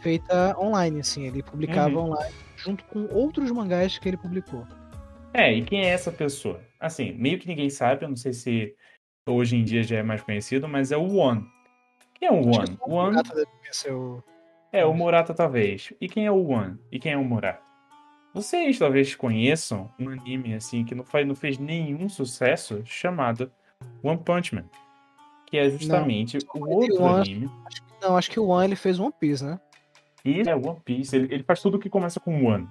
[0.00, 1.26] Feita online, assim.
[1.26, 2.06] Ele publicava Uhum.
[2.12, 4.66] online junto com outros mangás que ele publicou.
[5.32, 6.60] É, e quem é essa pessoa?
[6.78, 8.74] Assim, meio que ninguém sabe, eu não sei se
[9.26, 11.46] hoje em dia já é mais conhecido, mas é o One.
[12.14, 12.76] Quem é o One?
[12.80, 14.22] O One Murata deve conhecer o-
[14.72, 15.92] é o Murata, talvez.
[16.00, 16.78] E quem é o One?
[16.90, 17.62] E quem é o Murata?
[18.34, 23.50] Vocês talvez conheçam um anime assim que não, faz, não fez nenhum sucesso chamado
[24.02, 24.64] One Punch Man.
[25.50, 27.20] Que é justamente o conheci outro One.
[27.20, 27.50] anime.
[28.00, 29.58] Não, acho que o One ele fez One Piece, né?
[30.24, 31.14] E é One Piece.
[31.16, 32.68] Ele, ele faz tudo que começa com One.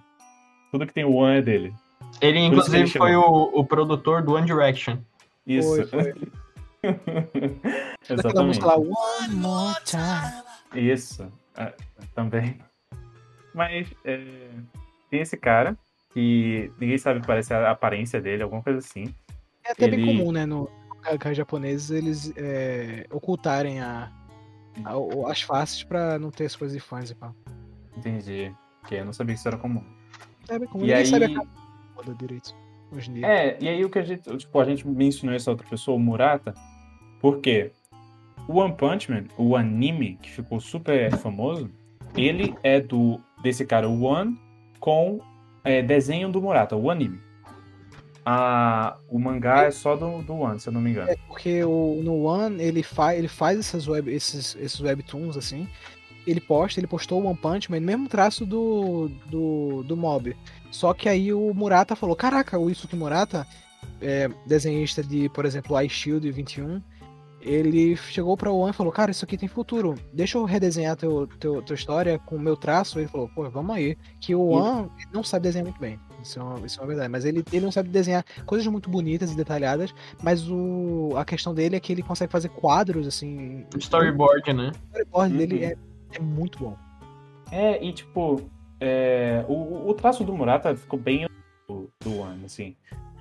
[0.72, 1.73] Tudo que tem One é dele.
[2.22, 4.97] Ele, Por isso que ele inclusive, foi o, o produtor do One Direction.
[5.45, 5.88] Isso.
[5.88, 6.14] Foi, foi.
[8.10, 8.45] Exatamente.
[8.45, 10.43] música lá, One More Time.
[10.73, 11.73] Isso, é,
[12.15, 12.57] também.
[13.53, 14.22] Mas é,
[15.10, 15.77] tem esse cara
[16.14, 19.14] que ninguém sabe, parece a aparência dele, alguma coisa assim.
[19.65, 20.45] É até bem Ele- comum, né?
[20.45, 20.69] No
[21.06, 24.12] mangás japoneses eles é, ocultarem a,
[24.86, 27.34] a- as faces pra não ter as coisas de fãs e pá.
[27.98, 28.54] Entendi.
[28.88, 29.84] Que eu não sabia que isso era comum.
[30.48, 30.84] É bem comum.
[30.86, 31.06] E Ninguém aí.
[31.06, 32.56] sabe a cara direito
[32.92, 33.28] hoje em dia.
[33.28, 34.38] É, e aí o que a gente.
[34.38, 36.54] Tipo, a gente mencionou essa outra pessoa, o Murata,
[37.20, 37.72] porque
[38.48, 41.70] o One Punch Man, o anime que ficou super famoso,
[42.16, 44.40] ele é do desse cara, o One,
[44.80, 45.20] com
[45.64, 47.20] é, desenho do Murata, o anime.
[48.26, 51.10] A, o mangá é só do, do One, se eu não me engano.
[51.10, 55.68] É porque o, no One ele, fa, ele faz essas web, esses, esses webtoons assim.
[56.28, 60.36] Ele posta, ele postou o One Punch Man, mesmo traço do, do, do Mob.
[60.70, 63.48] Só que aí o Murata falou: Caraca, o Isuki Murata,
[64.02, 66.82] é, desenhista de, por exemplo, Ice Shield 21,
[67.41, 69.96] ele chegou para o One e falou: Cara, isso aqui tem futuro.
[70.14, 73.00] Deixa eu redesenhar teu, teu, tua história com o meu traço.
[73.00, 73.98] Ele falou: Pô, vamos aí.
[74.20, 76.00] Que o One não sabe desenhar muito bem.
[76.22, 77.10] Isso é, uma, isso é uma verdade.
[77.10, 79.94] Mas ele, ele não sabe desenhar coisas muito bonitas e detalhadas.
[80.22, 83.66] Mas o, a questão dele é que ele consegue fazer quadros, assim.
[83.78, 84.72] Storyboard, né?
[84.74, 85.38] O storyboard uhum.
[85.38, 85.78] dele é,
[86.14, 86.78] é muito bom.
[87.52, 91.28] É, e tipo, é, o, o traço do Murata ficou bem
[91.68, 92.76] do, do One, assim.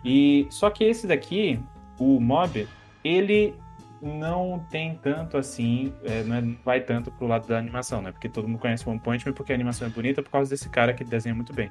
[0.04, 1.60] E só que esse daqui,
[1.98, 2.68] o Mob,
[3.02, 3.54] ele
[4.00, 8.12] não tem tanto assim, é, não, é, não, vai tanto pro lado da animação, né?
[8.12, 10.68] Porque todo mundo conhece One Punch Man porque a animação é bonita por causa desse
[10.68, 11.70] cara que desenha muito bem.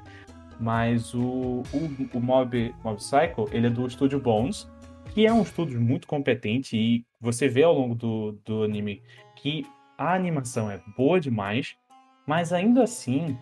[0.60, 4.68] Mas o, o, o Mob, Mob Psycho, ele é do estúdio Bones,
[5.14, 9.02] que é um estúdio muito competente e você vê ao longo do, do anime
[9.36, 9.64] que
[9.96, 11.76] a animação é boa demais,
[12.26, 13.36] mas ainda assim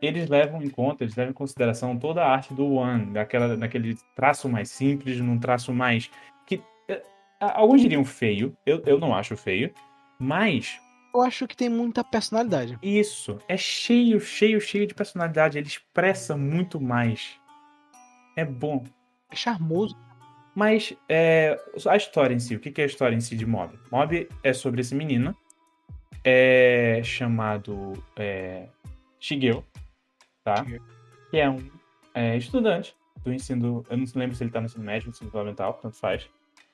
[0.00, 3.96] eles levam em conta, eles levam em consideração toda a arte do One, daquela, daquele
[4.14, 6.10] traço mais simples, num traço mais.
[6.46, 7.02] que é,
[7.40, 9.72] Alguns diriam feio, eu, eu não acho feio,
[10.18, 10.80] mas.
[11.16, 12.78] Eu acho que tem muita personalidade.
[12.82, 15.56] Isso, é cheio, cheio, cheio de personalidade.
[15.56, 17.40] Ele expressa muito mais.
[18.36, 18.84] É bom.
[19.30, 19.96] É charmoso.
[20.54, 23.78] Mas é, a história em si, o que é a história em si de Mob?
[23.90, 25.34] Mob é sobre esse menino,
[26.22, 28.68] é chamado é,
[29.18, 29.64] Shigeo,
[30.44, 30.66] tá?
[31.30, 31.66] Que é um
[32.14, 32.94] é, estudante
[33.24, 33.86] do ensino.
[33.88, 36.28] Eu não lembro se ele tá no ensino médio, no ensino fundamental, tanto faz.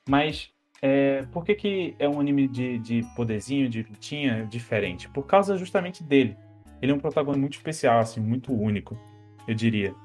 [0.07, 0.51] Mas
[0.85, 5.07] é, por que, que é um anime de, de poderzinho, de lutinha diferente?
[5.07, 6.35] Por causa justamente dele.
[6.81, 8.99] Ele é um protagonista muito especial, assim, muito único,
[9.47, 9.95] eu diria.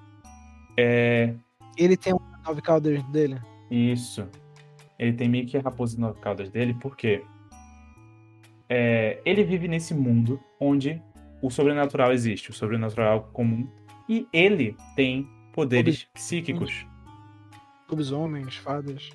[0.78, 1.34] É...
[1.76, 3.40] Ele tem um nove caudas dele?
[3.68, 4.28] Isso.
[4.96, 7.24] Ele tem meio que a raposa de nove caudas dele, porque
[8.68, 11.02] é, ele vive nesse mundo onde
[11.42, 13.68] o sobrenatural existe, o sobrenatural comum,
[14.08, 16.86] e ele tem poderes psíquicos.
[17.90, 19.10] Lobisomens, fadas.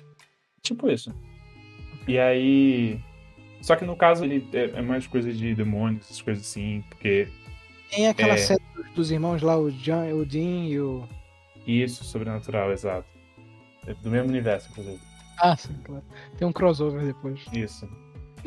[0.60, 1.10] Tipo isso.
[2.06, 3.00] E aí.
[3.60, 7.28] Só que no caso ele é, é mais coisa de demônios, essas coisas assim, porque.
[7.90, 8.36] Tem aquela é...
[8.36, 8.62] série
[8.94, 11.08] dos irmãos lá, o, John, o Dean e o.
[11.66, 13.06] Isso, sobrenatural, exato.
[13.86, 15.00] É do mesmo universo, inclusive.
[15.38, 16.04] Ah, sim, claro.
[16.36, 17.40] Tem um crossover depois.
[17.52, 17.88] Isso.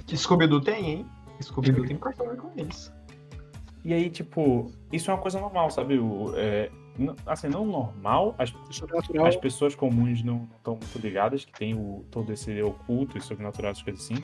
[0.05, 1.05] Que Scooby-Doo tem, hein?
[1.41, 2.91] Scooby-Doo tem crossover com eles.
[3.84, 5.97] E aí, tipo, isso é uma coisa normal, sabe?
[5.97, 6.69] O, é,
[7.26, 8.53] assim, não normal, as,
[9.26, 13.72] as pessoas comuns não estão muito ligadas, que tem o, todo esse oculto e sobrenatural,
[13.72, 14.24] essas coisas assim,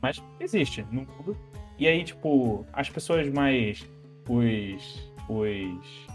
[0.00, 1.36] mas existe no mundo.
[1.78, 3.88] E aí, tipo, as pessoas mais.
[4.28, 5.12] Os.
[5.28, 6.06] Os.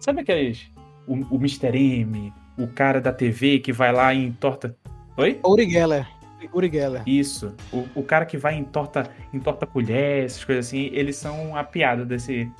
[0.00, 0.70] Sabe aqueles.
[1.06, 1.76] O, o Mr.
[1.76, 4.76] M, o cara da TV que vai lá e entorta.
[5.16, 5.38] Oi?
[5.44, 6.08] Uri Geller.
[6.52, 7.02] Uri Geller.
[7.06, 7.54] Isso.
[7.72, 11.54] O, o cara que vai em torta, em torta colher, essas coisas assim, eles são
[11.54, 12.50] a piada desse,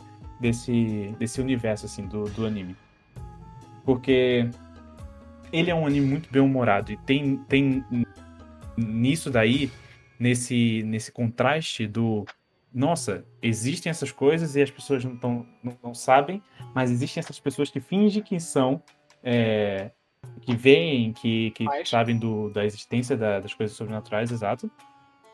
[0.41, 2.77] desse, desse universo, assim, do, do anime.
[3.87, 4.51] Porque
[5.51, 7.83] ele é um anime muito bem humorado e tem, tem
[8.77, 9.71] nisso daí,
[10.19, 12.27] nesse, nesse contraste do
[12.75, 16.43] nossa, existem essas coisas e as pessoas não, tão, não, não sabem,
[16.75, 18.83] mas existem essas pessoas que fingem que são,
[19.25, 19.93] é,
[20.43, 24.71] que veem, que, que sabem do, da existência da, das coisas sobrenaturais, exato.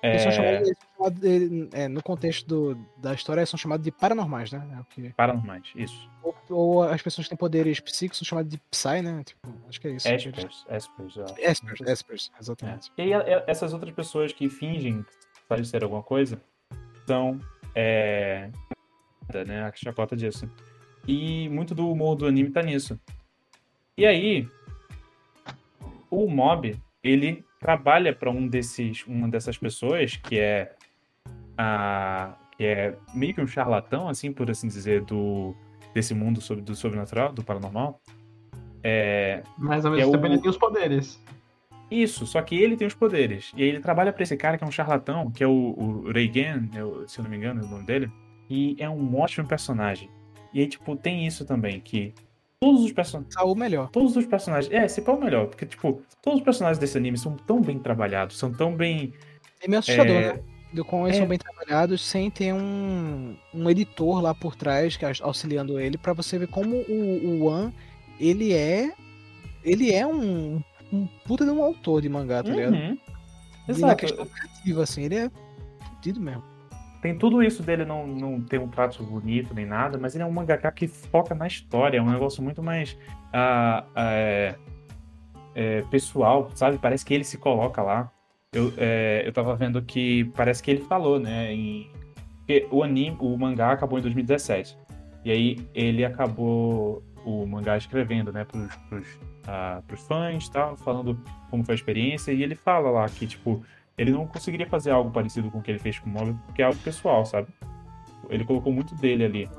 [0.02, 0.10] É...
[0.10, 3.58] Eles são chamados, eles são chamados de, é, no contexto do, da história, eles são
[3.58, 4.66] chamados de paranormais, né?
[4.78, 5.10] É que...
[5.10, 6.10] Paranormais, isso.
[6.22, 9.22] Ou, ou, as pessoas que têm poderes psíquicos são chamadas de Psy, né?
[9.24, 10.08] Tipo, acho que é isso.
[10.08, 12.92] Espers, Espers, Espers, Espers, exatamente.
[12.98, 13.06] É.
[13.06, 15.04] E aí, essas outras pessoas que fingem
[15.48, 16.40] que ser alguma coisa
[17.06, 17.38] são.
[17.74, 18.50] É,
[19.46, 20.50] né, a chacota disso.
[21.06, 22.98] E muito do humor do anime tá nisso.
[23.96, 24.48] E aí,
[26.10, 30.74] o mob, ele trabalha para um desses, uma dessas pessoas que é
[31.56, 35.55] a que é meio que um charlatão, assim, por assim dizer, do
[35.94, 38.01] desse mundo sobre, do sobrenatural, do paranormal.
[38.82, 40.26] É, Mas ao mesmo é tempo o...
[40.26, 41.22] ele tem os poderes.
[41.90, 43.52] Isso, só que ele tem os poderes.
[43.56, 46.10] E aí ele trabalha para esse cara que é um charlatão, que é o, o
[46.10, 46.70] Reigen,
[47.06, 48.10] se eu não me engano, é o nome dele.
[48.51, 50.10] E é um ótimo personagem.
[50.52, 52.14] E aí, tipo, tem isso também, que
[52.62, 53.34] todos os personagens.
[53.36, 53.90] o melhor.
[53.90, 54.72] Todos os personagens.
[54.72, 55.48] É, se for o melhor.
[55.48, 59.12] Porque, tipo, todos os personagens desse anime são tão bem trabalhados, são tão bem.
[59.60, 60.32] É meio assustador, é...
[60.34, 60.40] né?
[60.72, 61.20] Do como eles é...
[61.20, 66.14] são bem trabalhados sem ter um, um editor lá por trás que auxiliando ele para
[66.14, 67.74] você ver como o, o One
[68.18, 68.90] ele é
[69.62, 72.74] ele é um, um puta de um autor de mangá, tá ligado?
[72.74, 72.98] Uhum.
[73.68, 73.80] Exato.
[73.80, 75.30] E na questão criativa, assim, ele é
[75.90, 76.43] fudido mesmo.
[77.02, 80.26] Tem tudo isso dele não, não ter um traço bonito nem nada, mas ele é
[80.26, 82.92] um mangaka que foca na história, é um negócio muito mais
[83.34, 84.72] uh, uh,
[85.52, 86.78] é, pessoal, sabe?
[86.78, 88.08] Parece que ele se coloca lá.
[88.52, 91.52] Eu, é, eu tava vendo que parece que ele falou, né?
[91.52, 91.90] Em,
[92.70, 94.78] o anime, o mangá acabou em 2017.
[95.24, 99.06] E aí ele acabou o mangá escrevendo, né, pros, pros,
[99.46, 101.18] uh, pros fãs tal, falando
[101.50, 102.30] como foi a experiência.
[102.30, 103.64] E ele fala lá que, tipo,
[103.97, 106.62] ele não conseguiria fazer algo parecido com o que ele fez com o Mob, porque
[106.62, 107.48] é algo pessoal, sabe?
[108.28, 109.51] Ele colocou muito dele ali.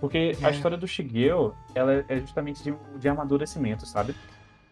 [0.00, 0.46] Porque é.
[0.46, 4.14] a história do Shigeo, ela é justamente de, de amadurecimento, sabe?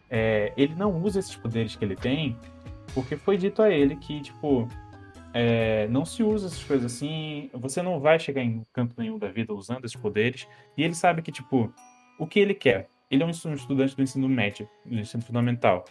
[0.08, 2.36] É, ele não usa esses poderes que ele tem
[2.94, 4.68] porque foi dito a ele que, tipo,
[5.32, 9.28] é, não se usa essas coisas assim, você não vai chegar em canto nenhum da
[9.28, 10.46] vida usando esses poderes.
[10.76, 11.72] E ele sabe que, tipo,
[12.18, 12.88] o que ele quer?
[13.10, 15.84] Ele é um estudante do ensino médio, do ensino fundamental.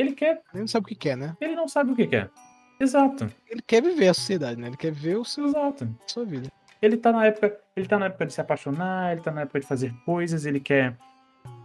[0.00, 0.40] Ele quer.
[0.54, 1.36] Ele não sabe o que quer, né?
[1.38, 2.30] Ele não sabe o que quer.
[2.80, 3.30] Exato.
[3.46, 4.68] Ele quer viver a sociedade, né?
[4.68, 5.84] Ele quer ver o seu, Exato.
[5.84, 6.50] a sua vida.
[6.80, 7.60] Ele tá na época.
[7.76, 10.58] Ele tá na época de se apaixonar, ele tá na época de fazer coisas, ele
[10.58, 10.96] quer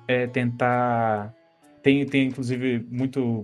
[0.06, 1.34] é, tentar.
[1.82, 3.42] Tem, tem, inclusive, muito.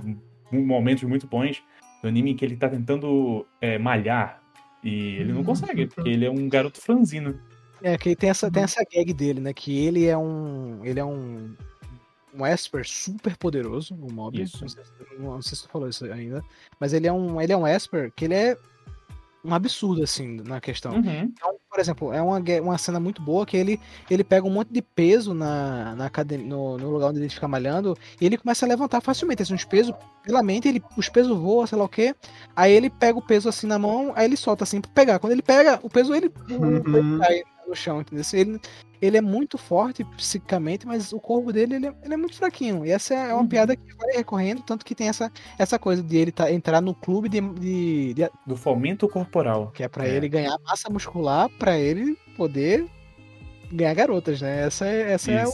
[0.52, 1.64] momentos muito bons
[2.02, 4.42] do anime em que ele tá tentando é, malhar.
[4.84, 7.40] E ele não consegue, porque ele é um garoto franzino.
[7.82, 9.54] É, que tem essa, tem essa gag dele, né?
[9.54, 10.84] Que ele é um.
[10.84, 11.56] Ele é um
[12.34, 14.42] um Esper super poderoso, o Mob.
[14.42, 14.62] Isso.
[14.62, 14.84] Não sei,
[15.20, 16.44] não sei se tu falou isso ainda.
[16.80, 18.58] Mas ele é um, ele é um Esper que ele é
[19.44, 20.94] um absurdo, assim, na questão.
[20.94, 21.24] Uhum.
[21.24, 23.80] Então, por exemplo, é uma, uma cena muito boa que ele,
[24.10, 27.48] ele pega um monte de peso na, na academia, no, no lugar onde ele fica
[27.48, 29.42] malhando e ele começa a levantar facilmente.
[29.42, 32.16] Assim, uns pesos, pela mente, ele, os pesos voam, sei lá o quê.
[32.56, 35.18] Aí ele pega o peso assim na mão, aí ele solta assim pra pegar.
[35.20, 36.76] Quando ele pega, o peso ele, Uhum.
[36.96, 38.22] ele cai no chão, entendeu?
[38.22, 38.62] Assim, Ele,
[39.02, 42.86] ele é muito forte psicicamente, mas o corpo dele ele é, ele é muito fraquinho.
[42.86, 43.48] E essa é uma Uhum.
[43.48, 46.94] piada que vai recorrendo, tanto que tem essa, essa coisa de ele tá, entrar no
[46.94, 49.72] clube de, de- de- Do fomento corporal.
[49.72, 50.16] que é pra É.
[50.16, 52.86] ele ganhar massa muscular, pra ele poder
[53.72, 54.62] ganhar garotas, né?
[54.68, 55.52] Essa é, essa é o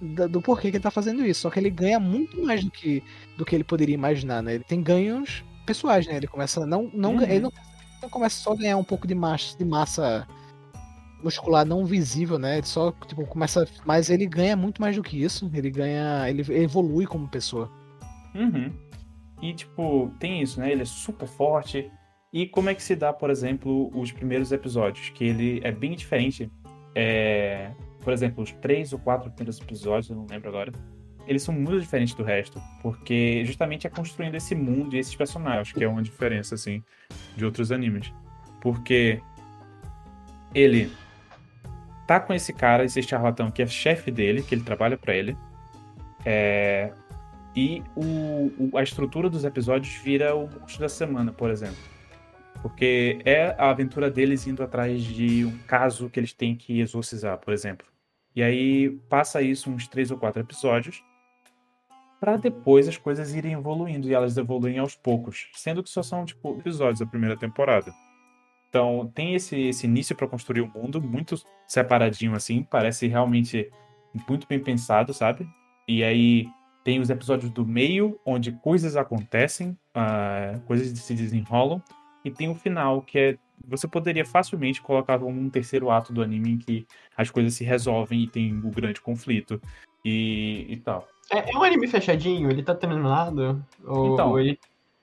[0.00, 1.40] da- do porquê que ele tá fazendo isso.
[1.42, 3.02] Só que ele ganha muito mais do que,
[3.36, 4.54] do que ele poderia imaginar, né?
[4.54, 6.16] Ele tem ganhos pessoais, né?
[6.16, 7.22] Ele começa não, não, Uhum.
[7.22, 7.52] ele não,
[8.00, 10.26] não começa só a ganhar um pouco de massa, de massa
[11.22, 12.58] muscular não visível, né?
[12.58, 15.50] Ele só tipo começa, mas ele ganha muito mais do que isso.
[15.52, 17.70] Ele ganha, ele evolui como pessoa.
[18.34, 18.72] Uhum.
[19.40, 20.72] E, tipo, tem isso, né?
[20.72, 21.90] Ele é super forte.
[22.32, 25.10] E como é que se dá, por exemplo, os primeiros episódios?
[25.10, 26.50] Que ele é bem diferente.
[26.94, 27.70] É...
[28.00, 30.72] Por exemplo, os três ou quatro primeiros episódios, eu não lembro agora.
[31.26, 32.60] Eles são muito diferentes do resto.
[32.82, 36.82] Porque justamente é construindo esse mundo e esses personagens, que é uma diferença, assim,
[37.36, 38.12] de outros animes.
[38.60, 39.20] Porque
[40.54, 40.90] ele
[42.08, 45.36] tá com esse cara, esse charlatão que é chefe dele, que ele trabalha pra ele.
[46.24, 46.92] É,
[47.54, 51.76] e o, o- a estrutura dos episódios vira o monstro da semana, por exemplo.
[52.62, 57.38] Porque é a aventura deles indo atrás de um caso que eles têm que exorcizar,
[57.38, 57.86] por exemplo.
[58.34, 61.04] E aí passa isso uns três ou quatro episódios.
[62.18, 65.48] Pra depois as coisas irem evoluindo e elas evoluem aos poucos.
[65.54, 67.92] Sendo que só são, tipo, episódios da primeira temporada.
[68.68, 71.36] Então tem esse, esse início pra construir o mundo muito
[71.66, 72.62] separadinho assim.
[72.62, 73.70] Parece realmente
[74.28, 75.48] muito bem pensado, sabe?
[75.86, 76.46] E aí
[76.84, 81.82] tem os episódios do meio, onde coisas acontecem, ah, coisas se desenrolam,
[82.24, 83.38] e tem o final, que é.
[83.66, 86.86] Você poderia facilmente colocar como um terceiro ato do anime em que
[87.16, 89.60] as coisas se resolvem e tem o grande conflito
[90.04, 91.08] e, e tal.
[91.32, 92.48] É, é um anime fechadinho?
[92.50, 93.62] Ele tá terminado?
[93.84, 94.38] Ou, Então.
[94.38, 94.58] ele...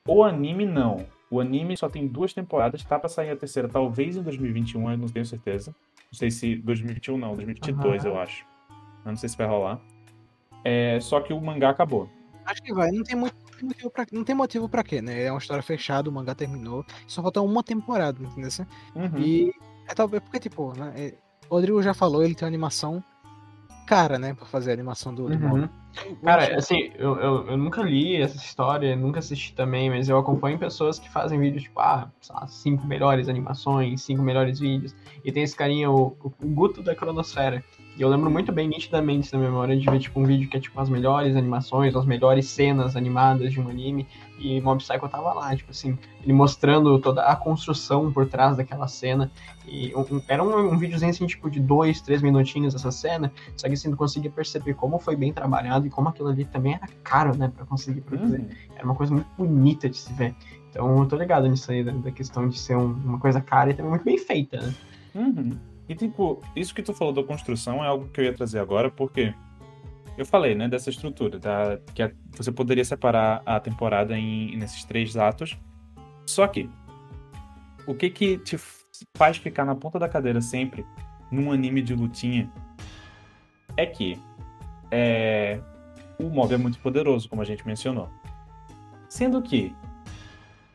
[0.08, 1.06] O anime não.
[1.36, 4.96] O anime só tem duas temporadas, tá pra sair a terceira, talvez em 2021, eu
[4.96, 5.74] não tenho certeza.
[6.10, 8.14] Não sei se 2021 não, 2022 Aham.
[8.14, 8.46] eu acho.
[9.04, 9.78] Eu não sei se vai rolar.
[10.64, 12.08] É, só que o mangá acabou.
[12.46, 12.90] Acho que vai.
[12.90, 15.24] Não tem muito motivo pra, não tem motivo para quê, né?
[15.24, 16.86] É uma história fechada, o mangá terminou.
[17.06, 18.50] Só falta uma temporada, entendeu?
[18.94, 19.18] Uhum.
[19.18, 19.52] E
[19.86, 20.94] é talvez porque, tipo, né?
[20.96, 21.14] é,
[21.50, 23.04] o Rodrigo já falou, ele tem uma animação
[23.86, 24.34] cara, né?
[24.34, 25.60] Pra fazer a animação do, do Uhum.
[25.60, 25.70] Mob.
[26.22, 30.58] Cara, assim, eu, eu, eu nunca li essa história, nunca assisti também, mas eu acompanho
[30.58, 34.94] pessoas que fazem vídeos tipo, ah, sei lá, cinco melhores animações, cinco melhores vídeos.
[35.24, 37.64] E tem esse carinha, o, o Guto da Cronosfera.
[37.96, 40.60] E eu lembro muito bem, nitidamente, na memória, de ver tipo, um vídeo que é
[40.60, 44.06] tipo as melhores animações, as melhores cenas animadas de um anime.
[44.38, 48.86] E Mob Psycho tava lá, tipo assim, ele mostrando toda a construção por trás daquela
[48.86, 49.30] cena.
[49.66, 53.32] E um- era um, um videozinho assim, tipo, de dois, três minutinhos essa cena.
[53.56, 56.74] Só que assim, tu conseguia perceber como foi bem trabalhado e como aquilo ali também
[56.74, 58.40] era caro, né, pra conseguir produzir.
[58.40, 58.48] Uhum.
[58.76, 60.34] Era uma coisa muito bonita de se ver.
[60.70, 63.70] Então eu tô ligado nisso aí, da, da questão de ser um- uma coisa cara
[63.70, 64.74] e também muito bem feita, né?
[65.14, 65.58] Uhum.
[65.88, 68.90] E tipo, isso que tu falou da construção é algo que eu ia trazer agora,
[68.90, 69.32] porque
[70.16, 74.84] eu falei, né, dessa estrutura, da, que a- você poderia separar a temporada em, nesses
[74.84, 75.56] três atos.
[76.26, 76.68] Só que,
[77.86, 78.58] o que que te
[79.16, 80.84] faz ficar na ponta da cadeira sempre
[81.30, 82.50] num anime de lutinha
[83.76, 84.18] é que
[84.90, 85.60] é,
[86.18, 88.08] o mob é muito poderoso, como a gente mencionou.
[89.08, 89.74] Sendo que,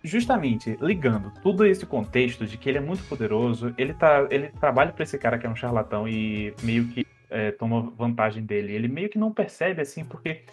[0.03, 4.91] justamente ligando todo esse contexto de que ele é muito poderoso, ele, tá, ele trabalha
[4.91, 8.73] para esse cara que é um charlatão e meio que é, toma vantagem dele.
[8.73, 10.43] Ele meio que não percebe assim, porque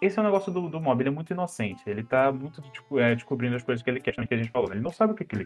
[0.00, 1.82] esse é o negócio do, do mob, ele é muito inocente.
[1.86, 4.72] Ele tá muito tipo, é, descobrindo as coisas que ele quer, que a gente falou.
[4.72, 5.44] Ele não sabe o que, que ele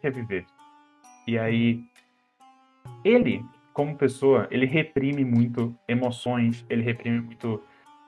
[0.00, 0.46] quer viver.
[1.26, 1.82] E aí,
[3.04, 7.62] ele, como pessoa, ele reprime muito emoções, ele reprime muito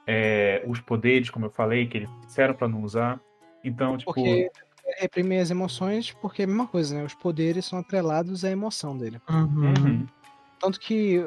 [0.07, 3.21] é, os poderes, como eu falei, que eles disseram para não usar.
[3.65, 4.13] Então, tipo.
[4.13, 4.51] Porque
[4.99, 7.05] reprime as emoções, porque é a mesma coisa, né?
[7.05, 9.21] Os poderes são atrelados à emoção dele.
[9.29, 9.67] Uhum.
[9.67, 10.07] Uhum.
[10.61, 11.19] Tanto que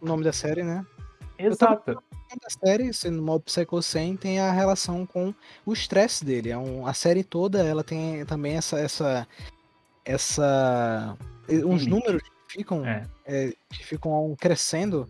[0.00, 0.84] o nome da série, né?
[1.38, 2.02] Exato.
[2.40, 5.34] Da série, sendo Mob Psycho 100, tem a relação com
[5.66, 6.50] o estresse dele.
[6.50, 9.28] É um, a série toda, ela tem também essa essa
[10.04, 11.16] essa
[11.48, 13.02] uns números que ficam é.
[13.26, 15.08] É, que ficam crescendo,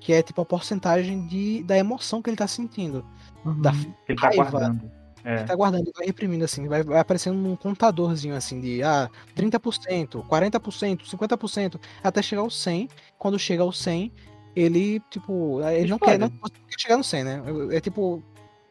[0.00, 3.04] que é tipo a porcentagem de da emoção que ele tá sentindo,
[3.44, 3.60] uhum.
[3.60, 3.72] da
[4.08, 4.50] ele tá raiva.
[4.50, 5.01] Guardando.
[5.24, 5.36] É.
[5.36, 10.26] Ele tá guardando, vai reprimindo assim, vai, vai aparecendo um contadorzinho assim de ah, 30%,
[10.26, 12.88] 40%, 50%, até chegar ao 100.
[13.18, 14.12] Quando chega ao 100,
[14.54, 17.42] ele, tipo, ele não quer, não quer chegar no 100, né?
[17.70, 18.22] É tipo,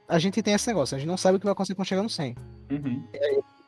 [0.08, 2.04] a gente tem esse negócio, a gente não sabe o que vai acontecer quando chegar
[2.04, 2.36] no 100.
[2.72, 3.04] Uhum.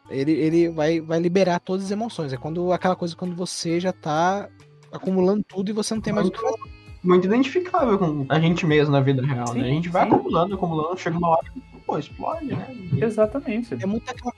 [0.09, 2.33] Ele, ele vai, vai liberar todas as emoções.
[2.33, 4.49] É quando aquela coisa quando você já tá
[4.91, 6.62] acumulando tudo e você não tem mais o que fazer.
[7.03, 9.65] Muito identificável com a gente mesmo na vida real, sim, né?
[9.65, 10.13] A gente vai sim.
[10.13, 12.67] acumulando, acumulando, chega uma hora que pô, explode, né?
[13.01, 13.73] Exatamente.
[13.73, 14.33] É muito aquela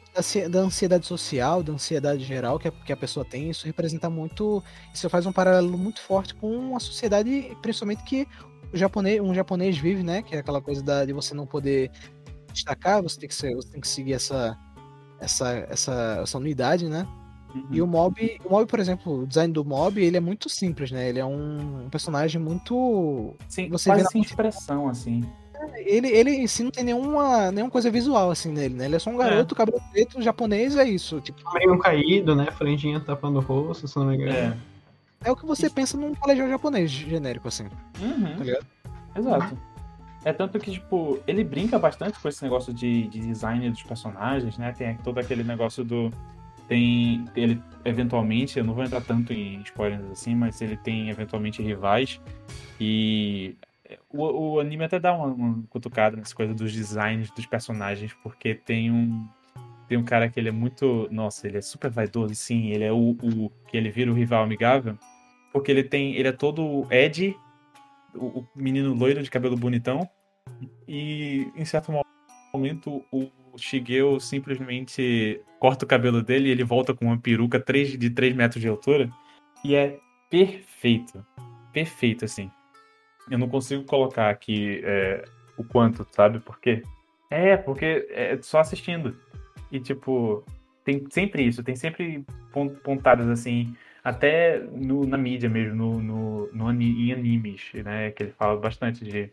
[0.50, 3.50] da ansiedade social, da ansiedade geral que a, que a pessoa tem.
[3.50, 4.64] Isso representa muito.
[4.94, 8.28] Isso faz um paralelo muito forte com a sociedade, principalmente que
[8.74, 10.22] o japonês, um japonês vive, né?
[10.22, 11.92] Que é aquela coisa da, de você não poder
[12.52, 14.58] destacar, você tem que, ser, você tem que seguir essa,
[15.20, 17.08] essa, essa, essa unidade, né?
[17.56, 17.68] Uhum.
[17.72, 20.92] E o mob, o mob, por exemplo, o design do mob, ele é muito simples,
[20.92, 21.08] né?
[21.08, 23.34] Ele é um personagem muito.
[23.48, 25.24] Sim, você quase sem expressão, assim
[25.78, 28.86] ele, ele em si não tem nenhuma, nenhuma coisa visual assim nele, né?
[28.86, 29.58] Ele é só um garoto, é.
[29.58, 31.20] cabelo preto, japonês, é isso.
[31.22, 31.42] Tipo.
[31.54, 32.48] Meio caído, né?
[32.52, 34.32] Franjinha tapando o rosto, se não me engano.
[34.32, 34.58] É.
[35.26, 37.66] é o que você pensa num colegial japonês genérico, assim.
[38.00, 38.38] Uhum.
[38.38, 38.66] Tá ligado?
[39.16, 39.58] Exato.
[40.24, 44.58] É tanto que, tipo, ele brinca bastante com esse negócio de, de design dos personagens,
[44.58, 44.74] né?
[44.76, 46.12] Tem todo aquele negócio do.
[46.68, 47.26] Tem.
[47.36, 52.20] Ele, eventualmente, eu não vou entrar tanto em spoilers assim, mas ele tem eventualmente rivais.
[52.80, 53.56] E
[54.10, 58.56] o, o anime até dá uma, uma cutucada nessa coisa dos designs dos personagens, porque
[58.56, 59.28] tem um.
[59.88, 61.08] Tem um cara que ele é muito.
[61.12, 62.72] Nossa, ele é super vaidoso, sim.
[62.72, 64.98] Ele é o, o que ele vira o rival amigável.
[65.54, 66.16] Porque ele tem.
[66.16, 67.36] Ele é todo Ed,
[68.16, 70.10] o, o menino loiro de cabelo bonitão.
[70.88, 71.94] E em certo
[72.54, 77.98] momento o Shigeo simplesmente corta o cabelo dele e ele volta com uma peruca 3,
[77.98, 79.10] de 3 metros de altura.
[79.64, 79.98] E é
[80.30, 81.26] perfeito.
[81.72, 82.50] Perfeito, assim
[83.30, 85.24] eu não consigo colocar aqui é,
[85.58, 86.40] o quanto, sabe?
[86.40, 86.84] Por quê?
[87.30, 89.18] É, porque é só assistindo.
[89.72, 90.44] E, tipo,
[90.84, 92.24] tem sempre isso, tem sempre
[92.84, 98.12] pontadas assim, até no, na mídia mesmo, no, no, no, em animes, né?
[98.12, 99.32] Que ele fala bastante de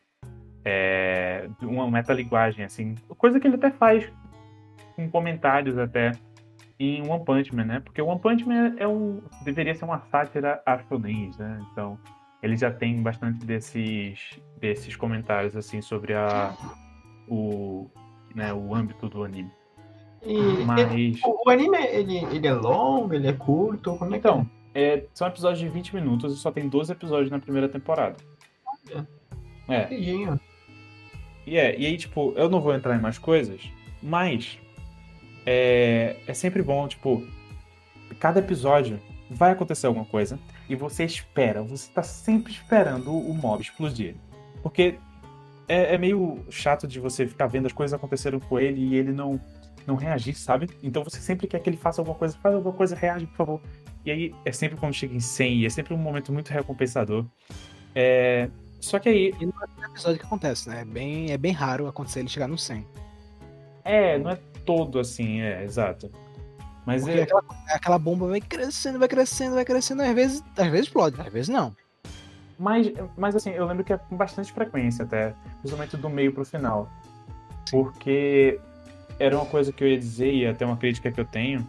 [0.64, 2.94] é, uma metalinguagem, assim.
[3.18, 4.10] Coisa que ele até faz
[4.94, 6.12] com comentários até
[6.78, 7.80] em One Punch Man, né?
[7.80, 11.66] Porque One Punch Man é um, deveria ser uma sátira a né?
[11.72, 11.98] Então,
[12.42, 16.54] ele já tem bastante desses, desses comentários assim sobre a,
[17.28, 17.88] o,
[18.34, 19.50] né, o âmbito do anime.
[20.24, 21.20] E Mas...
[21.24, 23.96] o, o, anime, ele, ele é longo, ele é curto?
[23.96, 25.04] Como é que então, é?
[25.14, 28.16] são episódios de 20 minutos e só tem 12 episódios na primeira temporada.
[28.88, 29.06] Olha,
[29.68, 29.88] é.
[31.46, 33.60] E, é, e aí, tipo, eu não vou entrar em mais coisas,
[34.02, 34.58] mas
[35.44, 37.26] é, é sempre bom, tipo,
[38.18, 40.38] cada episódio vai acontecer alguma coisa
[40.68, 44.14] e você espera, você tá sempre esperando o mob explodir.
[44.62, 44.96] Porque
[45.68, 49.12] é, é, meio chato de você ficar vendo as coisas aconteceram com ele e ele
[49.12, 49.40] não,
[49.86, 50.68] não reagir, sabe?
[50.82, 53.60] Então você sempre quer que ele faça alguma coisa, faz alguma coisa, reage, por favor.
[54.04, 57.24] E aí é sempre quando chega em 100 e é sempre um momento muito recompensador.
[57.94, 58.48] É...
[58.82, 59.34] Só que aí.
[59.40, 60.82] E não é o episódio que acontece, né?
[60.82, 62.86] É bem, é bem raro acontecer ele chegar no 100.
[63.84, 66.10] É, não é todo assim, é, exato.
[66.84, 67.22] Mas é...
[67.22, 71.32] aquela, aquela, bomba vai crescendo, vai crescendo, vai crescendo, às vezes, às vezes explode, às
[71.32, 71.74] vezes não.
[72.58, 76.44] Mas, mas assim, eu lembro que é com bastante frequência até, principalmente do meio pro
[76.44, 76.90] final.
[77.70, 78.60] Porque
[79.18, 81.66] era uma coisa que eu ia dizer e até uma crítica que eu tenho.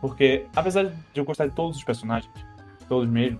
[0.00, 2.32] Porque, apesar de eu gostar de todos os personagens,
[2.88, 3.38] todos mesmo,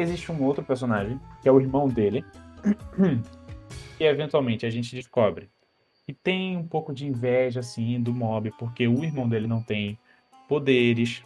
[0.00, 2.24] existe um outro personagem, que é o irmão dele,
[3.98, 5.50] e eventualmente a gente descobre
[6.06, 9.98] que tem um pouco de inveja, assim, do mob, porque o irmão dele não tem
[10.48, 11.22] poderes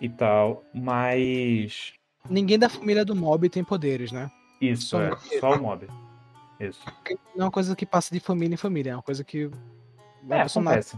[0.00, 1.92] e tal, mas.
[2.28, 4.30] Ninguém da família do mob tem poderes, né?
[4.60, 5.12] Isso, Só é.
[5.12, 5.86] o- Só o mob.
[6.58, 6.80] Isso.
[7.36, 9.50] Não é uma coisa que passa de família em família, é uma coisa que.
[10.30, 10.96] É, acontece.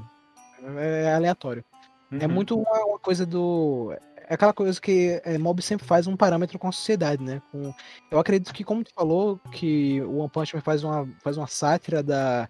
[0.78, 1.64] é aleatório.
[2.12, 2.32] É Uhum.
[2.32, 3.92] muito uma, uma coisa do.
[4.28, 7.40] É aquela coisa que é, mob sempre faz um parâmetro com a sociedade, né?
[7.52, 7.72] Com,
[8.10, 11.46] eu acredito que, como tu falou, que o One Punch Man faz uma, faz uma
[11.46, 12.48] sátira da.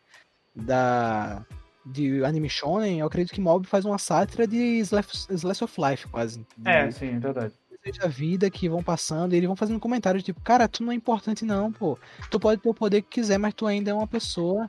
[0.55, 1.45] da
[1.89, 6.09] de anime shonen, eu acredito que mob faz uma sátira de slice, slice of life,
[6.09, 6.45] quase.
[6.59, 7.55] De- É, sim, é verdade.
[8.01, 10.97] da vida que vão passando e eles vão fazendo comentários tipo, cara, tu não é
[10.97, 11.97] importante não, pô.
[12.29, 14.67] Tu pode ter o poder que quiser, mas tu ainda é uma pessoa.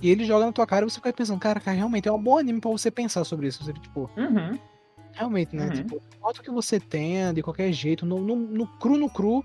[0.00, 2.22] E ele joga na tua cara e você fica pensando, cara, cara, realmente é um
[2.22, 3.64] bom anime pra você pensar sobre isso.
[3.64, 4.56] Você, tipo, Uhum.
[5.20, 5.66] Realmente, né?
[5.66, 5.72] Uhum.
[5.72, 9.08] Tipo, não importa o que você tenha, de qualquer jeito, no, no, no cru, no
[9.08, 9.44] cru,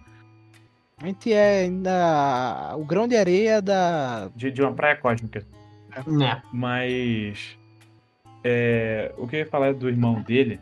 [0.97, 4.29] a gente é ainda o grão de areia da.
[4.35, 5.45] De, de uma praia cósmica.
[6.07, 6.41] Né.
[6.53, 7.57] Mas.
[8.43, 10.59] é, o que eu ia falar do irmão dele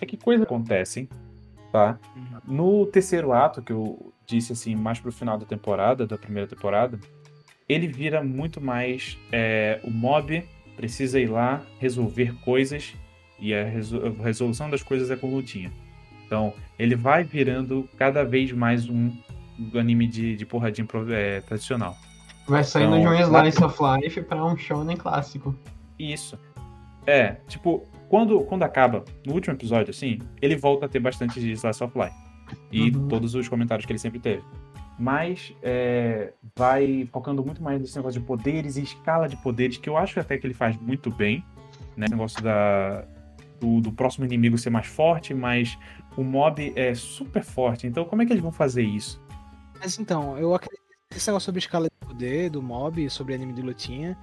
[0.00, 1.08] é que coisas acontecem,
[1.70, 1.98] tá?
[2.46, 6.98] No terceiro ato, que eu disse assim, mais pro final da temporada, da primeira temporada,
[7.68, 9.18] ele vira muito mais.
[9.30, 10.44] é, o mob
[10.76, 12.94] precisa ir lá resolver coisas
[13.42, 15.70] e a, resol- a resolução das coisas é com lutinha.
[16.24, 19.10] Então, ele vai virando cada vez mais um,
[19.74, 21.94] anime de, de porradinha é, tradicional.
[22.48, 25.54] Vai saindo Então, de um Slice of Life pra um shonen clássico.
[25.98, 26.38] Isso.
[27.06, 31.50] É, tipo, quando, quando acaba, no último episódio, assim, ele volta a ter bastante de
[31.52, 32.16] Slice of Life.
[32.70, 33.08] E Uhum.
[33.08, 34.42] todos os comentários que ele sempre teve.
[34.98, 39.88] Mas é, vai focando muito mais nesse negócio de poderes e escala de poderes, que
[39.88, 41.44] eu acho até que ele faz muito bem.
[41.96, 42.04] Né?
[42.04, 43.04] Esse negócio da,
[43.62, 45.78] do, do próximo inimigo ser mais forte, mas
[46.16, 47.86] o mob é super forte.
[47.86, 49.22] Então, como é que eles vão fazer isso?
[49.80, 53.52] Mas então, eu acredito que esse negócio sobre escala de poder do mob, sobre anime
[53.52, 54.18] de lutinha.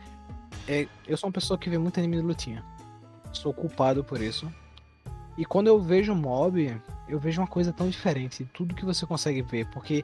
[0.68, 2.64] É, eu sou uma pessoa que vê muito anime de lutinha.
[3.32, 4.52] Sou culpado por isso.
[5.38, 6.76] E quando eu vejo mob,
[7.07, 9.66] eu vejo uma coisa tão diferente de tudo que você consegue ver.
[9.68, 10.03] Porque.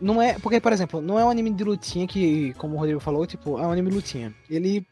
[0.00, 0.38] Não é.
[0.38, 3.58] Porque, por exemplo, não é um anime de lutinha que, como o Rodrigo falou, tipo,
[3.58, 4.34] é um anime de lutinha.
[4.48, 4.86] Ele.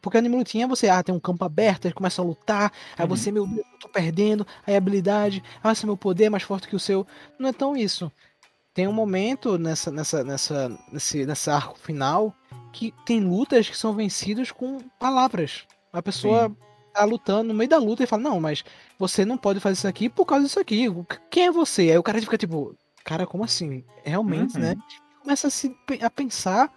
[0.00, 3.08] Porque anime lutinha você, ah, tem um campo aberto, aí começa a lutar, aí Uhum.
[3.08, 6.68] você, meu Deus, eu tô perdendo, aí habilidade, ah, esse meu poder é mais forte
[6.68, 7.06] que o seu.
[7.38, 8.10] Não é tão isso
[8.72, 12.32] tem um momento nessa, nessa, nessa, nesse, nessa arco final
[12.72, 15.66] que tem lutas que são vencidas com palavras.
[15.92, 16.56] A pessoa Sim.
[16.94, 18.64] tá lutando no meio da luta e fala, não, mas
[18.98, 20.86] você não pode fazer isso aqui por causa disso aqui.
[21.30, 21.82] Quem é você?
[21.90, 22.74] Aí o cara fica tipo,
[23.04, 23.84] cara, como assim?
[24.04, 24.60] Realmente, Uhum.
[24.62, 24.76] né?
[25.20, 26.72] Começa a, se, a pensar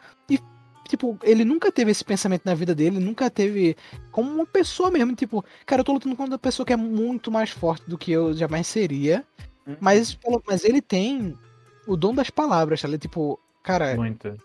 [0.88, 3.76] tipo, ele nunca teve esse pensamento na vida dele, nunca teve
[4.12, 7.32] como uma pessoa mesmo, tipo, cara, eu tô lutando contra uma pessoa que é muito
[7.32, 9.24] mais forte do que eu jamais seria.
[9.66, 9.78] Uhum.
[9.80, 11.38] Mas, mas ele tem
[11.88, 12.88] o dom das palavras, tá?
[12.88, 14.36] Ele, tipo, cara, Muito.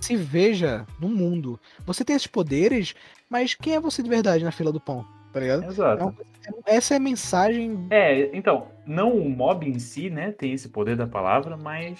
[0.00, 1.58] se veja no mundo.
[1.86, 2.94] Você tem esses poderes,
[3.28, 5.04] mas quem é você de verdade na fila do pão?
[5.32, 5.64] Tá ligado?
[5.64, 6.12] É Exato.
[6.12, 7.86] coisa- essa é a mensagem.
[7.90, 11.98] É, então, não o mob em si, né, tem esse poder da palavra, mas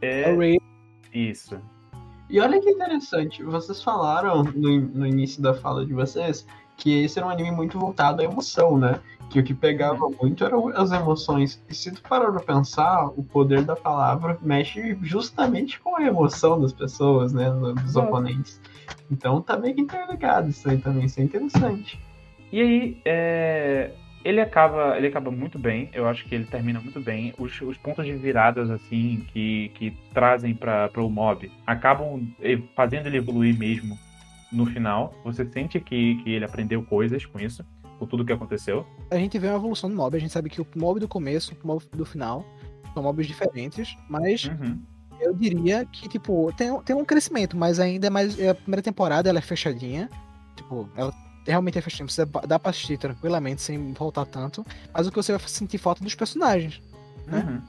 [0.00, 0.58] é Ray.
[1.12, 1.60] isso.
[2.30, 6.46] E olha que interessante, vocês falaram no, no início da fala de vocês
[6.76, 9.00] que esse era um anime muito voltado à emoção, né?
[9.28, 11.62] Que o que pegava muito eram as emoções.
[11.68, 16.60] E se tu parar pra pensar, o poder da palavra mexe justamente com a emoção
[16.60, 17.50] das pessoas, né?
[17.50, 18.60] Dos oponentes.
[19.10, 22.00] Então tá meio que interligado isso aí também, isso é interessante.
[22.52, 23.92] E aí, é,
[24.24, 27.32] ele acaba ele acaba muito bem, eu acho que ele termina muito bem.
[27.38, 32.26] Os, os pontos de viradas, assim, que, que trazem para o mob, acabam
[32.74, 33.98] fazendo ele evoluir mesmo
[34.52, 35.14] no final.
[35.24, 37.64] Você sente que, que ele aprendeu coisas com isso,
[37.98, 38.86] com tudo que aconteceu.
[39.10, 41.56] A gente vê uma evolução do mob, a gente sabe que o mob do começo,
[41.62, 42.44] o mob do final,
[42.94, 44.78] são mobs diferentes, mas Uhum.
[45.20, 48.34] eu diria que, tipo, tem, tem um crescimento, mas ainda é mais.
[48.48, 50.08] A primeira temporada ela é fechadinha.
[50.56, 51.12] Tipo, ela
[51.52, 52.08] realmente é fechadinha.
[52.08, 54.64] Você dá pra assistir tranquilamente, sem voltar tanto.
[54.92, 56.80] Mas o que você vai sentir falta dos personagens.
[57.26, 57.38] Né?
[57.40, 57.62] Uhum.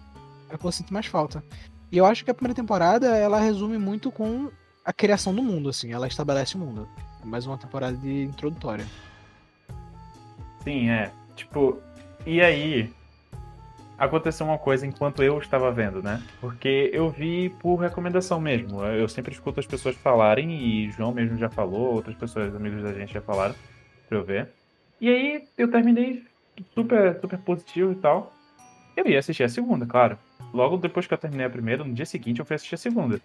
[0.50, 1.44] É o que eu sinto mais falta.
[1.92, 4.52] E eu acho que a primeira temporada ela resume muito com
[4.84, 5.92] a criação do mundo, assim.
[5.92, 6.88] Ela estabelece o mundo.
[7.22, 8.86] É mais uma temporada de introdutória.
[10.64, 11.12] Sim, é.
[11.36, 11.80] Tipo,
[12.26, 12.94] e aí
[13.98, 16.22] aconteceu uma coisa enquanto eu estava vendo, né?
[16.40, 18.84] Porque eu vi por recomendação mesmo.
[18.84, 22.94] Eu sempre escuto as pessoas falarem e João mesmo já falou, outras pessoas, amigos da
[22.94, 23.56] gente já falaram
[24.10, 24.50] pra eu ver.
[25.00, 26.26] E aí eu terminei
[26.74, 28.34] super, super positivo e tal.
[28.98, 30.18] Eu ia assistir a segunda, claro.
[30.54, 33.22] Logo depois que eu terminei a primeira, no dia seguinte eu fui assistir a segunda.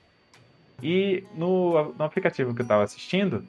[0.83, 3.45] E no, no aplicativo que eu tava assistindo,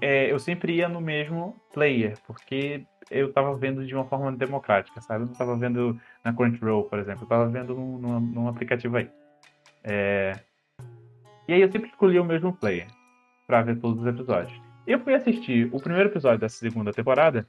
[0.00, 5.00] é, eu sempre ia no mesmo player, porque eu tava vendo de uma forma democrática,
[5.00, 5.24] sabe?
[5.24, 8.96] Eu não tava vendo na Crunchyroll, por exemplo, eu tava vendo num, num, num aplicativo
[8.96, 9.10] aí.
[9.82, 10.38] É,
[11.48, 12.86] E aí eu sempre escolhi o mesmo player
[13.46, 14.69] pra ver todos os episódios.
[14.90, 17.48] Eu fui assistir o primeiro episódio dessa segunda temporada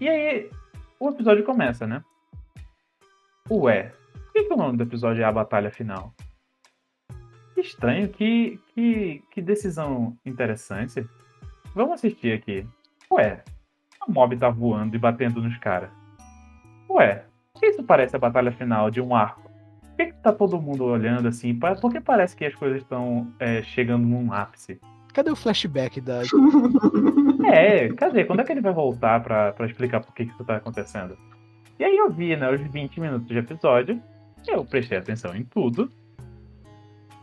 [0.00, 0.50] E aí,
[0.98, 2.02] o episódio começa, né?
[3.48, 6.12] Ué, por que, que o nome do episódio é A Batalha Final?
[7.54, 11.08] Que estranho, que, que, que decisão interessante.
[11.72, 12.66] Vamos assistir aqui.
[13.12, 13.44] Ué,
[14.04, 15.90] o mob tá voando e batendo nos caras.
[16.90, 19.48] Ué, por que isso parece a batalha final de um arco?
[19.82, 21.56] Por que, que tá todo mundo olhando assim?
[21.56, 24.80] Por que parece que as coisas estão é, chegando num ápice?
[25.16, 26.20] Cadê o flashback da.
[27.50, 28.26] é, cadê?
[28.26, 31.16] Quando é que ele vai voltar pra, pra explicar por que, que isso tá acontecendo?
[31.78, 33.98] E aí eu vi, né, os 20 minutos de episódio,
[34.46, 35.90] eu prestei atenção em tudo.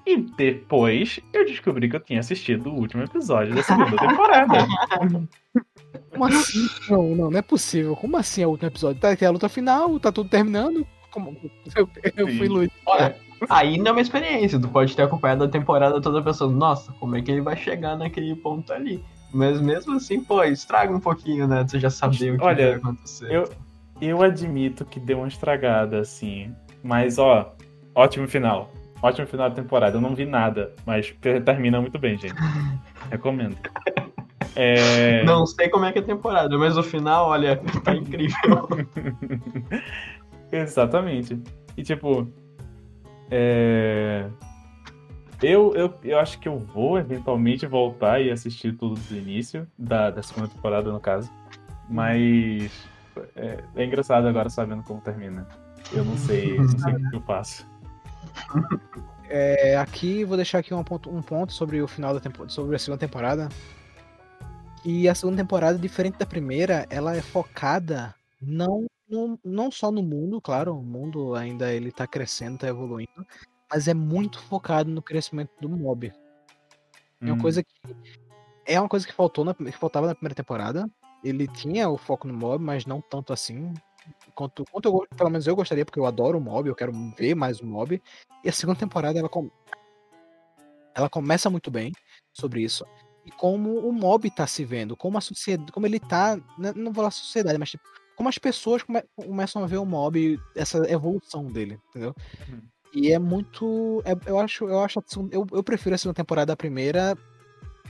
[0.07, 4.65] E depois eu descobri que eu tinha assistido o último episódio da segunda temporada.
[6.09, 6.67] Como assim?
[6.89, 7.95] Não, não, não é possível.
[7.95, 8.99] Como assim é o último episódio?
[8.99, 10.83] Tá aqui a luta final, tá tudo terminando.
[11.11, 11.37] Como...
[11.75, 11.87] Eu,
[12.17, 12.71] eu fui Luiz.
[12.87, 13.15] Olha,
[13.49, 14.59] ainda é uma experiência.
[14.59, 17.97] Tu pode ter acompanhado a temporada toda pensando, nossa, como é que ele vai chegar
[17.97, 19.03] naquele ponto ali?
[19.33, 21.65] Mas mesmo assim, pô, estraga um pouquinho, né?
[21.69, 23.31] Tu já saber o que Olha, vai acontecer.
[23.31, 23.49] Eu,
[24.01, 26.53] eu admito que deu uma estragada, assim.
[26.83, 27.55] Mas, ó,
[27.95, 28.71] ótimo final.
[29.01, 29.97] Ótimo final da temporada.
[29.97, 31.13] Eu não vi nada, mas
[31.45, 32.35] termina muito bem, gente.
[33.09, 33.57] Recomendo.
[34.55, 35.23] É...
[35.23, 38.67] Não sei como é que é a temporada, mas o final, olha, tá incrível.
[40.51, 41.41] Exatamente.
[41.75, 42.31] E tipo.
[43.35, 44.29] É...
[45.41, 50.11] Eu, eu, eu acho que eu vou eventualmente voltar e assistir tudo do início, da,
[50.11, 51.29] da segunda temporada, no caso.
[51.89, 52.71] Mas
[53.35, 55.47] é, é engraçado agora sabendo como termina.
[55.91, 57.67] Eu não sei, não sei o que eu faço.
[59.35, 62.75] É, aqui vou deixar aqui um ponto, um ponto sobre o final da temporada, sobre
[62.75, 63.49] a segunda temporada.
[64.85, 70.01] E a segunda temporada, diferente da primeira, ela é focada não, no, não só no
[70.01, 73.25] mundo, claro, o mundo ainda ele tá crescendo, tá evoluindo,
[73.71, 76.11] mas é muito focado no crescimento do mob.
[77.21, 77.41] É uma Hum.
[77.41, 77.73] coisa que
[78.65, 80.89] é uma coisa que faltou na, que faltava na primeira temporada.
[81.23, 83.73] Ele tinha o foco no mob, mas não tanto assim.
[84.35, 87.35] Quanto, quanto eu, pelo menos eu gostaria, porque eu adoro o mob, eu quero ver
[87.35, 88.01] mais o mob.
[88.43, 89.49] E a segunda temporada ela, com-
[90.95, 91.91] ela começa muito bem
[92.33, 92.85] sobre isso.
[93.25, 96.85] E como o mob tá se vendo, como a sociedade, como ele tá, né, não
[96.85, 97.83] vou falar sociedade, mas tipo,
[98.15, 102.13] como as pessoas come- começam a ver o mob, essa evolução dele, entendeu?
[102.47, 102.61] Uhum.
[102.93, 104.01] E é muito.
[104.05, 107.17] é- eu acho, eu acho eu, eu prefiro a segunda temporada da primeira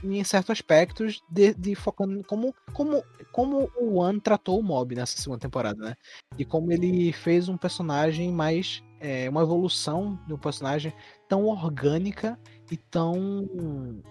[0.02, 3.02] em certos aspectos de, de focando como, como,
[3.32, 5.94] como o One tratou o mob nessa segunda temporada, né?
[6.38, 8.82] E como ele fez um personagem mais.
[9.00, 10.92] é, uma evolução de um personagem
[11.28, 12.38] tão orgânica
[12.70, 13.46] e tão.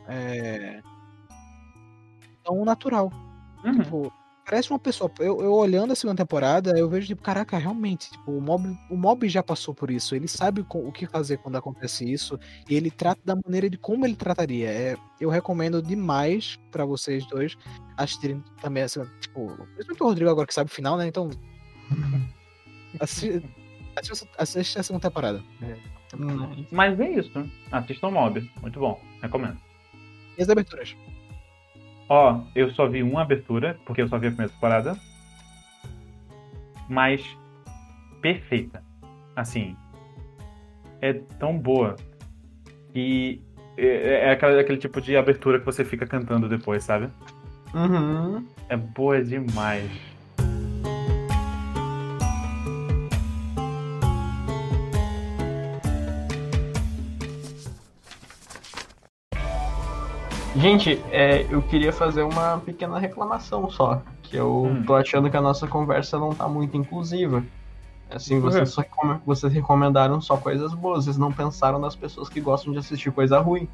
[0.07, 0.81] é,
[2.44, 3.11] tão natural.
[3.64, 3.81] Uhum.
[3.84, 4.14] Tipo,
[4.45, 5.11] parece uma pessoa.
[5.20, 8.95] Eu, eu olhando a segunda temporada, eu vejo, tipo, caraca, realmente, tipo, o mob, o
[8.98, 10.15] mob já passou por isso.
[10.15, 12.40] Ele sabe o que fazer quando acontece isso.
[12.70, 14.70] E ele trata da maneira de como ele trataria.
[14.70, 17.56] É, eu recomendo demais pra vocês dois
[17.98, 19.11] assistirem também a segunda.
[19.20, 21.07] Tipo, principalmente o Rodrigo agora que sabe o final, né?
[21.07, 21.30] Então.
[22.99, 23.44] Assi-
[23.95, 25.44] Assista assiste a segunda temporada.
[26.18, 26.68] Nice.
[26.72, 27.49] Mas é isso.
[27.72, 28.52] Assistam Mob.
[28.61, 28.99] Muito bom.
[29.22, 29.57] Recomendo.
[30.38, 30.95] E as aberturas?
[32.10, 34.98] Ó, eu só vi uma abertura, porque eu só vi a primeira temporada.
[36.90, 37.26] Mas
[38.22, 38.84] perfeita.
[39.36, 39.76] Assim,
[41.02, 41.96] é tão boa.
[42.94, 43.42] E
[43.78, 47.10] é, é aquela- aquele tipo de abertura que você fica cantando depois, sabe?
[47.74, 48.46] Uhum.
[48.70, 49.90] É boa demais.
[60.64, 64.02] Gente, é, eu queria fazer uma pequena reclamação só.
[64.22, 64.84] Que eu Hum.
[64.85, 67.44] tô achando que a nossa conversa não tá muito inclusiva.
[68.10, 68.81] Assim, vocês, só
[69.26, 73.40] vocês recomendaram só coisas boas, vocês não pensaram nas pessoas que gostam de assistir coisa
[73.40, 73.68] ruim.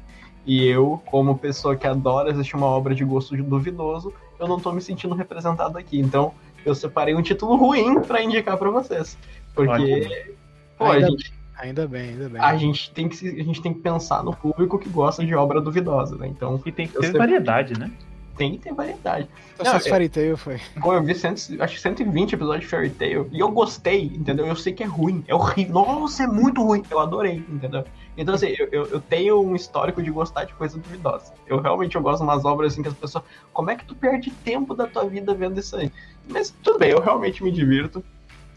[0.44, 4.72] E eu, como pessoa que adora assistir uma obra de gosto duvidoso, eu não tô
[4.72, 6.00] me sentindo representado aqui.
[6.00, 6.34] Então,
[6.66, 9.16] eu separei um título ruim pra indicar pra vocês.
[9.54, 10.34] Porque, Ótimo.
[10.76, 12.40] pô, Ainda gente, Ainda bem, ainda bem.
[12.40, 15.34] a, gente tem que, se- a gente tem que pensar no público que gosta de
[15.34, 16.26] obra duvidosa, né?
[16.28, 17.90] Então, E tem que ter sei- variedade, né?
[18.36, 19.28] tem que ter variedade.
[19.58, 20.58] Só não, é- Fairy Tail foi.
[20.78, 24.46] Bom, eu vi cento, acho que 120 episódios de Fairy Tail e eu gostei, entendeu?
[24.46, 25.74] Eu sei que é ruim, é horrível.
[25.74, 26.82] Nossa, é muito ruim.
[26.90, 27.84] Eu adorei, entendeu?
[28.16, 31.34] Então, assim, eu, eu, eu tenho um histórico de gostar de coisa duvidosa.
[31.46, 33.22] Eu realmente eu gosto de umas obras assim que as pessoas.
[33.52, 35.92] Como é que tu perde tempo da tua vida vendo isso aí?
[36.26, 38.02] Mas tudo bem, eu realmente me divirto.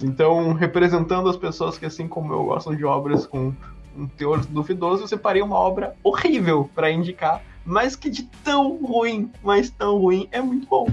[0.03, 3.53] Então, representando as pessoas que, assim como eu, gostam de obras com
[3.97, 9.31] um teor duvidoso, eu separei uma obra horrível pra indicar, mas que de tão ruim,
[9.41, 10.87] mas tão ruim, é muito bom.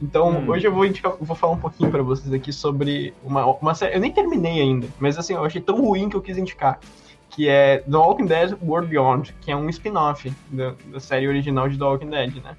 [0.00, 0.50] Então, Hum.
[0.50, 3.94] hoje eu vou, indicar, vou falar um pouquinho pra vocês aqui sobre uma, uma série.
[3.94, 6.78] Eu nem terminei ainda, mas assim, eu achei tão ruim que eu quis indicar.
[7.30, 11.66] Que é The Walking Dead World Beyond, que é um spin-off da, da série original
[11.68, 12.56] de The Walking Dead, né?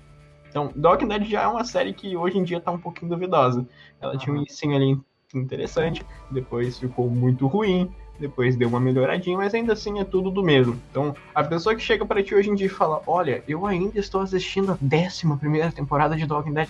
[0.50, 3.12] Então, The Walking Dead já é uma série que hoje em dia tá um pouquinho
[3.12, 3.68] duvidosa.
[4.02, 4.98] Ela tinha um ensino ali
[5.34, 10.44] interessante, depois ficou muito ruim, depois deu uma melhoradinha, mas ainda assim é tudo do
[10.44, 10.80] mesmo.
[10.92, 14.00] Então, a pessoa que chega para ti hoje em dia e fala: Olha, eu ainda
[14.00, 16.68] estou assistindo a décima primeira temporada de Walking Dead,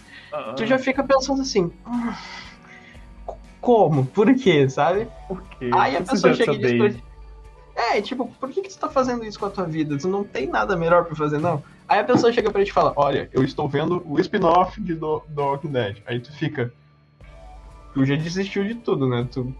[0.56, 1.72] tu já fica pensando assim.
[1.85, 2.14] Hum,
[3.60, 4.06] como?
[4.06, 4.68] Por quê?
[4.69, 5.07] Sabe?
[5.27, 5.69] Por quê?
[5.73, 7.03] Aí a pessoa chega e diz pra ti,
[7.76, 9.98] É, tipo, por que, que você tá fazendo isso com a tua vida?
[9.98, 11.64] Tu não tem nada melhor para fazer, não?
[11.88, 14.94] Aí a pessoa chega pra ti e fala: Olha, eu estou vendo o spin-off de
[14.94, 15.98] Walking Dead.
[16.06, 16.73] Aí tu fica.
[17.94, 19.28] Tu já desistiu de tudo, né?
[19.32, 19.53] Tu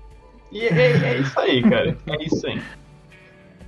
[0.54, 1.98] e é, é, isso aí, cara.
[2.06, 2.62] É isso aí.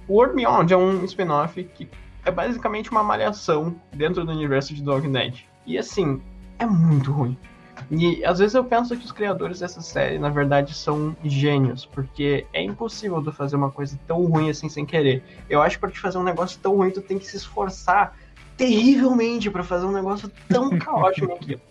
[0.08, 1.90] O World Beyond é um spin-off que
[2.24, 5.40] é basicamente uma malhação dentro do universo de Dog Dead.
[5.66, 6.22] E assim,
[6.60, 7.36] é muito ruim.
[7.90, 12.46] E às vezes eu penso que os criadores dessa série, na verdade, são gênios, porque
[12.54, 15.24] é impossível tu fazer uma coisa tão ruim assim sem querer.
[15.50, 18.16] Eu acho que pra te fazer um negócio tão ruim, tu tem que se esforçar
[18.56, 21.62] terrivelmente para fazer um negócio tão caótico aquilo.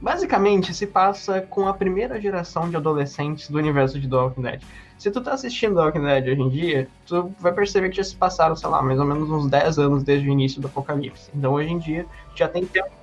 [0.00, 4.62] Basicamente, se passa com a primeira geração de adolescentes do universo de The Walking Dead.
[4.98, 8.04] Se tu tá assistindo The Walking Dead hoje em dia, tu vai perceber que já
[8.04, 11.30] se passaram, sei lá, mais ou menos uns 10 anos desde o início do apocalipse.
[11.34, 13.00] Então, hoje em dia, já tem tempo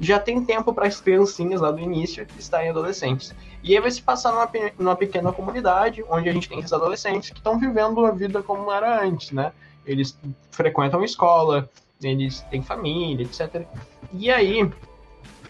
[0.00, 3.32] já tem tempo para as criancinhas lá do início estarem adolescentes.
[3.62, 7.30] E aí vai se passar numa, numa pequena comunidade, onde a gente tem esses adolescentes
[7.30, 9.52] que estão vivendo a vida como era antes, né?
[9.86, 10.18] Eles
[10.50, 11.70] frequentam escola,
[12.02, 13.64] eles têm família, etc.
[14.12, 14.68] E aí,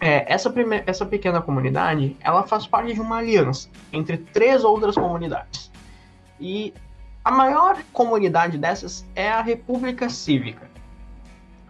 [0.03, 0.53] é, essa,
[0.85, 5.71] essa pequena comunidade, ela faz parte de uma aliança entre três outras comunidades.
[6.41, 6.75] E
[7.25, 10.69] a maior comunidade dessas é a República Cívica.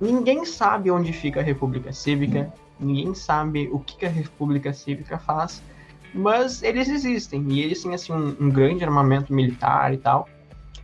[0.01, 2.51] Ninguém sabe onde fica a República Cívica,
[2.81, 5.63] ninguém sabe o que, a República Cívica faz,
[6.15, 10.27] mas eles existem e eles têm assim um, um grande armamento militar e tal.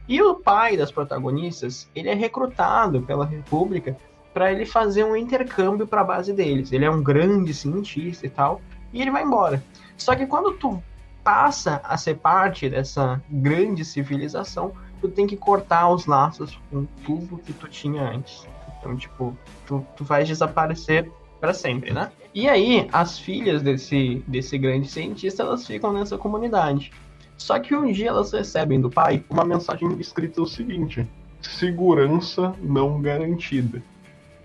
[0.07, 3.97] E o pai das protagonistas, ele é recrutado pela República
[4.39, 6.71] para ele fazer um intercâmbio para a base deles.
[6.71, 8.61] Ele é um grande cientista e tal,
[8.93, 9.61] e ele vai embora.
[9.97, 10.81] Só que quando tu
[11.25, 14.71] passa a ser parte dessa grande civilização,
[15.01, 18.47] tu tem que cortar os laços com tudo que tu tinha antes.
[18.79, 19.37] Então, tipo,
[19.67, 21.11] tu, tu vais desaparecer
[21.41, 22.13] para sempre, né?
[22.33, 26.93] E aí, as filhas desse, desse grande cientista, elas ficam nessa comunidade.
[27.37, 31.05] Só que um dia elas recebem do pai uma mensagem escrita o seguinte:
[31.43, 33.83] segurança não garantida.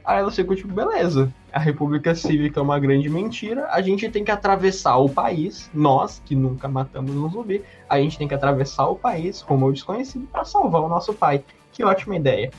[0.06, 4.24] Aí ela ficou tipo, beleza, a República Cívica é uma grande mentira, a gente tem
[4.24, 8.88] que atravessar o país, nós, que nunca matamos um zumbi, a gente tem que atravessar
[8.88, 11.44] o país, como o desconhecido, para salvar o nosso pai.
[11.72, 12.52] Que ótima ideia.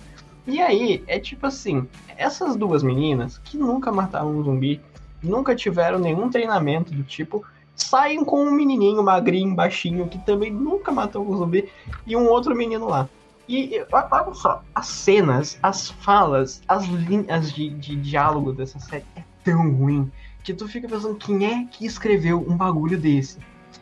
[0.47, 4.81] E aí, é tipo assim, essas duas meninas, que nunca mataram um zumbi,
[5.23, 7.45] nunca tiveram nenhum treinamento do tipo,
[7.75, 11.69] saem com um menininho magrinho, baixinho, que também nunca matou um zumbi,
[12.07, 13.09] e um outro menino lá.
[13.49, 19.23] E olha só, as cenas, as falas, as linhas de, de diálogo dessa série é
[19.43, 20.11] tão ruim
[20.43, 23.39] que tu fica pensando quem é que escreveu um bagulho desse.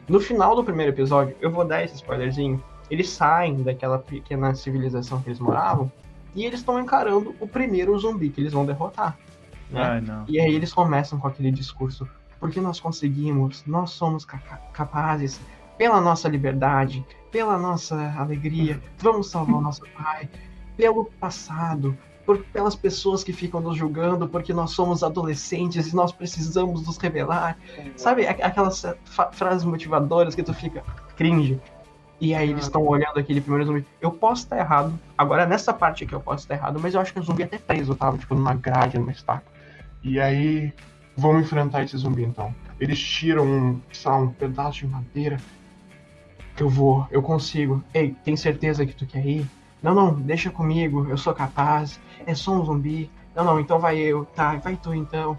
[0.09, 2.63] No final do primeiro episódio, eu vou dar esse spoilerzinho.
[2.91, 5.91] Eles saem daquela pequena civilização que eles moravam
[6.35, 9.17] e eles estão encarando o primeiro zumbi que eles vão derrotar.
[9.71, 9.81] Né?
[9.83, 12.09] Ai, e aí eles começam com aquele discurso:
[12.39, 14.27] porque nós conseguimos, nós somos
[14.73, 15.41] capazes,
[15.79, 20.29] pela nossa liberdade, pela nossa alegria, vamos salvar o nosso pai,
[20.77, 21.97] pelo passado,
[22.27, 26.99] por, pelas pessoas que ficam nos julgando porque nós somos adolescentes e nós precisamos nos
[26.99, 27.59] revelar.
[27.97, 28.85] Sabe aquelas
[29.33, 30.85] frases motivadoras que tu fica
[31.17, 31.59] cringe?
[32.21, 33.87] E aí eles estão olhando aquele primeiro zumbi.
[34.01, 34.97] Eu posso estar errado.
[35.19, 37.59] Agora, nessa parte aqui eu posso estar errado, mas eu acho que o zumbi até
[37.59, 39.43] preso tava, tipo, numa grade, numa estaca.
[40.05, 40.73] E aí,
[41.17, 42.55] vamos enfrentar esse zumbi então.
[42.79, 45.39] Eles tiram um, sabe, um pedaço de madeira
[46.59, 47.83] eu vou, eu consigo.
[47.95, 49.47] Ei, tem certeza que tu quer ir?
[49.83, 52.01] Não, não, deixa comigo, eu sou capaz.
[52.27, 53.11] É só um zumbi.
[53.35, 54.25] Não, não, então vai eu.
[54.25, 55.37] Tá, vai tu então.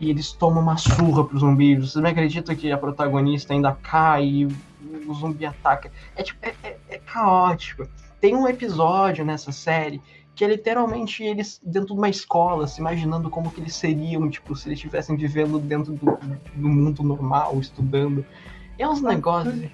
[0.00, 1.76] E eles tomam uma surra pro zumbi.
[1.76, 4.44] Você não acredita que a protagonista ainda cai e
[5.06, 5.90] o zumbi ataca?
[6.14, 7.88] É tipo, é, é, é caótico.
[8.20, 10.00] Tem um episódio nessa série
[10.34, 14.54] que é literalmente eles dentro de uma escola, se imaginando como que eles seriam, tipo,
[14.54, 16.16] se eles estivessem vivendo dentro do,
[16.54, 18.24] do mundo normal, estudando.
[18.78, 19.68] É uns negócios.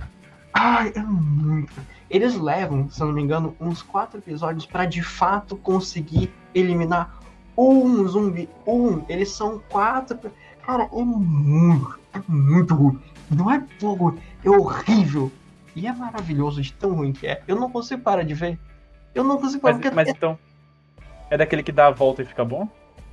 [0.54, 1.74] Ai, é muito.
[2.08, 7.18] Eles levam, se eu não me engano, uns quatro episódios para de fato conseguir eliminar
[7.58, 8.48] um zumbi.
[8.64, 9.04] Um.
[9.08, 10.18] Eles são quatro.
[10.64, 11.98] Cara, é muito.
[12.14, 13.00] É muito ruim.
[13.30, 14.16] Não é pouco.
[14.44, 15.30] É horrível.
[15.74, 17.42] E é maravilhoso de tão ruim que é.
[17.48, 18.58] Eu não consigo parar de ver.
[19.12, 20.10] Eu não consigo parar Mas, mas é...
[20.12, 20.38] então.
[21.30, 22.68] É daquele que dá a volta e fica bom?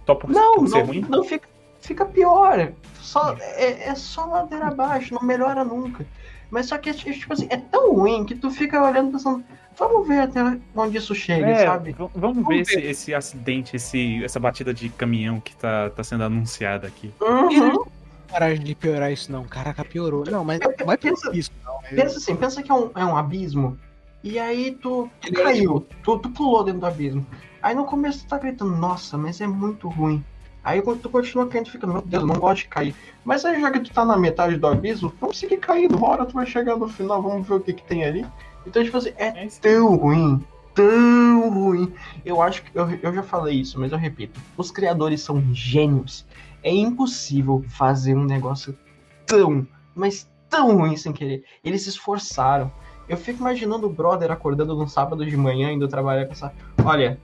[0.05, 1.05] Só por, não, por não, ruim?
[1.09, 1.49] Não, fica,
[1.79, 2.71] fica pior.
[2.99, 6.05] Só, é, é só ladeira abaixo, não melhora nunca.
[6.51, 9.41] Mas só que, tipo assim, é tão ruim que tu fica olhando pensando,
[9.77, 10.41] vamos ver até
[10.75, 11.93] onde isso chega, É, sabe?
[11.93, 12.61] v- Vamos, ver, ver.
[12.61, 17.09] Esse, esse acidente, esse, essa batida de caminhão que tá, tá sendo anunciada aqui.
[17.21, 17.85] Uhum.
[18.29, 19.45] Parar de piorar isso não.
[19.45, 20.25] Caraca, piorou.
[20.29, 21.75] Não, mas vai piorar isso não.
[21.89, 23.77] Eu- Pensa assim, pensa que é um, é um abismo,
[24.23, 27.25] e aí tu, tu é caiu, tu, tu pulou dentro do abismo.
[27.61, 30.23] Aí no começo tu tá gritando, nossa, mas é muito ruim.
[30.63, 32.95] Aí tu continua caindo, fica, meu Deus, eu não gosto de cair.
[33.25, 36.33] Mas aí já que tu tá na metade do abismo, vamos seguir caindo, hora tu
[36.33, 38.25] vai chegar no final, vamos ver o que que tem ali.
[38.65, 40.43] Então, tipo assim, é É tão ruim,
[40.75, 41.91] tão ruim.
[42.23, 46.25] Eu acho que, eu, eu já falei isso, mas eu repito, os criadores são gênios.
[46.63, 48.77] É impossível fazer um negócio
[49.25, 49.65] tão,
[49.95, 51.43] mas tão ruim sem querer.
[51.63, 52.71] Eles se esforçaram.
[53.09, 56.53] Eu fico imaginando o brother acordando num sábado de manhã, indo trabalhar essa.
[56.85, 57.19] Olha,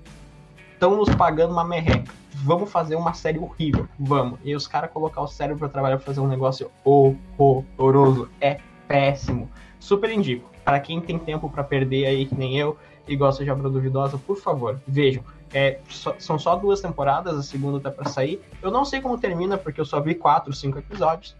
[0.73, 2.11] estão nos pagando uma merreca.
[2.43, 3.87] Vamos fazer uma série horrível.
[3.99, 4.39] Vamos.
[4.43, 8.29] E os caras colocar o cérebro pra trabalhar pra fazer um negócio horroroso.
[8.39, 9.49] É péssimo.
[9.79, 10.49] Super indico.
[10.63, 12.77] Para quem tem tempo pra perder aí, que nem eu,
[13.07, 15.23] e gosta de obra duvidosa, por favor, vejam.
[15.53, 18.41] É, só- são só duas temporadas, a segunda tá pra sair.
[18.61, 21.35] Eu não sei como termina, porque eu só vi quatro, cinco episódios.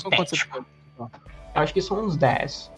[0.00, 0.46] São quantos?
[0.98, 2.70] Eu acho que são uns 10.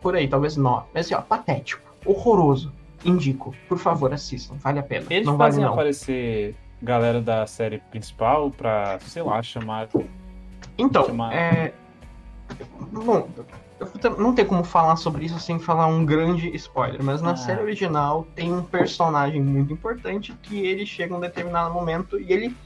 [0.00, 0.86] Por aí, talvez 9.
[0.94, 1.82] Mas assim, ó, patético.
[2.04, 2.72] Horroroso.
[3.04, 3.54] Indico.
[3.68, 4.56] Por favor, assistam.
[4.56, 5.06] Vale a pena.
[5.10, 5.72] Eles não vale fazem não.
[5.74, 9.88] aparecer galera da série principal pra, sei lá, chamar.
[10.78, 11.72] Então, Chamar- é...
[12.92, 13.28] Bom,
[13.80, 17.36] eu não tem como falar sobre isso sem falar um grande spoiler, mas na Ah.
[17.36, 22.32] série original tem um personagem muito importante que ele chega em um determinado momento e
[22.32, 22.56] ele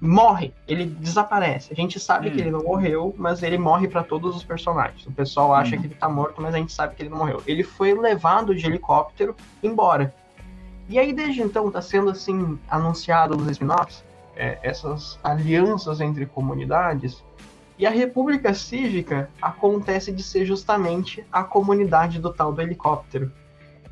[0.00, 1.72] morre, ele desaparece.
[1.72, 2.32] A gente sabe Hum.
[2.32, 5.04] que ele não morreu, mas ele morre pra todos os personagens.
[5.06, 5.80] O pessoal acha Hum.
[5.80, 7.42] que ele tá morto, mas a gente sabe que ele não morreu.
[7.46, 10.14] Ele foi levado de helicóptero embora.
[10.88, 14.02] E aí, desde então, tá sendo assim anunciado nos spin-offs
[14.34, 17.22] é, essas alianças entre comunidades.
[17.78, 23.30] E a República Cívica acontece de ser justamente a comunidade do tal do helicóptero.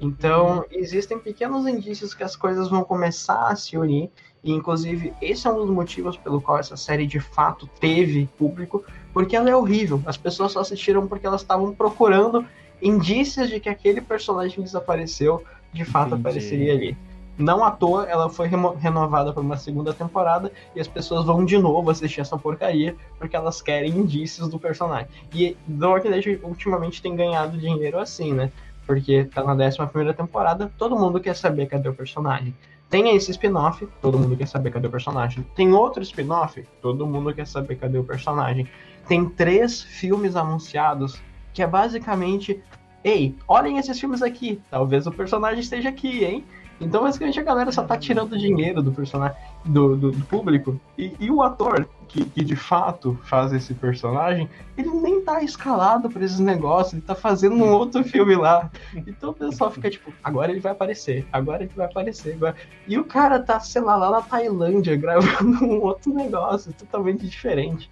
[0.01, 4.11] Então, existem pequenos indícios que as coisas vão começar a se unir.
[4.43, 8.85] E, inclusive, esse é um dos motivos pelo qual essa série de fato teve público,
[9.13, 10.03] porque ela é horrível.
[10.07, 12.47] As pessoas só assistiram porque elas estavam procurando
[12.81, 16.21] indícios de que aquele personagem desapareceu de fato Entendi.
[16.21, 16.97] apareceria ali.
[17.39, 21.59] Não à toa, ela foi renovada por uma segunda temporada e as pessoas vão de
[21.59, 25.09] novo assistir essa porcaria porque elas querem indícios do personagem.
[25.35, 28.51] E The Walking Dead ultimamente tem ganhado dinheiro assim, né?
[28.87, 32.55] Porque tá na 11 primeira temporada, todo mundo quer saber cadê o personagem.
[32.89, 35.45] Tem esse spin-off, todo mundo quer saber cadê o personagem.
[35.55, 38.67] Tem outro spin-off, todo mundo quer saber cadê o personagem.
[39.07, 41.21] Tem três filmes anunciados
[41.53, 42.63] que é basicamente:
[43.07, 46.45] ei, olhem esses filmes aqui, talvez o personagem esteja aqui, hein?
[46.81, 50.79] Então, basicamente, a galera só tá tirando dinheiro do personagem, do, do, do público.
[50.99, 56.11] E, e o ator que, que de fato faz esse personagem, ele nem tá escalado
[56.11, 58.71] pra esses negócios, ele tá fazendo um outro filme lá.
[59.07, 62.35] Então o pessoal fica tipo, agora ele vai aparecer, agora ele vai aparecer.
[62.35, 62.57] Agora...
[62.87, 67.89] E o cara tá, sei lá, lá na Tailândia gravando um outro negócio totalmente diferente.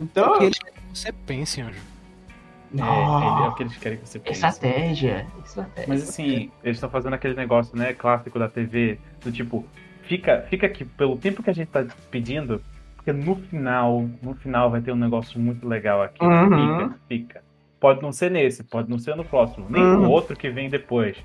[0.00, 1.93] Então, querem que você pense, anjo.
[2.82, 4.44] É, ele é o que eles querem que você pense.
[4.44, 5.84] estratégia, estratégia.
[5.88, 9.64] Mas assim, eles estão fazendo aquele negócio, né, clássico da TV, do tipo,
[10.02, 12.60] fica, fica aqui pelo tempo que a gente tá pedindo,
[12.96, 16.24] porque no final, no final vai ter um negócio muito legal aqui.
[16.24, 16.48] Uhum.
[16.48, 17.44] Fica, fica.
[17.78, 20.06] Pode não ser nesse, pode não ser no próximo, nem Uhum.
[20.06, 21.16] o outro que vem depois.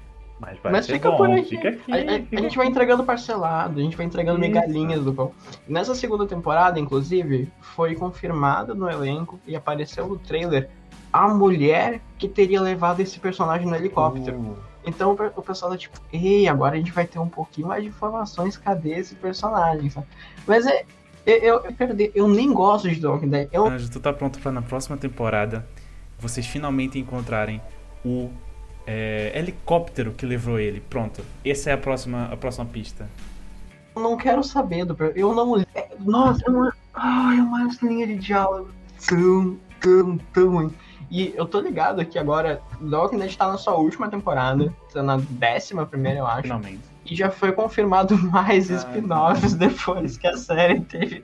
[0.41, 1.43] Mas vai Mas ser fica bom, por aí.
[1.43, 1.91] fica aqui.
[1.91, 4.47] A, a- a gente vai entregando parcelado, a gente vai entregando Isso.
[4.47, 5.33] migalhinhas do pão.
[5.67, 10.69] Nessa segunda temporada, inclusive, foi confirmada no elenco e apareceu no trailer
[11.11, 14.37] a mulher que teria levado esse personagem no helicóptero.
[14.37, 17.27] Uh, Então o pe- o pessoal tá tipo, ei, agora a gente vai ter um
[17.27, 19.89] pouquinho mais de informações, cadê esse personagem?
[19.89, 20.07] sabe?
[20.47, 20.83] Mas é.
[21.25, 23.49] Eu, eu, eu, perdi- eu nem gosto de Walking Dead.
[23.51, 25.67] Eu, Anjo, tu tá pronto pra na próxima temporada
[26.17, 27.61] vocês finalmente encontrarem
[28.03, 28.29] o
[28.87, 30.79] é, helicóptero que levou ele.
[30.89, 31.21] Pronto.
[31.45, 33.07] Essa é a próxima, a próxima pista.
[33.95, 35.59] não quero saber do Eu não.
[35.59, 36.73] é- nossa, é uma.
[36.93, 38.69] Ai, é uma linha de diálogo
[39.07, 40.71] tão, tão, tão.
[41.11, 45.01] E eu tô ligado que agora The Walking Dead tá na sua última temporada, tá
[45.01, 46.43] na décima primeira, eu acho.
[46.43, 46.81] Finalmente.
[47.05, 51.23] E já foi confirmado mais Ah, spin-offs depois que a série teve.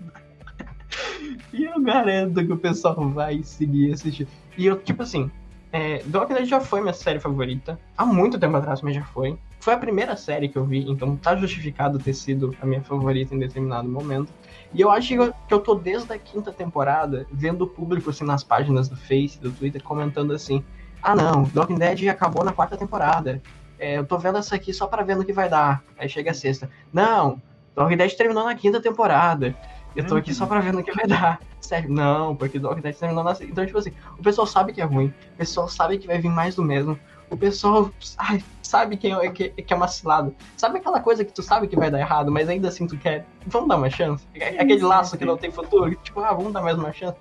[1.53, 4.27] e eu garanto que o pessoal vai seguir assistir.
[4.57, 5.29] E eu, tipo assim,
[5.71, 7.79] é, Walking Dead já foi minha série favorita.
[7.97, 9.37] Há muito tempo atrás, mas já foi.
[9.59, 13.35] Foi a primeira série que eu vi, então tá justificado ter sido a minha favorita
[13.35, 14.31] em determinado momento.
[14.73, 18.43] E eu acho que eu, tô desde a quinta temporada vendo o público assim nas
[18.43, 20.63] páginas do Face, do Twitter, comentando assim:
[21.01, 23.41] Ah não, Walking Dead acabou na quarta temporada.
[23.77, 25.83] É, eu tô vendo essa aqui só pra ver no que vai dar.
[25.97, 26.69] Aí chega a sexta.
[26.91, 27.41] Não,
[27.75, 29.55] Walking Dead terminou na quinta temporada.
[29.95, 31.39] Eu tô aqui só pra ver no que vai dar.
[31.61, 33.31] Sério, não, porque Walking Dead terminou na.
[33.41, 36.29] Então, tipo assim, o pessoal sabe que é ruim, o pessoal sabe que vai vir
[36.29, 36.99] mais do mesmo.
[37.29, 40.33] O pessoal ai, sabe que é, que, que é uma cilada.
[40.57, 43.25] Sabe aquela coisa que tu sabe que vai dar errado, mas ainda assim tu quer.
[43.47, 44.25] Vamos dar uma chance?
[44.59, 47.17] Aquele laço que não tem futuro, tipo, ah, vamos dar mais uma chance.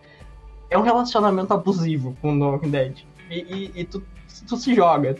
[0.71, 2.99] É um relacionamento abusivo com o Walking Dead.
[3.31, 4.03] E, e, e tu,
[4.49, 5.17] tu se joga.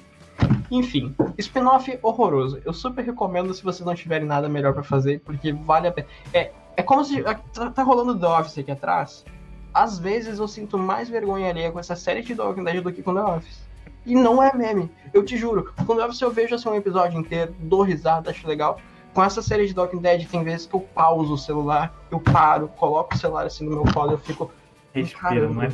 [0.71, 2.61] Enfim, spin-off horroroso.
[2.65, 6.09] Eu super recomendo se vocês não tiverem nada melhor para fazer, porque vale a pena.
[6.33, 7.23] É, é como se.
[7.23, 9.25] Tá, tá rolando The Office aqui atrás.
[9.73, 12.93] Às vezes eu sinto mais vergonha alheia com essa série de The Walking Dead do
[12.93, 13.64] que com The Office.
[14.07, 14.91] E não é meme.
[15.13, 15.73] Eu te juro.
[15.87, 18.79] Quando eu, eu vejo assim um episódio inteiro, dou risada, acho legal.
[19.13, 22.69] Com essa série de Walking Dead, tem vezes que eu pauso o celular, eu paro,
[22.69, 24.51] coloco o celular assim no meu colo, eu fico.
[24.93, 25.71] Respira, não, é,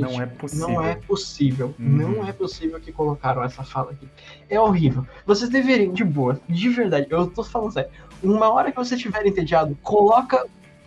[0.00, 0.68] não é possível.
[0.68, 1.74] Não é possível.
[1.78, 1.86] Uhum.
[1.86, 4.08] Não é possível que colocaram essa fala aqui.
[4.48, 5.06] É horrível.
[5.24, 7.90] Vocês deveriam, de boa, de verdade, eu tô falando sério.
[8.20, 10.44] Uma hora que você estiver entediado, coloca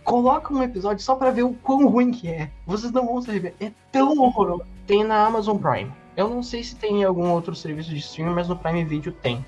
[0.08, 2.50] coloca um episódio só para ver o quão ruim que é.
[2.66, 3.54] Vocês não vão se.
[3.60, 4.64] É tão horroroso.
[4.86, 5.92] Tem na Amazon Prime.
[6.18, 9.12] Eu não sei se tem em algum outro serviço de streaming, mas no Prime Video
[9.12, 9.46] tem.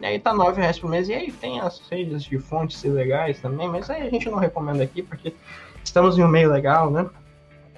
[0.00, 1.08] E aí tá 9 reais por mês.
[1.08, 4.84] E aí tem as redes de fontes legais também, mas aí a gente não recomenda
[4.84, 5.34] aqui, porque
[5.82, 7.10] estamos em um meio legal, né?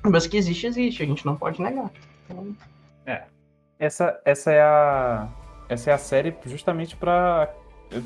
[0.03, 1.91] Mas que existe, existe, a gente não pode negar.
[2.29, 2.55] Então...
[3.07, 3.23] É.
[3.79, 5.27] Essa, essa é a.
[5.67, 7.51] Essa é a série justamente para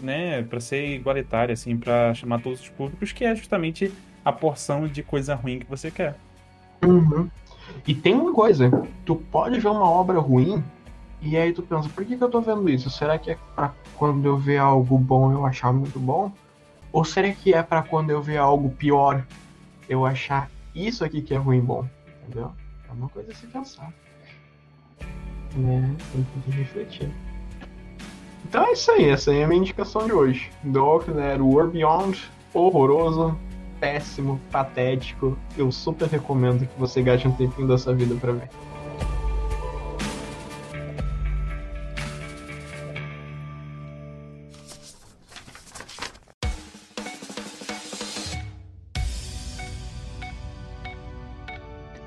[0.00, 3.92] né, para ser igualitária, assim, para chamar todos os públicos, que é justamente
[4.24, 6.14] a porção de coisa ruim que você quer.
[6.84, 7.28] Uhum.
[7.86, 8.70] E tem uma coisa,
[9.04, 10.62] tu pode ver uma obra ruim
[11.20, 12.88] e aí tu pensa, por que, que eu tô vendo isso?
[12.90, 16.32] Será que é pra quando eu ver algo bom eu achar muito bom?
[16.92, 19.24] Ou será que é para quando eu ver algo pior
[19.88, 21.86] eu achar isso aqui que é ruim bom?
[22.22, 22.52] Entendeu?
[22.88, 23.92] É uma coisa a se pensar.
[25.56, 25.96] Né?
[26.12, 27.10] Tem que refletir.
[28.44, 30.50] Então é isso aí, essa aí é a minha indicação de hoje.
[30.62, 31.36] Doc, né?
[31.36, 33.36] World Beyond, horroroso,
[33.80, 35.38] péssimo, patético.
[35.56, 38.50] Eu super recomendo que você gaste um tempinho da sua vida para ver.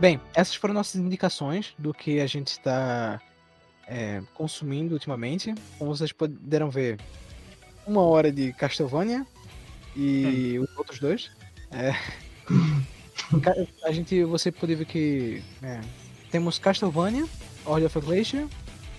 [0.01, 3.21] Bem, essas foram nossas indicações do que a gente está
[3.87, 5.53] é, consumindo ultimamente.
[5.77, 6.99] Como vocês puderam ver,
[7.85, 9.27] uma hora de Castlevania
[9.95, 10.63] e hum.
[10.63, 11.29] os outros dois.
[11.71, 11.95] É,
[13.83, 15.79] a gente, você pode ver que é,
[16.29, 17.25] temos Castlevania,
[17.65, 18.47] Order of Ecclesia,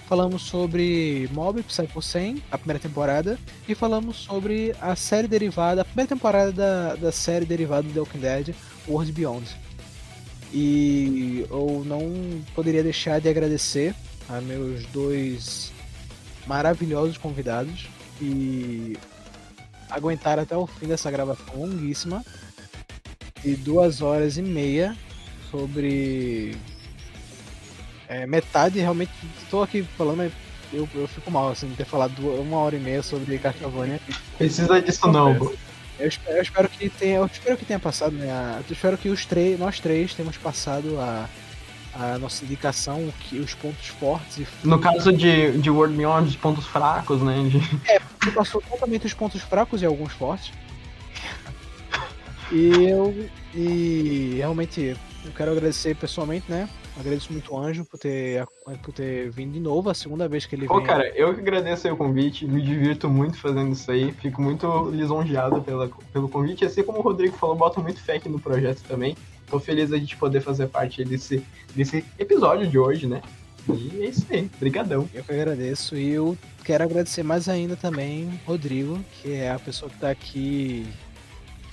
[0.09, 3.39] falamos sobre Mob Psycho 100, a primeira temporada,
[3.69, 8.01] e falamos sobre a série derivada, a primeira temporada da, da série derivada do The
[8.01, 8.55] Walking Dead,
[8.89, 9.57] World Beyond.
[10.53, 13.95] E eu não poderia deixar de agradecer
[14.29, 15.73] a meus dois
[16.47, 17.89] maravilhosos convidados
[18.21, 18.97] e
[19.91, 22.25] aguentar até o fim dessa gravação longuíssima
[23.43, 24.97] de duas horas e meia
[25.51, 26.57] sobre
[28.09, 29.13] é, metade realmente
[29.43, 30.31] estou aqui falando
[30.73, 34.01] eu, eu fico mal assim de ter falado uma hora e meia sobre Castlevania
[34.39, 35.53] precisa disso não
[35.99, 39.09] eu espero, eu espero, que tenha eu espero que tenha passado né eu espero que
[39.09, 41.29] os três nós três tenhamos passado a
[41.95, 44.39] a nossa indicação, que os pontos fortes.
[44.39, 44.67] E...
[44.67, 47.35] No caso de, de World Beyond, os pontos fracos, né?
[47.49, 47.59] De...
[47.91, 50.53] É, você passou totalmente os pontos fracos e alguns fortes.
[52.53, 53.15] E eu.
[53.55, 56.69] E realmente eu quero agradecer pessoalmente, né?
[56.99, 58.45] Agradeço muito o Anjo por ter,
[58.83, 60.87] por ter vindo de novo, a segunda vez que ele Pô, vem.
[60.87, 65.63] Cara, eu que agradeço o convite, me divirto muito fazendo isso aí, fico muito lisonjeado
[65.63, 69.17] pela, pelo convite, assim como o Rodrigo falou, boto muito fé aqui no projeto também.
[69.47, 71.43] Tô feliz a gente poder fazer parte desse,
[71.75, 73.23] desse episódio de hoje, né?
[73.69, 75.09] E é isso aí, brigadão.
[75.15, 79.91] Eu que agradeço e eu quero agradecer mais ainda também Rodrigo, que é a pessoa
[79.91, 80.87] que tá aqui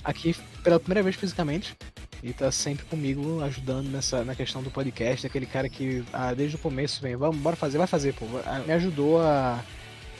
[0.02, 1.76] aqui pela primeira vez fisicamente
[2.22, 6.56] e tá sempre comigo ajudando nessa na questão do podcast, aquele cara que ah, desde
[6.56, 8.26] o começo vem, vamos, bora fazer, vai fazer, pô.
[8.66, 9.62] Me ajudou a,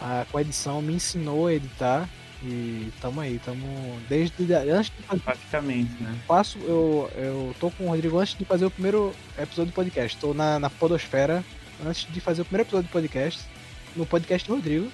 [0.00, 2.08] a com a edição, me ensinou a editar
[2.42, 3.66] e tamo aí, tamo
[4.08, 6.18] desde antes de fazer, praticamente, né?
[6.26, 10.16] Faço eu eu tô com o Rodrigo antes de fazer o primeiro episódio do podcast.
[10.16, 11.44] Tô na, na podosfera
[11.84, 13.46] antes de fazer o primeiro episódio do podcast,
[13.94, 14.90] no podcast do Rodrigo.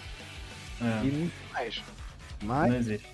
[0.81, 1.07] É.
[1.07, 1.83] E muito mais.
[2.43, 3.07] Mas Não existe.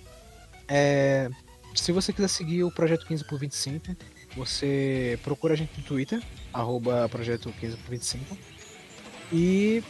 [0.67, 1.29] É,
[1.75, 3.97] se você quiser seguir o Projeto 15 por 25,
[4.37, 6.23] você procura a gente no Twitter,
[6.53, 8.39] arroba Projeto 15 por 25.
[9.33, 9.83] E.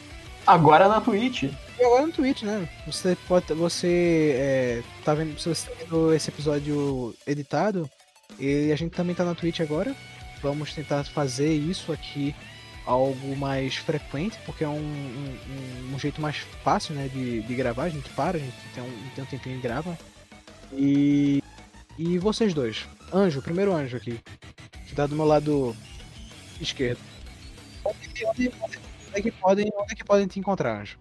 [0.46, 1.44] Agora na Twitch.
[1.44, 2.68] E agora no Twitch, né?
[2.86, 3.52] Você pode.
[3.54, 5.38] Você é, tá vendo.
[5.38, 7.88] Se você tá vendo esse episódio editado,
[8.38, 9.94] e a gente também tá na Twitch agora.
[10.42, 12.34] Vamos tentar fazer isso aqui
[12.84, 17.84] algo mais frequente, porque é um, um, um jeito mais fácil né, de, de gravar.
[17.84, 19.96] A gente para, a gente tem um, tem um tempinho e grava.
[20.72, 21.41] E
[21.98, 22.86] e vocês dois?
[23.12, 24.18] Anjo, o primeiro anjo aqui.
[24.86, 25.74] Que tá do meu lado
[26.60, 27.00] esquerdo.
[27.84, 28.50] onde
[29.14, 30.98] é que podem, onde é que podem te encontrar, Anjo?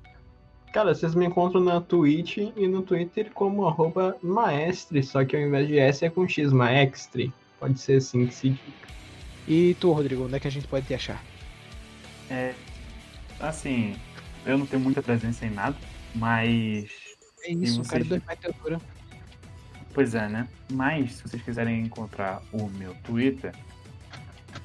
[0.74, 5.42] Cara, vocês me encontram na Twitch e no Twitter como arroba maestre, só que ao
[5.42, 7.34] invés de S é com X, maextre.
[7.60, 8.62] Pode ser assim que se diga.
[9.48, 11.22] E tu, Rodrigo, onde é que a gente pode te achar?
[12.30, 12.54] É,
[13.40, 13.96] assim,
[14.46, 15.76] eu não tenho muita presença em nada,
[16.16, 16.90] mas.
[17.44, 18.82] É isso, vocês- cara, dois metros de altura.
[19.94, 20.48] Pois é, né?
[20.72, 23.54] Mas se vocês quiserem encontrar o meu Twitter,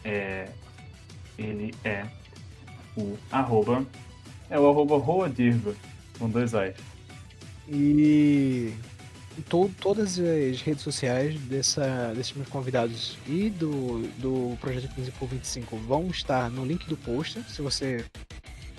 [0.05, 0.49] é,
[1.37, 2.07] ele é
[2.97, 3.85] o arroba.
[4.49, 5.75] É o arroba Roadirva,
[6.19, 6.77] com dois A's.
[7.69, 8.73] E
[9.49, 15.29] to- todas as redes sociais dessa, desses meus convidados e do, do Projeto 15 por
[15.29, 17.43] 25 vão estar no link do post.
[17.53, 18.05] Se você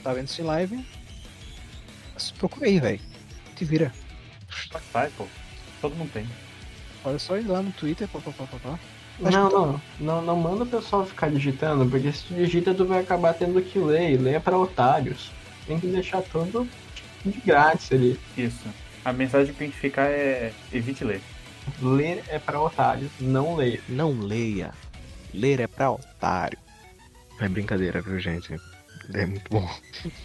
[0.02, 0.86] tá vendo esse live,
[2.40, 3.02] procura aí, velho.
[3.58, 3.92] Te vira.
[4.50, 5.28] Spotify, pô.
[5.82, 6.28] Todo mundo tem.
[7.04, 8.80] Olha só ir lá no Twitter, pá, pá, pá, pá, pá.
[9.20, 13.00] Não, não, não, não manda o pessoal ficar digitando, porque se tu digita tu vai
[13.00, 15.32] acabar tendo que ler, e ler é pra otários.
[15.66, 16.68] Tem que deixar tudo
[17.26, 18.20] de grátis ali.
[18.38, 18.68] Isso.
[19.04, 21.22] A mensagem que tem que ficar é evite ler.
[21.82, 23.84] Ler é pra otários, não ler.
[23.90, 24.72] Não leia.
[25.34, 26.58] Ler é pra otário.
[27.40, 28.56] É brincadeira, viu, gente?
[29.14, 29.70] É muito bom.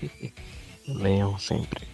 [0.86, 1.86] Leiam sempre.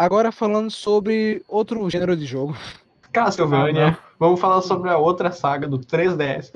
[0.00, 2.56] Agora falando sobre outro gênero de jogo.
[3.12, 6.52] Castlevania, vamos falar sobre a outra saga do 3DS.